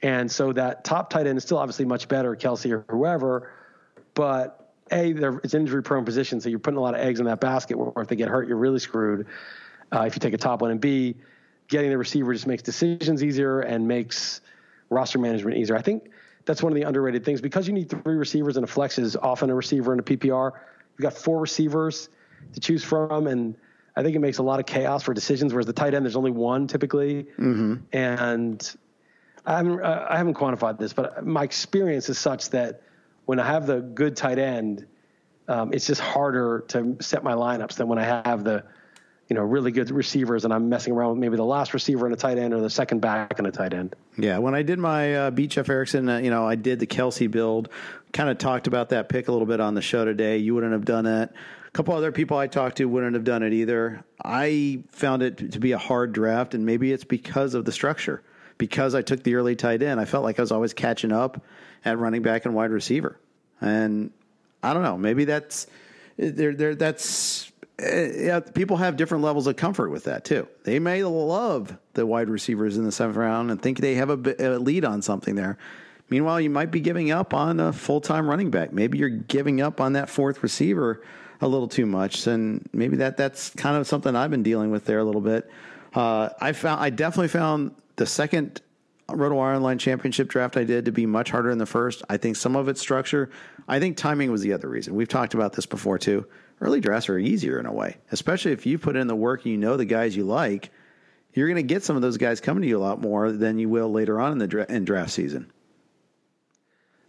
And 0.02 0.30
so 0.30 0.52
that 0.52 0.84
top 0.84 1.08
tight 1.10 1.26
end 1.26 1.38
is 1.38 1.44
still 1.44 1.58
obviously 1.58 1.84
much 1.84 2.08
better, 2.08 2.34
Kelce 2.36 2.70
or 2.70 2.84
whoever, 2.88 3.52
but 4.14 4.60
a 4.92 5.10
it's 5.42 5.54
injury 5.54 5.82
prone 5.82 6.04
position, 6.04 6.40
so 6.40 6.48
you're 6.48 6.58
putting 6.58 6.78
a 6.78 6.80
lot 6.80 6.94
of 6.94 7.00
eggs 7.00 7.20
in 7.20 7.26
that 7.26 7.40
basket. 7.40 7.78
Where 7.78 7.90
if 8.02 8.08
they 8.08 8.16
get 8.16 8.28
hurt, 8.28 8.48
you're 8.48 8.58
really 8.58 8.78
screwed. 8.78 9.26
Uh, 9.92 10.02
if 10.02 10.14
you 10.14 10.20
take 10.20 10.34
a 10.34 10.38
top 10.38 10.60
one, 10.60 10.70
and 10.70 10.80
B, 10.80 11.16
getting 11.68 11.90
the 11.90 11.98
receiver 11.98 12.32
just 12.32 12.46
makes 12.46 12.62
decisions 12.62 13.22
easier 13.22 13.60
and 13.60 13.86
makes 13.86 14.40
roster 14.90 15.18
management 15.18 15.56
easier. 15.56 15.76
I 15.76 15.82
think 15.82 16.10
that's 16.44 16.62
one 16.62 16.72
of 16.72 16.76
the 16.76 16.82
underrated 16.82 17.24
things 17.24 17.40
because 17.40 17.66
you 17.66 17.72
need 17.72 17.88
three 17.88 18.16
receivers 18.16 18.56
and 18.56 18.64
a 18.64 18.66
flex 18.66 18.98
is 18.98 19.16
often 19.16 19.50
a 19.50 19.54
receiver 19.54 19.92
in 19.92 20.00
a 20.00 20.02
PPR. 20.02 20.52
You've 20.96 21.02
got 21.02 21.14
four 21.14 21.40
receivers 21.40 22.08
to 22.52 22.60
choose 22.60 22.84
from, 22.84 23.26
and 23.26 23.56
I 23.96 24.02
think 24.02 24.14
it 24.14 24.20
makes 24.20 24.38
a 24.38 24.42
lot 24.42 24.60
of 24.60 24.66
chaos 24.66 25.02
for 25.02 25.14
decisions. 25.14 25.52
Whereas 25.52 25.66
the 25.66 25.72
tight 25.72 25.94
end, 25.94 26.04
there's 26.04 26.16
only 26.16 26.30
one 26.30 26.66
typically, 26.66 27.24
mm-hmm. 27.38 27.76
and 27.92 28.76
I 29.46 29.56
haven't 29.56 29.82
I 29.82 30.16
haven't 30.16 30.34
quantified 30.34 30.78
this, 30.78 30.92
but 30.92 31.26
my 31.26 31.42
experience 31.42 32.08
is 32.08 32.18
such 32.18 32.50
that 32.50 32.82
when 33.24 33.40
I 33.40 33.46
have 33.46 33.66
the 33.66 33.80
good 33.80 34.16
tight 34.16 34.38
end, 34.38 34.86
um, 35.48 35.72
it's 35.72 35.86
just 35.86 36.00
harder 36.00 36.64
to 36.68 36.96
set 37.00 37.24
my 37.24 37.32
lineups 37.32 37.74
than 37.74 37.88
when 37.88 37.98
I 37.98 38.22
have 38.26 38.44
the 38.44 38.64
you 39.28 39.34
know, 39.34 39.42
really 39.42 39.72
good 39.72 39.90
receivers, 39.90 40.44
and 40.44 40.52
I'm 40.52 40.68
messing 40.68 40.92
around 40.92 41.10
with 41.10 41.18
maybe 41.18 41.36
the 41.36 41.44
last 41.44 41.72
receiver 41.72 42.04
and 42.04 42.14
a 42.14 42.16
tight 42.16 42.36
end 42.36 42.52
or 42.52 42.60
the 42.60 42.68
second 42.68 43.00
back 43.00 43.38
and 43.38 43.46
a 43.46 43.50
tight 43.50 43.72
end. 43.72 43.96
Yeah, 44.18 44.38
when 44.38 44.54
I 44.54 44.62
did 44.62 44.78
my 44.78 45.14
uh, 45.14 45.30
beat 45.30 45.50
Jeff 45.50 45.68
Erickson, 45.68 46.08
uh, 46.08 46.18
you 46.18 46.30
know, 46.30 46.46
I 46.46 46.56
did 46.56 46.78
the 46.78 46.86
Kelce 46.86 47.30
build. 47.30 47.70
Kind 48.12 48.28
of 48.28 48.38
talked 48.38 48.66
about 48.66 48.90
that 48.90 49.08
pick 49.08 49.28
a 49.28 49.32
little 49.32 49.46
bit 49.46 49.60
on 49.60 49.74
the 49.74 49.82
show 49.82 50.04
today. 50.04 50.38
You 50.38 50.54
wouldn't 50.54 50.72
have 50.72 50.84
done 50.84 51.06
it. 51.06 51.30
A 51.66 51.70
couple 51.72 51.94
other 51.94 52.12
people 52.12 52.36
I 52.36 52.46
talked 52.46 52.76
to 52.76 52.84
wouldn't 52.84 53.14
have 53.14 53.24
done 53.24 53.42
it 53.42 53.52
either. 53.52 54.04
I 54.22 54.84
found 54.90 55.22
it 55.22 55.52
to 55.52 55.58
be 55.58 55.72
a 55.72 55.78
hard 55.78 56.12
draft, 56.12 56.54
and 56.54 56.66
maybe 56.66 56.92
it's 56.92 57.04
because 57.04 57.54
of 57.54 57.64
the 57.64 57.72
structure. 57.72 58.22
Because 58.58 58.94
I 58.94 59.02
took 59.02 59.24
the 59.24 59.34
early 59.34 59.56
tight 59.56 59.82
end, 59.82 59.98
I 59.98 60.04
felt 60.04 60.22
like 60.22 60.38
I 60.38 60.42
was 60.42 60.52
always 60.52 60.74
catching 60.74 61.10
up 61.10 61.42
at 61.84 61.98
running 61.98 62.22
back 62.22 62.44
and 62.44 62.54
wide 62.54 62.70
receiver. 62.70 63.18
And 63.60 64.12
I 64.62 64.74
don't 64.74 64.82
know, 64.82 64.96
maybe 64.96 65.24
that's 65.24 65.66
there. 66.16 66.54
There, 66.54 66.74
that's 66.76 67.50
yeah, 67.78 68.40
people 68.40 68.76
have 68.76 68.96
different 68.96 69.24
levels 69.24 69.46
of 69.46 69.56
comfort 69.56 69.90
with 69.90 70.04
that 70.04 70.24
too. 70.24 70.46
They 70.62 70.78
may 70.78 71.02
love 71.02 71.76
the 71.94 72.06
wide 72.06 72.28
receivers 72.28 72.76
in 72.76 72.84
the 72.84 72.92
seventh 72.92 73.16
round 73.16 73.50
and 73.50 73.60
think 73.60 73.78
they 73.78 73.96
have 73.96 74.10
a, 74.10 74.34
a 74.38 74.58
lead 74.58 74.84
on 74.84 75.02
something 75.02 75.34
there. 75.34 75.58
Meanwhile, 76.08 76.40
you 76.40 76.50
might 76.50 76.70
be 76.70 76.80
giving 76.80 77.10
up 77.10 77.34
on 77.34 77.58
a 77.58 77.72
full 77.72 78.00
time 78.00 78.28
running 78.28 78.50
back. 78.50 78.72
Maybe 78.72 78.98
you're 78.98 79.08
giving 79.08 79.60
up 79.60 79.80
on 79.80 79.94
that 79.94 80.08
fourth 80.08 80.42
receiver 80.42 81.02
a 81.40 81.48
little 81.48 81.66
too 81.66 81.86
much, 81.86 82.26
and 82.28 82.68
maybe 82.72 82.98
that 82.98 83.16
that's 83.16 83.50
kind 83.50 83.76
of 83.76 83.86
something 83.88 84.14
I've 84.14 84.30
been 84.30 84.44
dealing 84.44 84.70
with 84.70 84.84
there 84.84 85.00
a 85.00 85.04
little 85.04 85.20
bit. 85.20 85.50
Uh, 85.94 86.28
I 86.40 86.52
found 86.52 86.80
I 86.80 86.90
definitely 86.90 87.28
found 87.28 87.74
the 87.96 88.06
second 88.06 88.60
RotoWire 89.08 89.56
Online 89.56 89.78
Championship 89.78 90.28
draft 90.28 90.56
I 90.56 90.64
did 90.64 90.84
to 90.84 90.92
be 90.92 91.06
much 91.06 91.30
harder 91.30 91.50
than 91.50 91.58
the 91.58 91.66
first. 91.66 92.02
I 92.08 92.18
think 92.18 92.36
some 92.36 92.54
of 92.54 92.68
its 92.68 92.80
structure. 92.80 93.30
I 93.66 93.80
think 93.80 93.96
timing 93.96 94.30
was 94.30 94.42
the 94.42 94.52
other 94.52 94.68
reason. 94.68 94.94
We've 94.94 95.08
talked 95.08 95.34
about 95.34 95.54
this 95.54 95.66
before 95.66 95.98
too 95.98 96.26
early 96.60 96.80
drafts 96.80 97.08
are 97.08 97.18
easier 97.18 97.58
in 97.58 97.66
a 97.66 97.72
way, 97.72 97.96
especially 98.12 98.52
if 98.52 98.66
you 98.66 98.78
put 98.78 98.96
in 98.96 99.06
the 99.06 99.16
work 99.16 99.44
and 99.44 99.52
you 99.52 99.58
know 99.58 99.76
the 99.76 99.84
guys 99.84 100.16
you 100.16 100.24
like. 100.24 100.70
You're 101.32 101.48
going 101.48 101.56
to 101.56 101.62
get 101.62 101.82
some 101.82 101.96
of 101.96 102.02
those 102.02 102.16
guys 102.16 102.40
coming 102.40 102.62
to 102.62 102.68
you 102.68 102.78
a 102.78 102.80
lot 102.80 103.00
more 103.00 103.32
than 103.32 103.58
you 103.58 103.68
will 103.68 103.90
later 103.90 104.20
on 104.20 104.32
in 104.32 104.38
the 104.38 104.46
dra- 104.46 104.66
in 104.68 104.84
draft 104.84 105.10
season. 105.10 105.50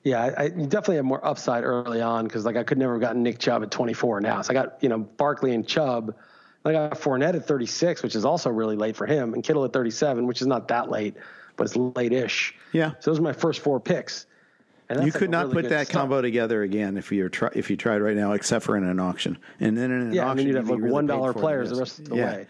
Yeah, 0.04 0.22
I, 0.22 0.44
I 0.44 0.50
definitely 0.50 0.98
have 0.98 1.06
more 1.06 1.26
upside 1.26 1.64
early 1.64 2.02
on 2.02 2.26
because 2.26 2.46
like 2.46 2.56
I 2.56 2.64
could 2.64 2.78
never 2.78 2.94
have 2.94 3.02
gotten 3.02 3.24
Nick 3.24 3.40
Chubb 3.40 3.64
at 3.64 3.72
24 3.72 4.22
now. 4.22 4.42
So 4.42 4.52
I 4.52 4.54
got 4.54 4.78
you 4.82 4.90
know 4.90 5.00
Barkley 5.00 5.54
and 5.54 5.68
Chubb. 5.68 6.16
I 6.64 6.72
got 6.72 6.92
Fournette 6.94 7.36
at 7.36 7.48
36, 7.48 8.02
which 8.02 8.16
is 8.16 8.26
also 8.26 8.50
really 8.50 8.76
late 8.76 8.96
for 8.96 9.06
him, 9.06 9.36
and 9.36 9.44
Kittle 9.44 9.66
at 9.66 9.74
37, 9.74 10.26
which 10.26 10.42
is 10.42 10.48
not 10.48 10.68
that 10.70 10.90
late, 10.90 11.16
but 11.56 11.66
it's 11.66 11.76
late-ish. 11.76 12.56
Yeah. 12.72 12.94
So 13.00 13.12
those 13.12 13.20
are 13.20 13.24
my 13.24 13.34
first 13.34 13.62
four 13.62 13.80
picks. 13.80 14.26
You 14.90 15.12
could 15.12 15.30
not 15.30 15.48
really 15.48 15.64
put 15.64 15.70
that 15.70 15.88
stuff. 15.88 16.02
combo 16.02 16.22
together 16.22 16.62
again 16.62 16.98
if 16.98 17.12
you 17.12 17.28
try, 17.30 17.50
if 17.56 17.70
you 17.70 17.78
tried 17.78 18.02
right 18.02 18.16
now, 18.16 18.34
except 18.34 18.66
for 18.66 18.78
in 18.78 18.84
an 18.84 19.00
auction. 19.00 19.38
And 19.60 19.76
then 19.78 19.92
in 19.92 20.02
an 20.02 20.14
yeah, 20.14 20.24
auction, 20.24 20.32
I 20.32 20.34
mean, 20.36 20.48
you'd 20.48 20.56
have 20.58 20.70
like 20.70 20.80
really 20.80 20.92
one 20.92 21.08
dollar 21.08 21.34
players 21.34 21.72
the 21.72 21.78
rest 21.78 22.00
of 22.00 22.10
the 22.10 22.16
yeah. 22.16 22.26
way. 22.26 22.48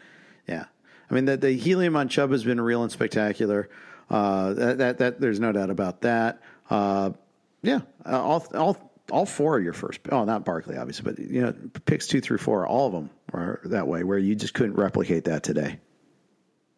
Yeah, 0.47 0.65
I 1.09 1.13
mean 1.13 1.25
the, 1.25 1.37
the 1.37 1.51
helium 1.53 1.95
on 1.95 2.09
Chubb 2.09 2.31
has 2.31 2.43
been 2.43 2.59
real 2.59 2.83
and 2.83 2.91
spectacular. 2.91 3.69
Uh, 4.09 4.53
that, 4.53 4.77
that, 4.79 4.97
that 4.97 5.21
there's 5.21 5.39
no 5.39 5.51
doubt 5.51 5.69
about 5.69 6.01
that. 6.01 6.41
Uh, 6.69 7.11
yeah, 7.61 7.79
uh, 8.05 8.21
all 8.21 8.45
all 8.53 8.91
all 9.11 9.25
four 9.25 9.57
of 9.57 9.63
your 9.63 9.73
first. 9.73 10.01
Oh, 10.11 10.25
not 10.25 10.43
Barkley, 10.43 10.77
obviously, 10.77 11.11
but 11.11 11.19
you 11.19 11.41
know, 11.41 11.53
picks 11.85 12.07
two 12.07 12.19
through 12.19 12.39
four, 12.39 12.67
all 12.67 12.87
of 12.87 12.93
them 12.93 13.09
are 13.33 13.61
that 13.65 13.87
way. 13.87 14.03
Where 14.03 14.17
you 14.17 14.35
just 14.35 14.53
couldn't 14.53 14.75
replicate 14.75 15.23
that 15.25 15.43
today. 15.43 15.79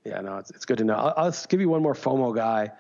Yeah, 0.06 0.22
no, 0.22 0.38
it's, 0.38 0.52
it's 0.52 0.66
good 0.66 0.78
to 0.78 0.84
know. 0.84 0.96
I'll, 0.96 1.14
I'll 1.18 1.36
give 1.50 1.60
you 1.60 1.68
one 1.68 1.82
more 1.82 1.96
FOMO 1.96 2.34
guy. 2.34 2.72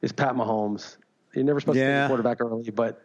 Is 0.00 0.10
Pat 0.10 0.34
Mahomes. 0.34 0.96
You're 1.34 1.44
never 1.44 1.60
supposed 1.60 1.78
yeah. 1.78 1.84
to 1.84 1.92
take 1.92 2.04
a 2.04 2.08
quarterback 2.08 2.40
early, 2.40 2.70
but 2.70 3.02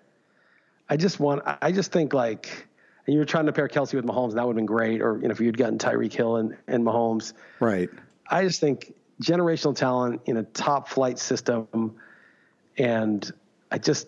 I 0.90 0.98
just 0.98 1.20
want, 1.20 1.44
I 1.46 1.72
just 1.72 1.92
think 1.92 2.14
like, 2.14 2.68
and 3.06 3.14
you 3.14 3.20
were 3.20 3.26
trying 3.26 3.46
to 3.46 3.54
pair 3.54 3.68
Kelce 3.68 3.94
with 3.94 4.06
Mahomes, 4.06 4.34
that 4.34 4.46
would 4.46 4.52
have 4.52 4.58
been 4.58 4.66
great. 4.66 5.02
Or, 5.02 5.18
you 5.18 5.28
know, 5.28 5.32
if 5.32 5.40
you'd 5.40 5.58
gotten 5.58 5.78
Tyreek 5.78 6.12
Hill 6.12 6.36
and, 6.38 6.58
and 6.68 6.84
Mahomes. 6.84 7.34
Right. 7.60 7.90
I 8.30 8.44
just 8.44 8.60
think 8.60 8.94
generational 9.22 9.76
talent 9.76 10.22
in 10.26 10.38
a 10.38 10.44
top 10.44 10.90
flight 10.90 11.18
system. 11.18 11.96
And 12.78 13.30
I 13.72 13.78
just, 13.78 14.08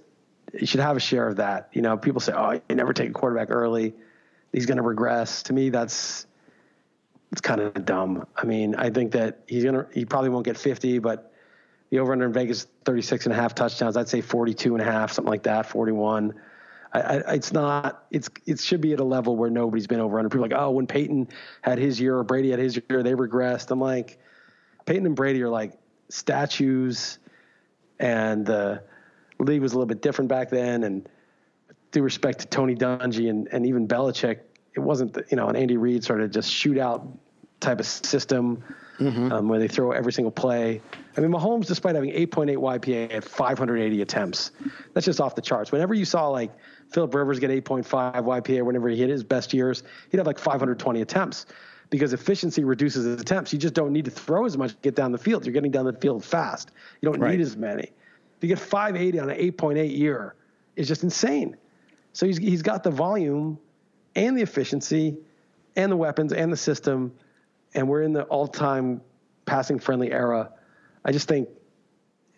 you 0.53 0.65
should 0.65 0.81
have 0.81 0.97
a 0.97 0.99
share 0.99 1.27
of 1.27 1.37
that. 1.37 1.69
You 1.71 1.81
know, 1.81 1.95
people 1.97 2.19
say, 2.19 2.33
oh, 2.35 2.59
you 2.67 2.75
never 2.75 2.91
take 2.91 3.09
a 3.09 3.13
quarterback 3.13 3.49
early. 3.51 3.93
He's 4.51 4.65
going 4.65 4.77
to 4.77 4.83
regress. 4.83 5.43
To 5.43 5.53
me, 5.53 5.69
that's, 5.69 6.25
it's 7.31 7.41
kind 7.41 7.61
of 7.61 7.85
dumb. 7.85 8.25
I 8.35 8.45
mean, 8.45 8.75
I 8.75 8.89
think 8.89 9.13
that 9.13 9.39
he's 9.47 9.63
going 9.63 9.75
to, 9.75 9.87
he 9.93 10.03
probably 10.03 10.29
won't 10.29 10.45
get 10.45 10.57
50, 10.57 10.99
but 10.99 11.28
the 11.89 11.99
over 11.99 12.11
under 12.11 12.25
in 12.25 12.33
Vegas 12.33 12.67
36 12.85 13.25
and 13.25 13.33
a 13.33 13.35
half 13.35 13.55
touchdowns. 13.55 13.97
I'd 13.97 14.09
say 14.09 14.21
42 14.21 14.75
and 14.75 14.81
a 14.81 14.85
half, 14.85 15.11
something 15.11 15.29
like 15.29 15.43
that, 15.43 15.65
41. 15.65 16.33
I, 16.91 16.99
I, 16.99 17.33
it's 17.33 17.51
not. 17.51 18.05
It's 18.11 18.29
it 18.45 18.59
should 18.59 18.81
be 18.81 18.93
at 18.93 18.99
a 18.99 19.03
level 19.03 19.35
where 19.35 19.49
nobody's 19.49 19.87
been 19.87 19.99
over 19.99 20.17
under. 20.17 20.29
People 20.29 20.41
like, 20.41 20.53
oh, 20.59 20.71
when 20.71 20.87
Peyton 20.87 21.29
had 21.61 21.77
his 21.77 21.99
year 21.99 22.17
or 22.17 22.23
Brady 22.23 22.49
had 22.49 22.59
his 22.59 22.79
year, 22.89 23.03
they 23.03 23.13
regressed. 23.13 23.69
I'm 23.69 23.79
like, 23.79 24.17
Peyton 24.85 25.05
and 25.05 25.15
Brady 25.15 25.41
are 25.43 25.49
like 25.49 25.73
statues, 26.09 27.19
and 27.99 28.45
the 28.45 28.81
league 29.37 29.61
was 29.61 29.73
a 29.73 29.75
little 29.75 29.85
bit 29.85 30.01
different 30.01 30.29
back 30.29 30.49
then. 30.49 30.83
And 30.83 31.07
due 31.91 32.01
respect 32.01 32.39
to 32.39 32.47
Tony 32.47 32.75
Dungy 32.75 33.29
and 33.29 33.47
and 33.51 33.67
even 33.67 33.87
Belichick, 33.87 34.39
it 34.75 34.79
wasn't 34.79 35.15
you 35.29 35.37
know, 35.37 35.47
an 35.47 35.55
Andy 35.55 35.77
Reid 35.77 36.03
sort 36.03 36.21
of 36.21 36.31
just 36.31 36.51
shootout 36.51 37.07
type 37.59 37.79
of 37.79 37.85
system 37.85 38.63
mm-hmm. 38.99 39.31
um, 39.31 39.47
where 39.47 39.59
they 39.59 39.67
throw 39.67 39.91
every 39.91 40.11
single 40.11 40.31
play. 40.31 40.81
I 41.17 41.21
mean, 41.21 41.31
Mahomes, 41.31 41.65
despite 41.65 41.95
having 41.95 42.11
8.8 42.11 42.57
YPA, 42.57 43.11
had 43.11 43.23
580 43.23 44.01
attempts. 44.01 44.51
That's 44.93 45.05
just 45.05 45.21
off 45.21 45.35
the 45.35 45.41
charts. 45.41 45.71
Whenever 45.71 45.93
you 45.93 46.05
saw 46.05 46.27
like 46.27 46.51
Philip 46.91 47.13
Rivers 47.13 47.39
get 47.39 47.49
8.5 47.49 47.85
YPA, 47.85 48.63
whenever 48.63 48.89
he 48.89 48.97
hit 48.97 49.09
his 49.09 49.23
best 49.23 49.53
years, 49.53 49.83
he'd 50.11 50.17
have 50.17 50.27
like 50.27 50.39
520 50.39 51.01
attempts 51.01 51.45
because 51.89 52.13
efficiency 52.13 52.63
reduces 52.63 53.05
his 53.05 53.19
attempts. 53.19 53.53
You 53.53 53.59
just 53.59 53.73
don't 53.73 53.91
need 53.91 54.05
to 54.05 54.11
throw 54.11 54.45
as 54.45 54.57
much 54.57 54.71
to 54.71 54.77
get 54.81 54.95
down 54.95 55.11
the 55.11 55.17
field. 55.17 55.45
You're 55.45 55.53
getting 55.53 55.71
down 55.71 55.85
the 55.85 55.93
field 55.93 56.23
fast. 56.23 56.71
You 57.01 57.09
don't 57.09 57.19
right. 57.19 57.31
need 57.31 57.41
as 57.41 57.57
many. 57.57 57.91
You 58.41 58.47
get 58.47 58.59
580 58.59 59.19
on 59.19 59.29
an 59.29 59.37
8.8 59.37 59.97
year, 59.97 60.35
is 60.75 60.87
just 60.87 61.03
insane. 61.03 61.57
So 62.13 62.25
he's, 62.25 62.37
he's 62.37 62.61
got 62.61 62.83
the 62.83 62.91
volume 62.91 63.59
and 64.15 64.37
the 64.37 64.41
efficiency 64.41 65.17
and 65.75 65.91
the 65.91 65.97
weapons 65.97 66.33
and 66.33 66.51
the 66.51 66.57
system– 66.57 67.13
and 67.73 67.87
we're 67.87 68.01
in 68.01 68.13
the 68.13 68.23
all-time 68.23 69.01
passing 69.45 69.79
friendly 69.79 70.11
era. 70.11 70.51
I 71.03 71.11
just 71.11 71.27
think 71.27 71.49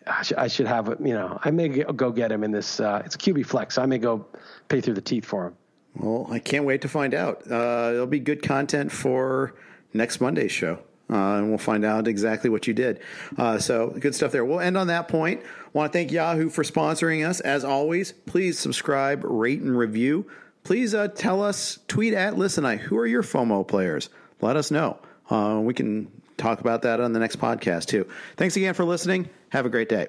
I 0.06 0.22
should, 0.22 0.36
I 0.36 0.48
should 0.48 0.66
have, 0.66 0.88
you 1.00 1.14
know, 1.14 1.38
I 1.42 1.50
may 1.50 1.68
go 1.68 2.10
get 2.10 2.32
him 2.32 2.44
in 2.44 2.50
this. 2.50 2.80
Uh, 2.80 3.02
it's 3.04 3.14
a 3.14 3.18
QB 3.18 3.46
flex. 3.46 3.78
I 3.78 3.86
may 3.86 3.98
go 3.98 4.26
pay 4.68 4.80
through 4.80 4.94
the 4.94 5.02
teeth 5.02 5.24
for 5.24 5.46
him. 5.46 5.56
Well, 5.96 6.26
I 6.30 6.38
can't 6.38 6.64
wait 6.64 6.82
to 6.82 6.88
find 6.88 7.14
out. 7.14 7.42
Uh, 7.50 7.90
it'll 7.94 8.06
be 8.06 8.20
good 8.20 8.42
content 8.42 8.90
for 8.90 9.54
next 9.92 10.20
Monday's 10.20 10.52
show. 10.52 10.78
Uh, 11.10 11.36
and 11.36 11.50
we'll 11.50 11.58
find 11.58 11.84
out 11.84 12.08
exactly 12.08 12.48
what 12.48 12.66
you 12.66 12.72
did. 12.72 13.00
Uh, 13.36 13.58
so 13.58 13.90
good 13.90 14.14
stuff 14.14 14.32
there. 14.32 14.44
We'll 14.44 14.60
end 14.60 14.78
on 14.78 14.86
that 14.86 15.08
point. 15.08 15.42
Want 15.74 15.92
to 15.92 15.98
thank 15.98 16.10
Yahoo 16.10 16.48
for 16.48 16.64
sponsoring 16.64 17.28
us. 17.28 17.40
As 17.40 17.64
always, 17.64 18.12
please 18.12 18.58
subscribe, 18.58 19.22
rate, 19.22 19.60
and 19.60 19.76
review. 19.76 20.26
Please 20.64 20.94
uh, 20.94 21.08
tell 21.08 21.42
us, 21.42 21.80
tweet 21.86 22.14
at 22.14 22.38
Listen 22.38 22.64
I, 22.64 22.76
who 22.76 22.96
are 22.96 23.06
your 23.06 23.22
FOMO 23.22 23.66
players? 23.66 24.08
Let 24.40 24.56
us 24.56 24.70
know. 24.70 24.98
Uh, 25.30 25.60
we 25.62 25.74
can 25.74 26.10
talk 26.36 26.60
about 26.60 26.82
that 26.82 27.00
on 27.00 27.12
the 27.12 27.20
next 27.20 27.36
podcast 27.36 27.86
too. 27.86 28.06
Thanks 28.36 28.56
again 28.56 28.74
for 28.74 28.84
listening. 28.84 29.28
Have 29.50 29.66
a 29.66 29.70
great 29.70 29.88
day. 29.88 30.08